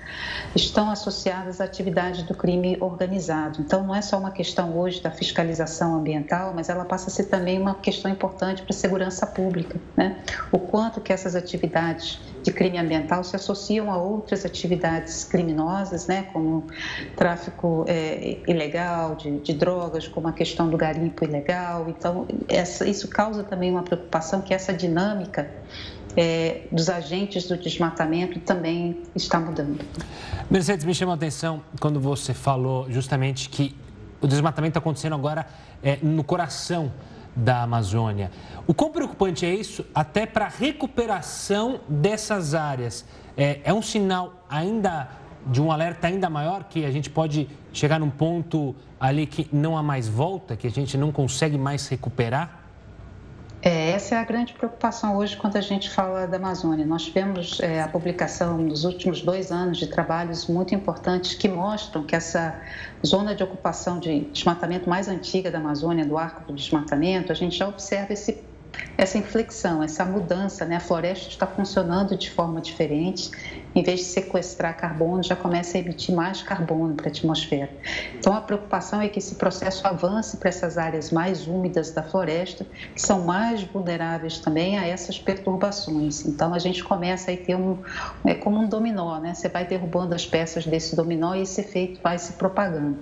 estão 0.55 0.91
associadas 0.91 1.61
à 1.61 1.65
atividade 1.65 2.25
do 2.25 2.35
crime 2.35 2.77
organizado. 2.81 3.61
Então, 3.61 3.85
não 3.85 3.95
é 3.95 4.03
só 4.03 4.19
uma 4.19 4.31
questão 4.31 4.77
hoje 4.79 5.03
da 5.03 5.11
fiscalização 5.11 5.97
ambiental, 5.97 6.53
mas 6.55 6.69
ela 6.69 6.85
passa 6.85 7.09
a 7.09 7.11
ser 7.11 7.25
também 7.25 7.61
uma 7.61 7.75
questão 7.75 8.11
importante 8.11 8.63
para 8.63 8.71
a 8.71 8.77
segurança 8.77 9.27
pública. 9.27 9.79
Né? 9.97 10.17
O 10.53 10.59
quanto 10.59 11.01
que 11.01 11.13
essas 11.13 11.35
atividades 11.35 12.21
de 12.43 12.53
crime 12.53 12.79
ambiental 12.79 13.25
se 13.25 13.35
associam 13.35 13.91
a 13.91 13.97
outras 13.97 14.45
atividades 14.45 15.25
criminosas, 15.25 16.07
né? 16.07 16.27
como 16.33 16.65
tráfico 17.17 17.85
é, 17.89 18.39
ilegal 18.47 19.15
de, 19.15 19.39
de, 19.39 19.55
drogas, 19.55 20.07
como 20.07 20.29
a 20.29 20.33
questão 20.33 20.69
do 20.69 20.77
garimpo 20.77 21.25
ilegal. 21.25 21.87
Então, 21.89 22.27
essa, 22.49 22.87
isso 22.87 23.09
causa 23.09 23.43
também 23.43 23.71
uma 23.71 23.83
preocupação 23.83 24.41
que 24.41 24.53
essa 24.53 24.73
dinâmica 24.73 25.51
é, 26.17 26.63
dos 26.71 26.89
agentes 26.89 27.47
do 27.47 27.57
desmatamento 27.57 28.39
também 28.41 29.03
está 29.15 29.41
mudando. 29.41 29.85
Mercedes, 30.51 30.85
me 30.85 30.95
chama 30.95 31.13
a 31.13 31.15
atenção 31.15 31.63
quando 31.81 32.01
você 32.01 32.33
falou 32.33 32.91
justamente 32.91 33.49
que 33.49 33.75
o 34.21 34.27
desmatamento 34.27 34.71
está 34.71 34.81
acontecendo 34.81 35.15
agora 35.15 35.47
é, 35.83 35.99
no 36.03 36.25
coração 36.25 36.93
da 37.35 37.63
Amazônia. 37.63 38.31
O 38.67 38.73
quão 38.73 38.91
preocupante 38.91 39.45
é 39.45 39.55
isso 39.55 39.85
até 39.95 40.25
para 40.25 40.47
a 40.47 40.49
recuperação 40.49 41.81
dessas 41.89 42.55
áreas? 42.55 43.05
É, 43.37 43.61
é 43.65 43.75
um 43.75 43.83
sinal 43.83 44.45
ainda 44.49 45.09
de 45.47 45.61
um 45.61 45.71
alerta 45.71 46.07
ainda 46.07 46.31
maior 46.31 46.65
que 46.65 46.85
a 46.87 46.91
gente 46.91 47.11
pode 47.11 47.49
chegar 47.73 48.01
num 48.01 48.09
ponto 48.09 48.75
ali 48.99 49.27
que 49.27 49.47
não 49.53 49.77
há 49.77 49.83
mais 49.83 50.09
volta, 50.09 50.57
que 50.57 50.67
a 50.67 50.71
gente 50.71 50.97
não 50.97 51.13
consegue 51.13 51.59
mais 51.59 51.87
recuperar? 51.89 52.64
É, 53.67 53.93
essa 53.93 54.17
é 54.17 54.19
a 54.19 54.25
grande 54.25 54.53
preocupação 54.53 55.17
hoje 55.17 55.39
quando 55.39 55.57
a 55.57 55.61
gente 55.63 55.89
fala 55.89 56.27
da 56.27 56.37
Amazônia. 56.37 56.85
Nós 56.85 57.05
tivemos 57.07 57.59
é, 57.61 57.81
a 57.81 57.89
publicação 57.89 58.59
nos 58.59 58.85
últimos 58.85 59.23
dois 59.23 59.51
anos 59.51 59.79
de 59.79 59.87
trabalhos 59.87 60.47
muito 60.47 60.75
importantes 60.75 61.35
que 61.35 61.49
mostram 61.49 62.05
que 62.05 62.15
essa 62.15 62.61
zona 63.05 63.35
de 63.35 63.43
ocupação 63.43 63.99
de 63.99 64.21
desmatamento 64.27 64.87
mais 64.87 65.09
antiga 65.09 65.51
da 65.51 65.57
Amazônia, 65.57 66.05
do 66.05 66.19
arco 66.19 66.45
do 66.45 66.53
desmatamento, 66.53 67.33
a 67.33 67.35
gente 67.35 67.57
já 67.57 67.67
observa 67.67 68.13
esse 68.13 68.45
essa 68.99 69.17
inflexão, 69.17 69.83
essa 69.83 70.05
mudança, 70.05 70.65
né? 70.65 70.77
A 70.77 70.81
floresta 70.81 71.29
está 71.29 71.47
funcionando 71.47 72.19
de 72.19 72.29
forma 72.29 72.61
diferente. 72.61 73.31
Em 73.75 73.83
vez 73.83 74.01
de 74.01 74.07
sequestrar 74.07 74.77
carbono, 74.77 75.23
já 75.23 75.35
começa 75.35 75.77
a 75.77 75.81
emitir 75.81 76.15
mais 76.15 76.43
carbono 76.43 76.95
para 76.95 77.07
a 77.07 77.09
atmosfera. 77.09 77.71
Então, 78.17 78.33
a 78.33 78.41
preocupação 78.41 79.01
é 79.01 79.09
que 79.09 79.19
esse 79.19 79.35
processo 79.35 79.85
avance 79.87 80.37
para 80.37 80.49
essas 80.49 80.79
áreas 80.79 81.11
mais 81.11 81.49
úmidas 81.49 81.91
da 81.91 82.03
floresta, 82.03 82.65
que 82.95 83.03
são 83.03 83.25
mais 83.25 83.65
vulneráveis 83.65 84.39
também 84.39 84.79
a 84.79 84.87
essas 84.87 85.19
perturbações. 85.19 86.25
Então, 86.25 86.55
a 86.55 86.59
gente 86.59 86.85
começa 86.85 87.33
a 87.33 87.37
ter 87.37 87.57
um, 87.57 87.79
é 88.25 88.35
como 88.35 88.61
um 88.61 88.69
dominó, 88.69 89.19
né? 89.19 89.35
Você 89.35 89.49
vai 89.49 89.67
derrubando 89.67 90.15
as 90.15 90.25
peças 90.25 90.65
desse 90.65 90.95
dominó 90.95 91.35
e 91.35 91.43
esse 91.43 91.61
efeito 91.61 92.01
vai 92.01 92.17
se 92.19 92.35
propagando. 92.35 92.99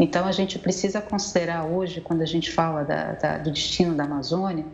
Então, 0.00 0.26
a 0.26 0.32
gente 0.32 0.58
precisa 0.58 1.02
considerar 1.02 1.64
hoje, 1.64 2.00
quando 2.00 2.22
a 2.22 2.26
gente 2.26 2.50
fala 2.50 2.82
da, 2.82 3.12
da, 3.12 3.38
do 3.38 3.50
destino 3.50 3.94
da 3.94 4.04
Amazônia, 4.04 4.64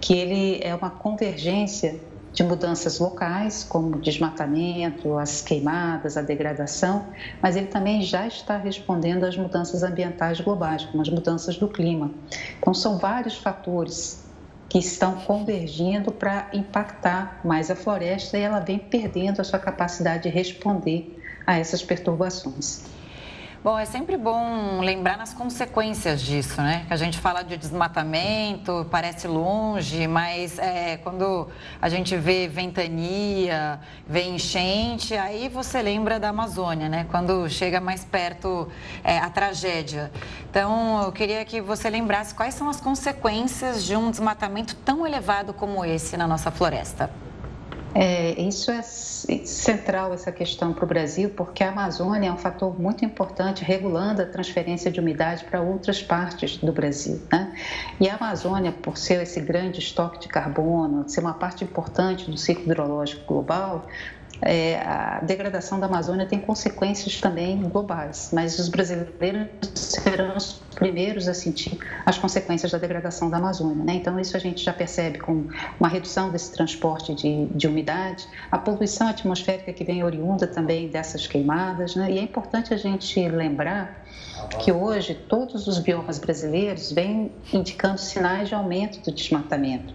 que 0.00 0.14
ele 0.14 0.60
é 0.62 0.74
uma 0.74 0.90
convergência 0.90 1.98
de 2.32 2.42
mudanças 2.42 2.98
locais, 2.98 3.64
como 3.64 4.00
desmatamento, 4.00 5.18
as 5.18 5.42
queimadas, 5.42 6.16
a 6.16 6.22
degradação, 6.22 7.06
mas 7.42 7.56
ele 7.56 7.66
também 7.66 8.02
já 8.02 8.26
está 8.26 8.56
respondendo 8.56 9.24
às 9.24 9.36
mudanças 9.36 9.82
ambientais 9.82 10.40
globais, 10.40 10.84
como 10.84 11.02
as 11.02 11.08
mudanças 11.08 11.56
do 11.56 11.68
clima. 11.68 12.10
Então, 12.58 12.74
são 12.74 12.98
vários 12.98 13.36
fatores 13.36 14.28
que 14.68 14.78
estão 14.78 15.14
convergindo 15.20 16.12
para 16.12 16.48
impactar 16.52 17.40
mais 17.42 17.70
a 17.70 17.76
floresta 17.76 18.36
e 18.36 18.42
ela 18.42 18.60
vem 18.60 18.78
perdendo 18.78 19.40
a 19.40 19.44
sua 19.44 19.58
capacidade 19.58 20.24
de 20.24 20.28
responder 20.28 21.22
a 21.46 21.58
essas 21.58 21.82
perturbações. 21.82 22.97
Bom, 23.62 23.76
é 23.76 23.84
sempre 23.84 24.16
bom 24.16 24.80
lembrar 24.80 25.18
nas 25.18 25.34
consequências 25.34 26.22
disso, 26.22 26.62
né? 26.62 26.86
A 26.88 26.94
gente 26.94 27.18
fala 27.18 27.42
de 27.42 27.56
desmatamento, 27.56 28.86
parece 28.88 29.26
longe, 29.26 30.06
mas 30.06 30.60
é, 30.60 30.96
quando 30.98 31.48
a 31.82 31.88
gente 31.88 32.16
vê 32.16 32.46
ventania, 32.46 33.80
vê 34.06 34.22
enchente, 34.22 35.12
aí 35.12 35.48
você 35.48 35.82
lembra 35.82 36.20
da 36.20 36.28
Amazônia, 36.28 36.88
né? 36.88 37.06
Quando 37.10 37.48
chega 37.50 37.80
mais 37.80 38.04
perto 38.04 38.68
é, 39.02 39.18
a 39.18 39.28
tragédia. 39.28 40.12
Então, 40.48 41.02
eu 41.02 41.10
queria 41.10 41.44
que 41.44 41.60
você 41.60 41.90
lembrasse 41.90 42.32
quais 42.32 42.54
são 42.54 42.70
as 42.70 42.80
consequências 42.80 43.84
de 43.84 43.96
um 43.96 44.08
desmatamento 44.08 44.76
tão 44.76 45.04
elevado 45.04 45.52
como 45.52 45.84
esse 45.84 46.16
na 46.16 46.28
nossa 46.28 46.52
floresta. 46.52 47.10
É, 47.94 48.40
isso 48.40 48.70
é 48.70 48.82
central, 48.82 50.12
essa 50.12 50.30
questão 50.30 50.72
para 50.72 50.84
o 50.84 50.86
Brasil, 50.86 51.30
porque 51.30 51.64
a 51.64 51.70
Amazônia 51.70 52.28
é 52.28 52.32
um 52.32 52.36
fator 52.36 52.78
muito 52.78 53.04
importante 53.04 53.64
regulando 53.64 54.22
a 54.22 54.26
transferência 54.26 54.90
de 54.90 55.00
umidade 55.00 55.44
para 55.44 55.60
outras 55.60 56.02
partes 56.02 56.58
do 56.58 56.72
Brasil. 56.72 57.20
Né? 57.32 57.52
E 57.98 58.08
a 58.08 58.16
Amazônia, 58.16 58.72
por 58.72 58.96
ser 58.96 59.22
esse 59.22 59.40
grande 59.40 59.80
estoque 59.80 60.20
de 60.20 60.28
carbono, 60.28 61.08
ser 61.08 61.20
uma 61.20 61.34
parte 61.34 61.64
importante 61.64 62.30
do 62.30 62.36
ciclo 62.36 62.64
hidrológico 62.64 63.24
global, 63.26 63.86
é, 64.40 64.76
a 64.80 65.20
degradação 65.20 65.80
da 65.80 65.86
Amazônia 65.86 66.26
tem 66.26 66.38
consequências 66.38 67.20
também 67.20 67.60
globais, 67.62 68.30
mas 68.32 68.58
os 68.58 68.68
brasileiros 68.68 69.48
serão 69.74 70.36
os 70.36 70.60
primeiros 70.74 71.26
a 71.26 71.34
sentir 71.34 71.78
as 72.06 72.18
consequências 72.18 72.70
da 72.70 72.78
degradação 72.78 73.28
da 73.28 73.38
Amazônia. 73.38 73.84
Né? 73.84 73.94
Então, 73.94 74.18
isso 74.18 74.36
a 74.36 74.40
gente 74.40 74.64
já 74.64 74.72
percebe 74.72 75.18
com 75.18 75.48
uma 75.78 75.88
redução 75.88 76.30
desse 76.30 76.52
transporte 76.52 77.14
de, 77.14 77.46
de 77.46 77.66
umidade, 77.66 78.26
a 78.50 78.58
poluição 78.58 79.08
atmosférica 79.08 79.72
que 79.72 79.84
vem 79.84 80.04
oriunda 80.04 80.46
também 80.46 80.88
dessas 80.88 81.26
queimadas, 81.26 81.96
né? 81.96 82.12
e 82.12 82.18
é 82.18 82.22
importante 82.22 82.72
a 82.72 82.76
gente 82.76 83.28
lembrar 83.28 84.04
que 84.60 84.70
hoje 84.70 85.14
todos 85.14 85.66
os 85.66 85.78
biomas 85.78 86.18
brasileiros 86.18 86.92
vêm 86.92 87.32
indicando 87.52 87.98
sinais 87.98 88.48
de 88.48 88.54
aumento 88.54 89.00
do 89.00 89.12
desmatamento. 89.12 89.92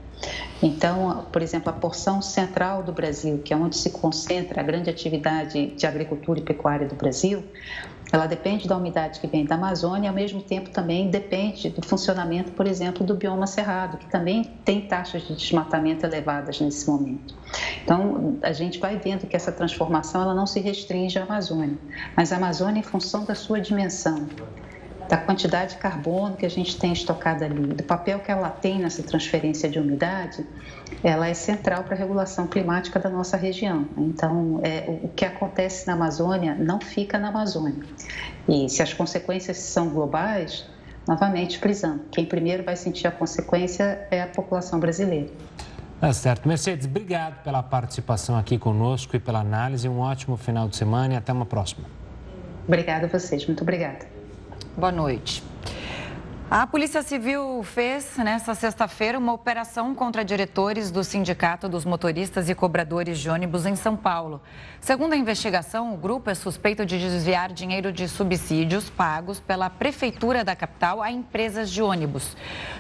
Então, 0.62 1.26
por 1.32 1.42
exemplo, 1.42 1.70
a 1.70 1.74
porção 1.74 2.22
central 2.22 2.84
do 2.84 2.94
Brasil, 2.94 3.42
que 3.44 3.54
é 3.54 3.58
onde 3.58 3.76
se 3.76 3.90
concentra 3.90 4.62
a 4.62 4.64
grande 4.64 4.90
atividade 4.90 5.68
de 5.68 5.86
agricultura 5.86 6.40
e 6.40 6.42
pecuária 6.42 6.88
do 6.88 6.96
Brasil, 6.96 7.44
ela 8.14 8.28
depende 8.28 8.68
da 8.68 8.78
umidade 8.78 9.20
que 9.20 9.26
vem 9.26 9.44
da 9.44 9.56
Amazônia 9.56 10.06
e, 10.06 10.08
ao 10.08 10.14
mesmo 10.14 10.40
tempo, 10.40 10.70
também 10.70 11.10
depende 11.10 11.70
do 11.70 11.82
funcionamento, 11.82 12.52
por 12.52 12.68
exemplo, 12.68 13.04
do 13.04 13.16
bioma 13.16 13.48
cerrado, 13.48 13.98
que 13.98 14.06
também 14.06 14.44
tem 14.64 14.82
taxas 14.82 15.24
de 15.24 15.36
desmatamento 15.36 16.06
elevadas 16.06 16.62
nesse 16.62 16.88
momento. 16.88 17.36
Então, 17.84 18.38
a 18.44 18.54
gente 18.54 18.78
vai 18.78 18.98
vendo 18.98 19.26
que 19.26 19.36
essa 19.36 19.52
transformação 19.52 20.22
ela 20.22 20.36
não 20.36 20.46
se 20.46 20.60
restringe 20.60 21.18
à 21.18 21.24
Amazônia, 21.24 21.76
mas 22.16 22.32
a 22.32 22.38
Amazônia, 22.38 22.80
em 22.80 22.84
função 22.84 23.26
da 23.26 23.34
sua 23.34 23.60
dimensão, 23.60 24.28
da 25.08 25.18
quantidade 25.18 25.76
de 25.76 25.78
carbono 25.78 26.36
que 26.36 26.46
a 26.46 26.50
gente 26.50 26.78
tem 26.78 26.94
estocado 26.94 27.44
ali, 27.44 27.56
do 27.56 27.84
papel 27.84 28.20
que 28.20 28.32
ela 28.32 28.50
tem 28.50 28.80
nessa 28.80 29.04
transferência 29.04 29.70
de 29.70 29.80
umidade, 29.80 30.46
ela 31.04 31.28
é 31.28 31.34
central 31.34 31.84
para 31.84 31.96
a 31.96 31.98
regulação 31.98 32.48
climática 32.48 33.00
da 33.00 33.10
nossa 33.10 33.38
região. 33.38 33.88
Então, 33.98 34.60
é, 34.64 34.86
o 35.04 35.10
que 35.10 35.26
acontece 35.26 35.88
na 35.88 35.94
Amazônia 35.94 36.56
não 36.56 36.80
fica 36.80 37.18
na 37.18 37.30
Amazônia. 37.30 37.84
E 38.48 38.70
se 38.70 38.82
as 38.82 38.94
consequências 38.94 39.58
são 39.58 39.90
globais, 39.90 40.66
novamente 41.08 41.58
frisando, 41.58 42.04
quem 42.12 42.26
primeiro 42.26 42.64
vai 42.64 42.76
sentir 42.76 43.08
a 43.08 43.12
consequência 43.12 44.08
é 44.10 44.22
a 44.22 44.28
população 44.28 44.80
brasileira. 44.80 45.30
Tá 46.00 46.12
certo. 46.12 46.48
Mercedes, 46.48 46.86
obrigado 46.86 47.42
pela 47.44 47.64
participação 47.64 48.38
aqui 48.38 48.58
conosco 48.58 49.16
e 49.16 49.20
pela 49.20 49.40
análise. 49.40 49.88
Um 49.88 50.00
ótimo 50.00 50.36
final 50.36 50.68
de 50.68 50.76
semana 50.76 51.14
e 51.14 51.18
até 51.18 51.32
uma 51.32 51.46
próxima. 51.46 51.86
Obrigada 52.68 53.06
a 53.06 53.10
vocês, 53.10 53.46
muito 53.46 53.62
obrigada. 53.62 54.13
Boa 54.76 54.92
noite. 54.92 55.53
A 56.52 56.68
Polícia 56.68 57.02
Civil 57.02 57.64
fez 57.64 58.18
nesta 58.18 58.54
sexta-feira 58.54 59.18
uma 59.18 59.34
operação 59.34 59.96
contra 59.96 60.24
diretores 60.24 60.92
do 60.92 61.04
Sindicato 61.04 61.68
dos 61.68 61.84
Motoristas 61.84 62.48
e 62.48 62.54
Cobradores 62.54 63.18
de 63.18 63.30
Ônibus 63.30 63.66
em 63.66 63.76
São 63.76 63.96
Paulo. 63.96 64.40
Segundo 64.80 65.14
a 65.14 65.18
investigação, 65.18 65.94
o 65.94 65.98
grupo 65.98 66.30
é 66.30 66.36
suspeito 66.36 66.86
de 66.86 67.00
desviar 67.00 67.52
dinheiro 67.52 67.92
de 67.92 68.08
subsídios 68.08 68.88
pagos 68.90 69.40
pela 69.40 69.70
Prefeitura 69.70 70.44
da 70.44 70.56
capital 70.56 71.02
a 71.02 71.10
empresas 71.10 71.72
de 71.72 71.82
ônibus. 71.82 72.38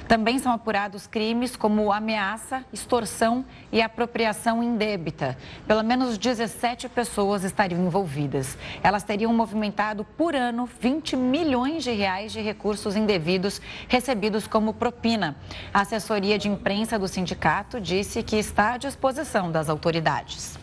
Também 0.07 0.37
são 0.37 0.51
apurados 0.51 1.07
crimes 1.07 1.55
como 1.55 1.91
ameaça, 1.91 2.63
extorsão 2.71 3.43
e 3.71 3.81
apropriação 3.81 4.61
indébita. 4.61 5.35
Pelo 5.65 5.83
menos 5.83 6.17
17 6.17 6.89
pessoas 6.89 7.43
estariam 7.43 7.83
envolvidas. 7.83 8.55
Elas 8.83 9.03
teriam 9.03 9.33
movimentado 9.33 10.03
por 10.03 10.35
ano 10.35 10.69
20 10.79 11.15
milhões 11.15 11.83
de 11.83 11.91
reais 11.91 12.31
de 12.31 12.41
recursos 12.41 12.95
indevidos 12.95 13.52
recebidos 13.87 14.47
como 14.47 14.73
propina. 14.73 15.35
A 15.73 15.81
assessoria 15.81 16.37
de 16.37 16.47
imprensa 16.47 16.97
do 16.97 17.07
sindicato 17.07 17.79
disse 17.79 18.23
que 18.23 18.35
está 18.35 18.73
à 18.73 18.77
disposição 18.77 19.51
das 19.51 19.69
autoridades. 19.69 20.57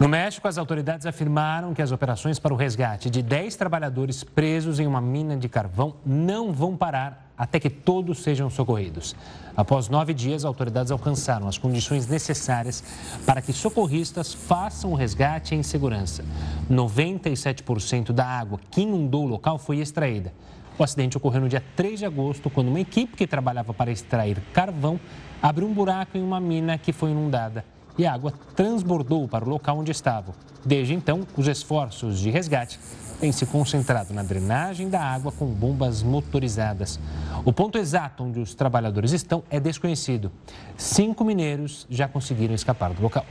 No 0.00 0.08
México, 0.08 0.48
as 0.48 0.56
autoridades 0.56 1.04
afirmaram 1.04 1.74
que 1.74 1.82
as 1.82 1.92
operações 1.92 2.38
para 2.38 2.54
o 2.54 2.56
resgate 2.56 3.10
de 3.10 3.20
10 3.22 3.54
trabalhadores 3.56 4.24
presos 4.24 4.80
em 4.80 4.86
uma 4.86 4.98
mina 4.98 5.36
de 5.36 5.46
carvão 5.46 5.96
não 6.06 6.54
vão 6.54 6.74
parar 6.74 7.30
até 7.36 7.60
que 7.60 7.68
todos 7.68 8.20
sejam 8.20 8.48
socorridos. 8.48 9.14
Após 9.54 9.90
nove 9.90 10.14
dias, 10.14 10.42
as 10.42 10.46
autoridades 10.46 10.90
alcançaram 10.90 11.46
as 11.46 11.58
condições 11.58 12.06
necessárias 12.06 12.82
para 13.26 13.42
que 13.42 13.52
socorristas 13.52 14.32
façam 14.32 14.92
o 14.92 14.94
resgate 14.94 15.54
em 15.54 15.62
segurança. 15.62 16.24
97% 16.70 18.10
da 18.12 18.24
água 18.24 18.58
que 18.70 18.80
inundou 18.80 19.24
o 19.24 19.28
local 19.28 19.58
foi 19.58 19.80
extraída. 19.80 20.32
O 20.80 20.82
acidente 20.82 21.14
ocorreu 21.18 21.42
no 21.42 21.48
dia 21.50 21.62
3 21.76 21.98
de 21.98 22.06
agosto, 22.06 22.48
quando 22.48 22.68
uma 22.68 22.80
equipe 22.80 23.14
que 23.14 23.26
trabalhava 23.26 23.74
para 23.74 23.92
extrair 23.92 24.40
carvão 24.50 24.98
abriu 25.42 25.68
um 25.68 25.74
buraco 25.74 26.16
em 26.16 26.22
uma 26.22 26.40
mina 26.40 26.78
que 26.78 26.90
foi 26.90 27.10
inundada 27.10 27.66
e 27.98 28.06
a 28.06 28.14
água 28.14 28.32
transbordou 28.56 29.28
para 29.28 29.44
o 29.44 29.48
local 29.50 29.78
onde 29.78 29.90
estavam. 29.90 30.34
Desde 30.64 30.94
então, 30.94 31.26
os 31.36 31.46
esforços 31.46 32.18
de 32.18 32.30
resgate 32.30 32.80
têm 33.20 33.30
se 33.30 33.44
concentrado 33.44 34.14
na 34.14 34.22
drenagem 34.22 34.88
da 34.88 35.02
água 35.02 35.30
com 35.30 35.44
bombas 35.44 36.02
motorizadas. 36.02 36.98
O 37.44 37.52
ponto 37.52 37.76
exato 37.76 38.24
onde 38.24 38.40
os 38.40 38.54
trabalhadores 38.54 39.12
estão 39.12 39.44
é 39.50 39.60
desconhecido. 39.60 40.32
Cinco 40.78 41.26
mineiros 41.26 41.86
já 41.90 42.08
conseguiram 42.08 42.54
escapar 42.54 42.94
do 42.94 43.02
local. 43.02 43.26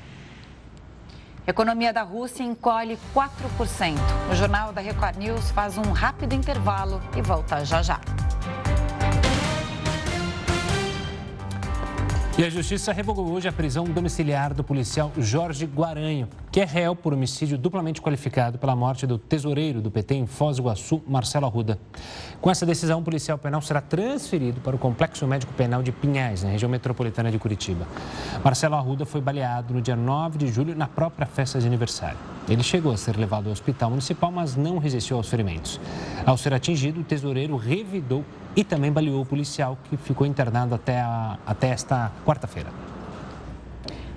Economia 1.50 1.92
da 1.92 2.04
Rússia 2.04 2.44
encolhe 2.44 2.96
4%. 3.12 3.98
O 4.32 4.36
Jornal 4.36 4.72
da 4.72 4.82
Record 4.82 5.18
News 5.18 5.50
faz 5.50 5.80
um 5.80 5.92
rápido 5.92 6.34
intervalo 6.34 7.02
e 7.18 7.24
volta 7.24 7.66
já 7.66 7.82
já. 7.82 8.00
E 12.40 12.44
a 12.46 12.50
Justiça 12.50 12.94
revogou 12.94 13.30
hoje 13.34 13.50
a 13.50 13.52
prisão 13.52 13.84
domiciliar 13.84 14.54
do 14.54 14.64
policial 14.64 15.12
Jorge 15.18 15.66
Guaranho, 15.66 16.30
que 16.50 16.62
é 16.62 16.64
réu 16.64 16.96
por 16.96 17.14
homicídio 17.14 17.58
duplamente 17.58 18.02
qualificado 18.02 18.58
pela 18.58 18.74
morte 18.78 19.06
do 19.06 19.18
tesoureiro 19.18 19.82
do 19.82 19.92
PT 19.92 20.16
em 20.16 20.26
Foz 20.26 20.56
do 20.56 20.62
Iguaçu, 20.62 21.04
Marcelo 21.06 21.48
Arruda. 21.48 21.78
Com 22.40 22.50
essa 22.50 22.66
decisão, 22.66 23.02
o 23.02 23.04
policial 23.04 23.38
penal 23.38 23.62
será 23.62 23.82
transferido 23.82 24.62
para 24.62 24.74
o 24.74 24.80
Complexo 24.80 25.28
Médico 25.28 25.52
Penal 25.52 25.84
de 25.84 25.92
Pinhais, 25.92 26.42
na 26.42 26.50
região 26.52 26.70
metropolitana 26.70 27.30
de 27.30 27.38
Curitiba. 27.38 27.86
Marcelo 28.42 28.76
Arruda 28.76 29.06
foi 29.06 29.20
baleado 29.20 29.74
no 29.74 29.82
dia 29.82 29.98
9 29.98 30.38
de 30.38 30.48
julho 30.48 30.74
na 30.74 30.88
própria 30.88 31.28
festa 31.28 31.60
de 31.60 31.68
aniversário. 31.68 32.18
Ele 32.48 32.64
chegou 32.64 32.94
a 32.94 32.98
ser 32.98 33.18
levado 33.18 33.48
ao 33.48 33.52
hospital 33.52 33.90
municipal, 33.90 34.32
mas 34.32 34.56
não 34.56 34.78
resistiu 34.78 35.18
aos 35.18 35.28
ferimentos. 35.28 35.78
Ao 36.26 36.38
ser 36.38 36.54
atingido, 36.54 37.02
o 37.02 37.04
tesoureiro 37.04 37.58
revidou 37.58 38.24
e 38.56 38.64
também 38.64 38.92
baleou 38.92 39.22
o 39.22 39.26
policial 39.26 39.78
que 39.90 39.98
ficou 39.98 40.26
internado 40.26 40.76
até, 40.76 41.00
a, 41.00 41.38
até 41.46 41.70
esta 41.70 42.12
quarta-feira. 42.26 42.70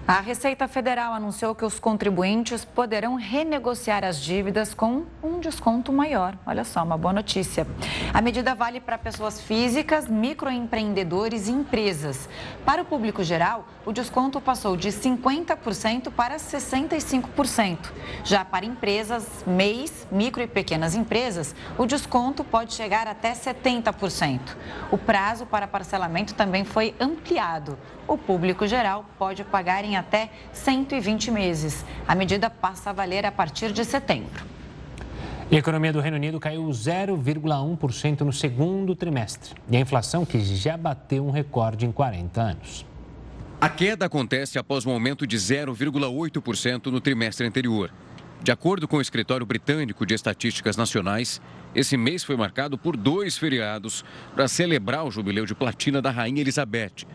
A 0.07 0.21
Receita 0.21 0.67
Federal 0.67 1.13
anunciou 1.13 1.55
que 1.55 1.65
os 1.65 1.79
contribuintes 1.79 2.65
poderão 2.65 3.15
renegociar 3.15 4.05
as 4.05 4.19
dívidas 4.21 4.75
com 4.75 5.05
um 5.23 5.39
desconto 5.39 5.93
maior. 5.93 6.37
Olha 6.45 6.65
só, 6.65 6.83
uma 6.83 6.99
boa 6.99 7.13
notícia. 7.13 7.65
A 8.13 8.21
medida 8.21 8.53
vale 8.53 8.81
para 8.81 8.99
pessoas 8.99 9.41
físicas, 9.41 10.09
microempreendedores 10.09 11.47
e 11.47 11.53
empresas. 11.53 12.29
Para 12.65 12.83
o 12.83 12.85
público 12.85 13.23
geral, 13.23 13.65
o 13.87 13.93
desconto 13.93 14.41
passou 14.41 14.77
de 14.77 14.89
50% 14.89 16.11
para 16.11 16.37
65%. 16.37 17.79
Já 18.25 18.45
para 18.45 18.67
empresas, 18.67 19.45
MEIs, 19.47 20.09
micro 20.11 20.43
e 20.43 20.49
pequenas 20.49 20.97
empresas, 20.97 21.55
o 21.79 21.87
desconto 21.87 22.43
pode 22.43 22.75
chegar 22.75 23.07
até 23.07 23.33
70%. 23.33 24.41
O 24.91 24.99
prazo 24.99 25.47
para 25.47 25.69
parcelamento 25.69 26.35
também 26.35 26.65
foi 26.65 26.93
ampliado. 26.99 27.79
O 28.07 28.19
público 28.19 28.67
geral 28.67 29.05
pode 29.17 29.45
pagar 29.45 29.85
em 29.85 29.92
até 29.97 30.31
120 30.53 31.31
meses. 31.31 31.85
A 32.07 32.15
medida 32.15 32.49
passa 32.49 32.91
a 32.91 32.93
valer 32.93 33.27
a 33.27 33.33
partir 33.33 33.73
de 33.73 33.85
setembro. 33.85 34.45
a 35.51 35.55
economia 35.55 35.93
do 35.93 36.01
Reino 36.01 36.17
Unido 36.17 36.41
caiu 36.41 36.67
0,1% 36.69 38.21
no 38.21 38.33
segundo 38.33 38.95
trimestre. 38.95 39.55
E 39.71 39.77
a 39.77 39.81
inflação, 39.81 40.25
que 40.25 40.41
já 40.41 40.77
bateu 40.77 41.27
um 41.27 41.31
recorde 41.31 41.85
em 41.85 41.93
40 41.93 42.41
anos. 42.41 42.87
A 43.61 43.69
queda 43.69 44.07
acontece 44.07 44.59
após 44.59 44.85
um 44.85 44.91
aumento 44.91 45.27
de 45.27 45.37
0,8% 45.37 46.87
no 46.87 47.01
trimestre 47.01 47.47
anterior. 47.47 47.93
De 48.43 48.51
acordo 48.51 48.89
com 48.89 48.97
o 48.97 49.01
Escritório 49.01 49.47
Britânico 49.47 50.05
de 50.05 50.15
Estatísticas 50.15 50.77
Nacionais, 50.77 51.41
esse 51.73 51.97
mês 51.97 52.25
foi 52.25 52.37
marcado 52.37 52.77
por 52.77 52.97
dois 52.97 53.39
feriados 53.39 54.05
para 54.35 54.49
celebrar 54.49 55.05
o 55.05 55.13
jubileu 55.13 55.47
de 55.47 55.55
platina 55.55 56.03
da 56.03 56.11
Rainha 56.11 56.41
Elizabeth. 56.41 57.07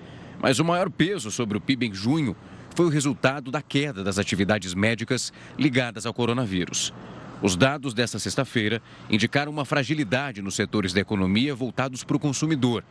Mas 0.42 0.58
o 0.58 0.64
maior 0.64 0.90
peso 0.90 1.30
sobre 1.32 1.58
o 1.58 1.62
PIB 1.62 1.88
em 1.88 1.94
junho 1.94 2.34
foi 2.78 2.86
o 2.86 2.90
resultado 2.90 3.50
da 3.50 3.60
queda 3.60 4.04
das 4.04 4.20
atividades 4.20 4.76
médicas 4.76 5.34
ligadas 5.58 6.06
ao 6.06 6.14
coronavírus. 6.14 6.94
Os 7.42 7.56
dados 7.56 7.92
desta 7.92 8.20
sexta-feira 8.20 8.80
indicaram 9.10 9.52
uma 9.52 9.66
fragilidade 9.66 10.44
nos 10.44 10.54
setores 10.54 10.94
da 10.94 11.02
economia 11.02 11.56
voltados 11.56 12.04
para 12.04 12.16
o 12.16 12.20
consumidor 12.20 12.84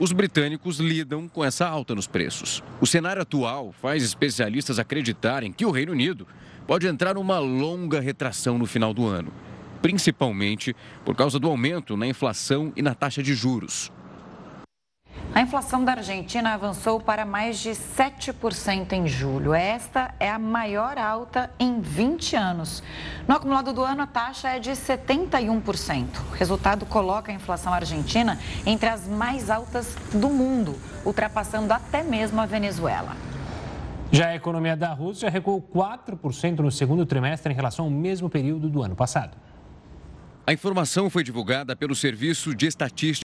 os 0.00 0.12
britânicos 0.12 0.78
lidam 0.78 1.26
com 1.26 1.44
essa 1.44 1.66
alta 1.66 1.92
nos 1.92 2.06
preços. 2.06 2.62
O 2.80 2.86
cenário 2.86 3.20
atual 3.20 3.74
faz 3.82 4.04
especialistas 4.04 4.78
acreditarem 4.78 5.50
que 5.50 5.66
o 5.66 5.72
Reino 5.72 5.90
Unido 5.90 6.24
pode 6.68 6.86
entrar 6.86 7.14
numa 7.14 7.40
longa 7.40 7.98
retração 7.98 8.58
no 8.58 8.64
final 8.64 8.94
do 8.94 9.06
ano, 9.06 9.32
principalmente 9.82 10.74
por 11.04 11.16
causa 11.16 11.40
do 11.40 11.48
aumento 11.48 11.96
na 11.96 12.06
inflação 12.06 12.72
e 12.76 12.82
na 12.82 12.94
taxa 12.94 13.24
de 13.24 13.34
juros. 13.34 13.90
A 15.34 15.42
inflação 15.42 15.84
da 15.84 15.92
Argentina 15.92 16.54
avançou 16.54 16.98
para 16.98 17.24
mais 17.24 17.58
de 17.58 17.70
7% 17.70 18.92
em 18.92 19.06
julho. 19.06 19.54
Esta 19.54 20.14
é 20.18 20.28
a 20.30 20.38
maior 20.38 20.98
alta 20.98 21.50
em 21.60 21.80
20 21.80 22.34
anos. 22.34 22.82
No 23.26 23.36
acumulado 23.36 23.72
do 23.72 23.84
ano, 23.84 24.02
a 24.02 24.06
taxa 24.06 24.48
é 24.48 24.58
de 24.58 24.70
71%. 24.70 26.06
O 26.30 26.34
resultado 26.34 26.86
coloca 26.86 27.30
a 27.30 27.34
inflação 27.34 27.72
argentina 27.72 28.38
entre 28.66 28.88
as 28.88 29.06
mais 29.06 29.50
altas 29.50 29.94
do 30.12 30.28
mundo, 30.28 30.74
ultrapassando 31.04 31.72
até 31.72 32.02
mesmo 32.02 32.40
a 32.40 32.46
Venezuela. 32.46 33.14
Já 34.10 34.28
a 34.28 34.34
economia 34.34 34.74
da 34.74 34.92
Rússia 34.92 35.28
recuou 35.28 35.60
4% 35.60 36.60
no 36.60 36.72
segundo 36.72 37.04
trimestre 37.04 37.52
em 37.52 37.56
relação 37.56 37.84
ao 37.84 37.90
mesmo 37.90 38.30
período 38.30 38.68
do 38.70 38.82
ano 38.82 38.96
passado. 38.96 39.36
A 40.46 40.52
informação 40.52 41.10
foi 41.10 41.22
divulgada 41.22 41.76
pelo 41.76 41.94
Serviço 41.94 42.54
de 42.54 42.66
Estatística. 42.66 43.22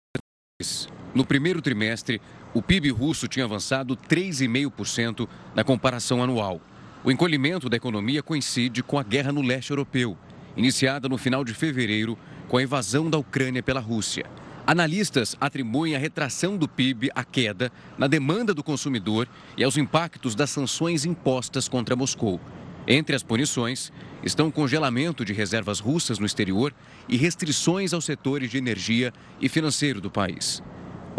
No 1.14 1.26
primeiro 1.26 1.62
trimestre, 1.62 2.22
o 2.53 2.62
PIB 2.62 2.91
russo 2.91 3.28
tinha 3.28 3.45
avançado 3.45 3.97
3,5% 3.97 5.28
na 5.55 5.64
comparação 5.64 6.22
anual. 6.22 6.62
O 7.03 7.12
encolhimento 7.12 7.68
da 7.68 7.78
economia 7.78 8.22
coincide 8.22 8.84
com 8.84 8.99
a 8.99 9.03
guerra 9.03 9.32
no 9.32 9.41
leste 9.41 9.72
europeu, 9.72 10.18
iniciada 10.55 11.10
no 11.10 11.18
final 11.18 11.43
de 11.43 11.53
fevereiro 11.53 12.18
com 12.47 12.57
a 12.57 12.64
invasão 12.64 13.10
da 13.10 13.18
Ucrânia 13.18 13.64
pela 13.64 13.80
Rússia. 13.80 14.26
Analistas 14.68 15.36
atribuem 15.41 15.95
a 15.95 15.99
retração 15.99 16.55
do 16.55 16.68
PIB 16.68 17.10
à 17.16 17.24
queda 17.24 17.72
na 17.97 18.05
demanda 18.05 18.53
do 18.53 18.64
consumidor 18.64 19.28
e 19.57 19.64
aos 19.64 19.78
impactos 19.78 20.36
das 20.36 20.51
sanções 20.51 21.05
impostas 21.05 21.68
contra 21.68 21.95
Moscou. 21.95 22.39
Entre 22.88 23.16
as 23.16 23.24
punições 23.24 23.91
estão 24.24 24.47
o 24.47 24.51
congelamento 24.51 25.26
de 25.26 25.34
reservas 25.34 25.80
russas 25.80 26.20
no 26.20 26.26
exterior 26.26 26.74
e 27.07 27.18
restrições 27.18 27.93
aos 27.93 28.05
setores 28.05 28.51
de 28.51 28.57
energia 28.57 29.12
e 29.41 29.49
financeiro 29.49 29.99
do 29.99 30.12
país. 30.12 30.62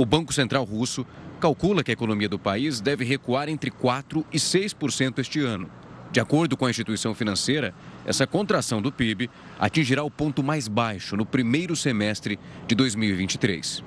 O 0.00 0.06
Banco 0.06 0.32
Central 0.32 0.64
russo 0.64 1.06
calcula 1.38 1.84
que 1.84 1.90
a 1.90 1.92
economia 1.92 2.26
do 2.26 2.38
país 2.38 2.80
deve 2.80 3.04
recuar 3.04 3.50
entre 3.50 3.70
4% 3.70 4.24
e 4.32 4.38
6% 4.38 5.18
este 5.18 5.40
ano. 5.40 5.70
De 6.10 6.18
acordo 6.18 6.56
com 6.56 6.64
a 6.64 6.70
instituição 6.70 7.14
financeira, 7.14 7.74
essa 8.06 8.26
contração 8.26 8.80
do 8.80 8.90
PIB 8.90 9.28
atingirá 9.58 10.02
o 10.02 10.10
ponto 10.10 10.42
mais 10.42 10.68
baixo 10.68 11.18
no 11.18 11.26
primeiro 11.26 11.76
semestre 11.76 12.38
de 12.66 12.74
2023. 12.74 13.84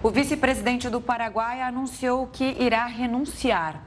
O 0.00 0.12
vice-presidente 0.12 0.88
do 0.88 1.00
Paraguai 1.00 1.60
anunciou 1.60 2.28
que 2.28 2.56
irá 2.60 2.86
renunciar. 2.86 3.82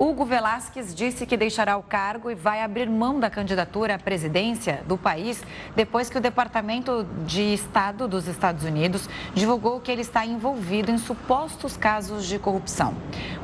Hugo 0.00 0.24
Velasquez 0.24 0.94
disse 0.94 1.26
que 1.26 1.36
deixará 1.36 1.76
o 1.76 1.82
cargo 1.82 2.30
e 2.30 2.34
vai 2.36 2.62
abrir 2.62 2.88
mão 2.88 3.18
da 3.18 3.28
candidatura 3.28 3.96
à 3.96 3.98
presidência 3.98 4.80
do 4.86 4.96
país 4.96 5.42
depois 5.74 6.08
que 6.08 6.16
o 6.16 6.20
Departamento 6.20 7.04
de 7.26 7.42
Estado 7.52 8.06
dos 8.06 8.28
Estados 8.28 8.62
Unidos 8.62 9.08
divulgou 9.34 9.80
que 9.80 9.90
ele 9.90 10.02
está 10.02 10.24
envolvido 10.24 10.92
em 10.92 10.98
supostos 10.98 11.76
casos 11.76 12.26
de 12.26 12.38
corrupção. 12.38 12.94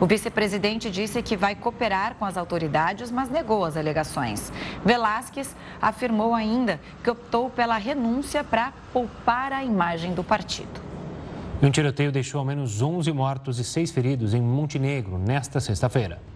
O 0.01 0.07
vice-presidente 0.07 0.93
disse 0.93 1.21
que 1.23 1.37
vai 1.37 1.57
cooperar 1.57 2.15
com 2.15 2.25
as 2.25 2.37
autoridades, 2.37 3.11
mas 3.11 3.29
negou 3.29 3.65
as 3.65 3.77
alegações. 3.77 4.53
Velasquez 4.85 5.57
afirmou 5.83 6.37
ainda 6.37 6.79
que 7.03 7.11
optou 7.11 7.51
pela 7.51 7.79
renúncia 7.79 8.45
para 8.45 8.73
poupar 8.93 9.53
a 9.53 9.65
imagem 9.65 10.15
do 10.15 10.23
partido. 10.23 10.81
Um 11.61 11.71
tiroteio 11.71 12.13
deixou 12.13 12.39
ao 12.39 12.45
menos 12.45 12.81
11 12.81 13.11
mortos 13.13 13.59
e 13.59 13.65
6 13.65 13.91
feridos 13.91 14.35
em 14.35 14.41
Montenegro 14.41 15.19
nesta 15.19 15.59
sexta-feira. 15.59 16.34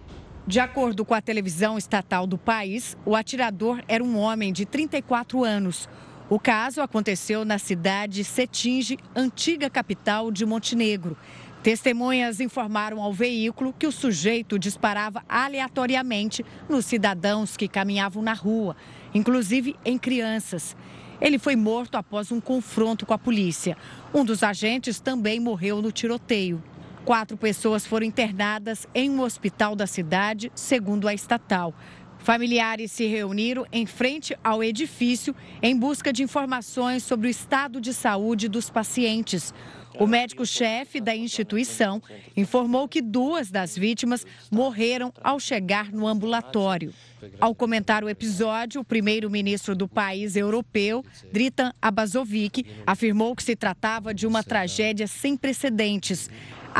De 0.49 0.59
acordo 0.59 1.05
com 1.05 1.13
a 1.13 1.21
televisão 1.21 1.77
estatal 1.77 2.25
do 2.25 2.35
país, 2.35 2.97
o 3.05 3.15
atirador 3.15 3.83
era 3.87 4.03
um 4.03 4.17
homem 4.17 4.51
de 4.51 4.65
34 4.65 5.43
anos. 5.43 5.87
O 6.27 6.39
caso 6.39 6.81
aconteceu 6.81 7.45
na 7.45 7.59
cidade 7.59 8.23
Cetinge, 8.23 8.97
antiga 9.15 9.69
capital 9.69 10.31
de 10.31 10.47
Montenegro. 10.47 11.15
Testemunhas 11.61 12.39
informaram 12.39 12.99
ao 12.99 13.13
veículo 13.13 13.75
que 13.77 13.85
o 13.85 13.91
sujeito 13.91 14.57
disparava 14.57 15.23
aleatoriamente 15.29 16.43
nos 16.67 16.83
cidadãos 16.87 17.55
que 17.55 17.67
caminhavam 17.67 18.23
na 18.23 18.33
rua, 18.33 18.75
inclusive 19.13 19.75
em 19.85 19.99
crianças. 19.99 20.75
Ele 21.21 21.37
foi 21.37 21.55
morto 21.55 21.93
após 21.93 22.31
um 22.31 22.41
confronto 22.41 23.05
com 23.05 23.13
a 23.13 23.19
polícia. 23.19 23.77
Um 24.11 24.25
dos 24.25 24.41
agentes 24.41 24.99
também 24.99 25.39
morreu 25.39 25.79
no 25.79 25.91
tiroteio. 25.91 26.63
Quatro 27.09 27.35
pessoas 27.35 27.87
foram 27.87 28.05
internadas 28.05 28.85
em 28.93 29.09
um 29.09 29.21
hospital 29.21 29.75
da 29.75 29.87
cidade, 29.87 30.51
segundo 30.53 31.07
a 31.07 31.13
estatal. 31.15 31.73
Familiares 32.19 32.91
se 32.91 33.07
reuniram 33.07 33.65
em 33.71 33.87
frente 33.87 34.37
ao 34.43 34.63
edifício 34.63 35.35
em 35.59 35.75
busca 35.75 36.13
de 36.13 36.21
informações 36.21 37.01
sobre 37.01 37.27
o 37.27 37.31
estado 37.31 37.81
de 37.81 37.95
saúde 37.95 38.47
dos 38.47 38.69
pacientes. 38.69 39.51
O 39.99 40.05
médico-chefe 40.05 41.01
da 41.01 41.15
instituição 41.15 41.99
informou 42.37 42.87
que 42.87 43.01
duas 43.01 43.49
das 43.49 43.75
vítimas 43.75 44.23
morreram 44.51 45.11
ao 45.23 45.39
chegar 45.39 45.91
no 45.91 46.07
ambulatório. 46.07 46.93
Ao 47.41 47.55
comentar 47.55 48.03
o 48.03 48.09
episódio, 48.09 48.81
o 48.81 48.85
primeiro-ministro 48.85 49.75
do 49.75 49.87
país 49.87 50.35
europeu, 50.35 51.03
Dritan 51.33 51.73
Abazovic, 51.81 52.65
afirmou 52.85 53.35
que 53.35 53.43
se 53.43 53.55
tratava 53.55 54.13
de 54.13 54.27
uma 54.27 54.43
tragédia 54.43 55.07
sem 55.07 55.35
precedentes. 55.35 56.29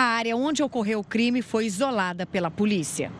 A 0.02 0.04
área 0.04 0.38
onde 0.38 0.64
ocorreu 0.64 1.02
o 1.02 1.04
crime 1.04 1.42
foi 1.42 1.66
isolada 1.66 2.26
pela 2.26 2.50
polícia. 2.50 3.12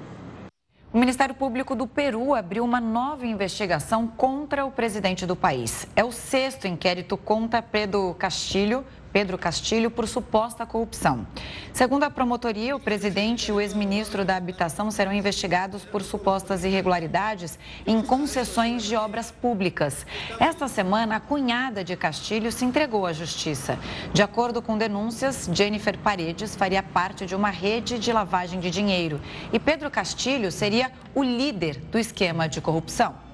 O 0.94 0.98
Ministério 0.98 1.36
Público 1.36 1.76
do 1.76 1.86
Peru 1.86 2.34
abriu 2.34 2.64
uma 2.64 2.80
nova 2.80 3.28
investigação 3.28 4.08
contra 4.08 4.64
o 4.66 4.72
presidente 4.72 5.26
do 5.26 5.36
país. 5.36 5.86
É 5.94 6.06
o 6.06 6.12
sexto 6.14 6.70
inquérito 6.70 7.18
contra 7.18 7.62
Pedro 7.62 8.16
Castilho, 8.18 8.86
Pedro 9.12 9.38
Castilho 9.38 9.90
por 9.90 10.08
suposta 10.08 10.66
corrupção. 10.66 11.26
Segundo 11.74 12.04
a 12.04 12.10
promotoria, 12.10 12.76
o 12.76 12.80
presidente 12.80 13.50
e 13.50 13.52
o 13.52 13.60
ex-ministro 13.60 14.24
da 14.24 14.36
Habitação 14.36 14.92
serão 14.92 15.14
investigados 15.14 15.84
por 15.84 16.02
supostas 16.02 16.64
irregularidades 16.64 17.58
em 17.86 18.02
concessões 18.02 18.84
de 18.84 18.96
obras 18.96 19.32
públicas. 19.32 20.06
Esta 20.40 20.68
semana, 20.68 21.16
a 21.16 21.20
cunhada 21.20 21.84
de 21.84 21.96
Castilho 21.96 22.52
se 22.52 22.66
entregou 22.66 23.06
à 23.06 23.14
justiça. 23.14 23.80
De 24.14 24.22
acordo 24.22 24.62
com 24.62 24.78
denúncias, 24.78 25.50
Jennifer 25.52 25.98
Paredes 25.98 26.56
faria 26.56 26.84
parte 26.84 27.26
de 27.26 27.36
uma 27.36 27.50
rede 27.50 27.98
de 27.98 28.12
lavagem 28.12 28.60
de 28.60 28.70
dinheiro 28.70 29.20
e 29.52 29.60
Pedro 29.60 29.90
Castilho 29.90 30.52
seria 30.52 30.92
o 31.16 31.24
líder 31.24 31.78
do 31.92 31.98
esquema 31.98 32.48
de 32.48 32.62
corrupção. 32.62 33.29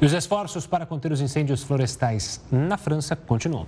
E 0.00 0.04
os 0.04 0.12
esforços 0.12 0.66
para 0.66 0.86
conter 0.86 1.12
os 1.12 1.20
incêndios 1.20 1.62
florestais 1.62 2.40
na 2.50 2.76
França 2.76 3.14
continuam. 3.14 3.66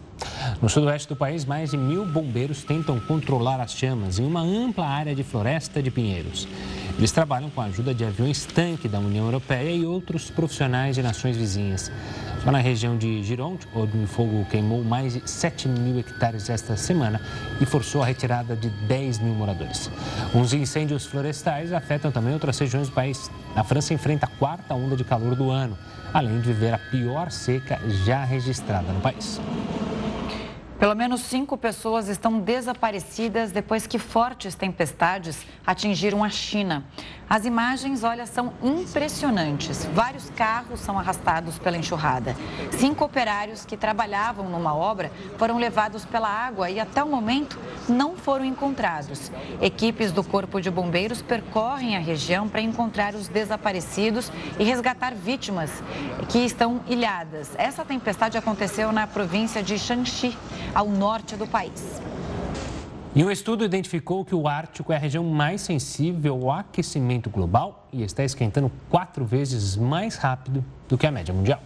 No 0.60 0.68
sudoeste 0.68 1.08
do 1.08 1.16
país, 1.16 1.44
mais 1.44 1.70
de 1.70 1.76
mil 1.76 2.04
bombeiros 2.04 2.64
tentam 2.64 2.98
controlar 3.00 3.60
as 3.60 3.72
chamas 3.72 4.18
em 4.18 4.26
uma 4.26 4.40
ampla 4.40 4.86
área 4.86 5.14
de 5.14 5.22
floresta 5.22 5.82
de 5.82 5.90
pinheiros. 5.90 6.48
Eles 6.96 7.10
trabalham 7.12 7.50
com 7.50 7.60
a 7.60 7.64
ajuda 7.64 7.94
de 7.94 8.04
aviões 8.04 8.44
tanque 8.44 8.88
da 8.88 8.98
União 8.98 9.24
Europeia 9.24 9.70
e 9.70 9.84
outros 9.84 10.30
profissionais 10.30 10.94
de 10.94 11.02
nações 11.02 11.36
vizinhas. 11.36 11.90
Só 12.42 12.52
na 12.52 12.58
região 12.58 12.96
de 12.96 13.22
Gironde, 13.22 13.66
onde 13.74 13.96
o 13.98 14.06
fogo 14.06 14.46
queimou 14.50 14.84
mais 14.84 15.14
de 15.14 15.28
7 15.28 15.68
mil 15.68 15.98
hectares 15.98 16.48
esta 16.48 16.76
semana 16.76 17.20
e 17.60 17.66
forçou 17.66 18.02
a 18.02 18.06
retirada 18.06 18.54
de 18.54 18.68
10 18.68 19.18
mil 19.18 19.34
moradores. 19.34 19.90
Os 20.34 20.52
incêndios 20.52 21.06
florestais 21.06 21.72
afetam 21.72 22.12
também 22.12 22.32
outras 22.32 22.58
regiões 22.58 22.88
do 22.88 22.94
país. 22.94 23.30
A 23.56 23.64
França 23.64 23.92
enfrenta 23.94 24.26
a 24.26 24.28
quarta 24.28 24.74
onda 24.74 24.96
de 24.96 25.04
calor 25.04 25.34
do 25.34 25.50
ano 25.50 25.76
além 26.14 26.40
de 26.40 26.46
viver 26.46 26.72
a 26.72 26.78
pior 26.78 27.32
seca 27.32 27.80
já 28.04 28.24
registrada 28.24 28.92
no 28.92 29.00
país. 29.00 29.40
Pelo 30.78 30.94
menos 30.94 31.20
cinco 31.22 31.56
pessoas 31.56 32.08
estão 32.08 32.40
desaparecidas 32.40 33.52
depois 33.52 33.86
que 33.86 33.98
fortes 33.98 34.54
tempestades 34.56 35.46
atingiram 35.64 36.24
a 36.24 36.28
China. 36.28 36.84
As 37.28 37.44
imagens, 37.44 38.04
olha, 38.04 38.26
são 38.26 38.52
impressionantes. 38.62 39.84
Vários 39.94 40.28
carros 40.30 40.80
são 40.80 40.98
arrastados 40.98 41.58
pela 41.58 41.76
enxurrada. 41.76 42.36
Cinco 42.72 43.04
operários 43.04 43.64
que 43.64 43.76
trabalhavam 43.76 44.48
numa 44.48 44.74
obra 44.74 45.10
foram 45.38 45.58
levados 45.58 46.04
pela 46.04 46.28
água 46.28 46.70
e 46.70 46.78
até 46.78 47.02
o 47.02 47.08
momento 47.08 47.58
não 47.88 48.16
foram 48.16 48.44
encontrados. 48.44 49.32
Equipes 49.60 50.12
do 50.12 50.22
Corpo 50.22 50.60
de 50.60 50.70
Bombeiros 50.70 51.22
percorrem 51.22 51.96
a 51.96 52.00
região 52.00 52.48
para 52.48 52.60
encontrar 52.60 53.14
os 53.14 53.26
desaparecidos 53.26 54.30
e 54.58 54.64
resgatar 54.64 55.14
vítimas 55.14 55.70
que 56.28 56.38
estão 56.38 56.80
ilhadas. 56.86 57.50
Essa 57.56 57.84
tempestade 57.84 58.36
aconteceu 58.36 58.92
na 58.92 59.06
província 59.06 59.62
de 59.62 59.78
Shanxi, 59.78 60.36
ao 60.74 60.88
norte 60.88 61.36
do 61.36 61.46
país. 61.46 62.00
E 63.16 63.22
um 63.22 63.30
estudo 63.30 63.64
identificou 63.64 64.24
que 64.24 64.34
o 64.34 64.48
Ártico 64.48 64.92
é 64.92 64.96
a 64.96 64.98
região 64.98 65.22
mais 65.22 65.60
sensível 65.60 66.34
ao 66.34 66.50
aquecimento 66.50 67.30
global 67.30 67.88
e 67.92 68.02
está 68.02 68.24
esquentando 68.24 68.72
quatro 68.90 69.24
vezes 69.24 69.76
mais 69.76 70.16
rápido 70.16 70.64
do 70.88 70.98
que 70.98 71.06
a 71.06 71.12
média 71.12 71.32
mundial. 71.32 71.62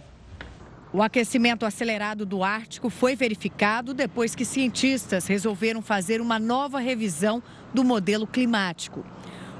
O 0.93 1.01
aquecimento 1.01 1.65
acelerado 1.65 2.23
do 2.23 2.43
Ártico 2.43 2.91
foi 2.91 3.15
verificado 3.15 3.95
depois 3.95 4.35
que 4.35 4.45
cientistas 4.45 5.25
resolveram 5.25 5.81
fazer 5.81 6.21
uma 6.21 6.37
nova 6.37 6.77
revisão 6.77 7.41
do 7.73 7.83
modelo 7.83 8.27
climático. 8.27 9.03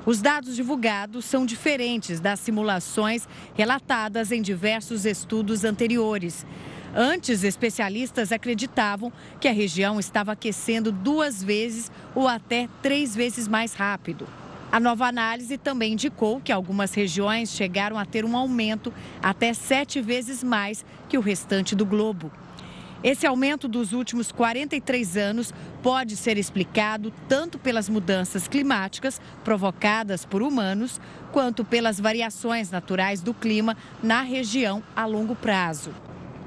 Os 0.05 0.21
dados 0.21 0.55
divulgados 0.55 1.25
são 1.25 1.43
diferentes 1.43 2.19
das 2.19 2.39
simulações 2.39 3.27
relatadas 3.55 4.31
em 4.31 4.43
diversos 4.43 5.05
estudos 5.05 5.63
anteriores. 5.63 6.45
Antes, 6.95 7.43
especialistas 7.43 8.31
acreditavam 8.31 9.11
que 9.39 9.47
a 9.47 9.53
região 9.53 9.99
estava 9.99 10.31
aquecendo 10.31 10.91
duas 10.91 11.43
vezes 11.43 11.91
ou 12.15 12.27
até 12.27 12.67
três 12.81 13.15
vezes 13.15 13.47
mais 13.47 13.73
rápido. 13.73 14.27
A 14.71 14.79
nova 14.79 15.05
análise 15.07 15.57
também 15.57 15.93
indicou 15.93 16.39
que 16.39 16.51
algumas 16.51 16.93
regiões 16.93 17.51
chegaram 17.51 17.97
a 17.97 18.05
ter 18.05 18.25
um 18.25 18.35
aumento 18.35 18.93
até 19.21 19.53
sete 19.53 20.01
vezes 20.01 20.43
mais 20.43 20.85
que 21.07 21.17
o 21.17 21.21
restante 21.21 21.75
do 21.75 21.85
globo. 21.85 22.31
Esse 23.03 23.25
aumento 23.25 23.67
dos 23.67 23.93
últimos 23.93 24.31
43 24.31 25.15
anos 25.15 25.53
pode 25.81 26.17
ser 26.17 26.37
explicado 26.37 27.13
tanto 27.29 27.57
pelas 27.57 27.87
mudanças 27.87 28.47
climáticas 28.47 29.21
provocadas 29.43 30.25
por 30.25 30.41
humanos, 30.41 30.99
quanto 31.31 31.63
pelas 31.63 31.99
variações 31.99 32.69
naturais 32.69 33.21
do 33.21 33.33
clima 33.33 33.77
na 34.03 34.21
região 34.21 34.83
a 34.95 35.05
longo 35.05 35.35
prazo. 35.35 35.91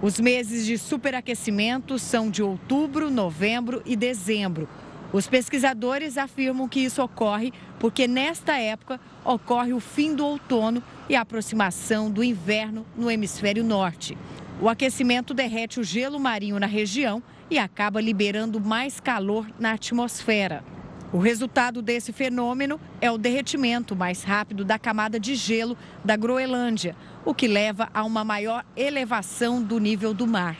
Os 0.02 0.18
meses 0.18 0.66
de 0.66 0.76
superaquecimento 0.76 1.96
são 1.96 2.28
de 2.28 2.42
outubro, 2.42 3.08
novembro 3.08 3.80
e 3.86 3.94
dezembro. 3.94 4.68
Os 5.12 5.28
pesquisadores 5.28 6.18
afirmam 6.18 6.66
que 6.66 6.80
isso 6.80 7.00
ocorre 7.00 7.52
porque 7.78 8.08
nesta 8.08 8.58
época 8.58 8.98
ocorre 9.24 9.72
o 9.72 9.78
fim 9.78 10.12
do 10.12 10.26
outono 10.26 10.82
e 11.08 11.14
a 11.14 11.20
aproximação 11.20 12.10
do 12.10 12.24
inverno 12.24 12.84
no 12.96 13.08
hemisfério 13.08 13.62
norte. 13.62 14.18
O 14.60 14.68
aquecimento 14.68 15.32
derrete 15.32 15.78
o 15.78 15.84
gelo 15.84 16.18
marinho 16.18 16.58
na 16.58 16.66
região 16.66 17.22
e 17.48 17.56
acaba 17.56 18.00
liberando 18.00 18.60
mais 18.60 18.98
calor 18.98 19.46
na 19.56 19.74
atmosfera. 19.74 20.64
O 21.12 21.18
resultado 21.18 21.80
desse 21.80 22.10
fenômeno 22.10 22.80
é 22.98 23.08
o 23.10 23.18
derretimento 23.18 23.94
mais 23.94 24.24
rápido 24.24 24.64
da 24.64 24.78
camada 24.78 25.20
de 25.20 25.34
gelo 25.34 25.76
da 26.02 26.16
Groenlândia, 26.16 26.96
o 27.24 27.34
que 27.34 27.46
leva 27.46 27.88
a 27.92 28.04
uma 28.04 28.24
maior 28.24 28.64
elevação 28.76 29.62
do 29.62 29.78
nível 29.78 30.12
do 30.12 30.26
mar. 30.26 30.56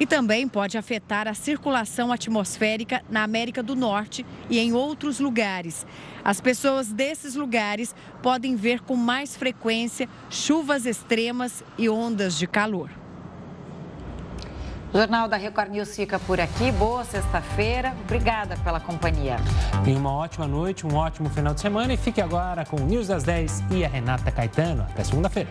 e 0.00 0.06
também 0.06 0.48
pode 0.48 0.76
afetar 0.76 1.28
a 1.28 1.34
circulação 1.34 2.10
atmosférica 2.10 3.04
na 3.08 3.22
América 3.22 3.62
do 3.62 3.76
Norte 3.76 4.26
e 4.50 4.58
em 4.58 4.72
outros 4.72 5.20
lugares. 5.20 5.86
As 6.24 6.40
pessoas 6.40 6.92
desses 6.92 7.36
lugares 7.36 7.94
podem 8.20 8.56
ver 8.56 8.80
com 8.80 8.96
mais 8.96 9.36
frequência 9.36 10.08
chuvas 10.28 10.86
extremas 10.86 11.62
e 11.78 11.88
ondas 11.88 12.36
de 12.36 12.48
calor. 12.48 13.01
O 14.92 14.98
Jornal 14.98 15.26
da 15.26 15.38
Record 15.38 15.70
News 15.70 15.96
fica 15.96 16.18
por 16.18 16.38
aqui. 16.38 16.70
Boa 16.72 17.02
sexta-feira. 17.02 17.94
Obrigada 18.04 18.56
pela 18.58 18.78
companhia. 18.78 19.36
Tenha 19.82 19.98
uma 19.98 20.12
ótima 20.12 20.46
noite, 20.46 20.86
um 20.86 20.94
ótimo 20.94 21.30
final 21.30 21.54
de 21.54 21.62
semana 21.62 21.94
e 21.94 21.96
fique 21.96 22.20
agora 22.20 22.62
com 22.66 22.76
o 22.76 22.84
News 22.84 23.08
das 23.08 23.22
10 23.22 23.64
e 23.70 23.86
a 23.86 23.88
Renata 23.88 24.30
Caetano. 24.30 24.82
Até 24.82 25.02
segunda-feira. 25.02 25.48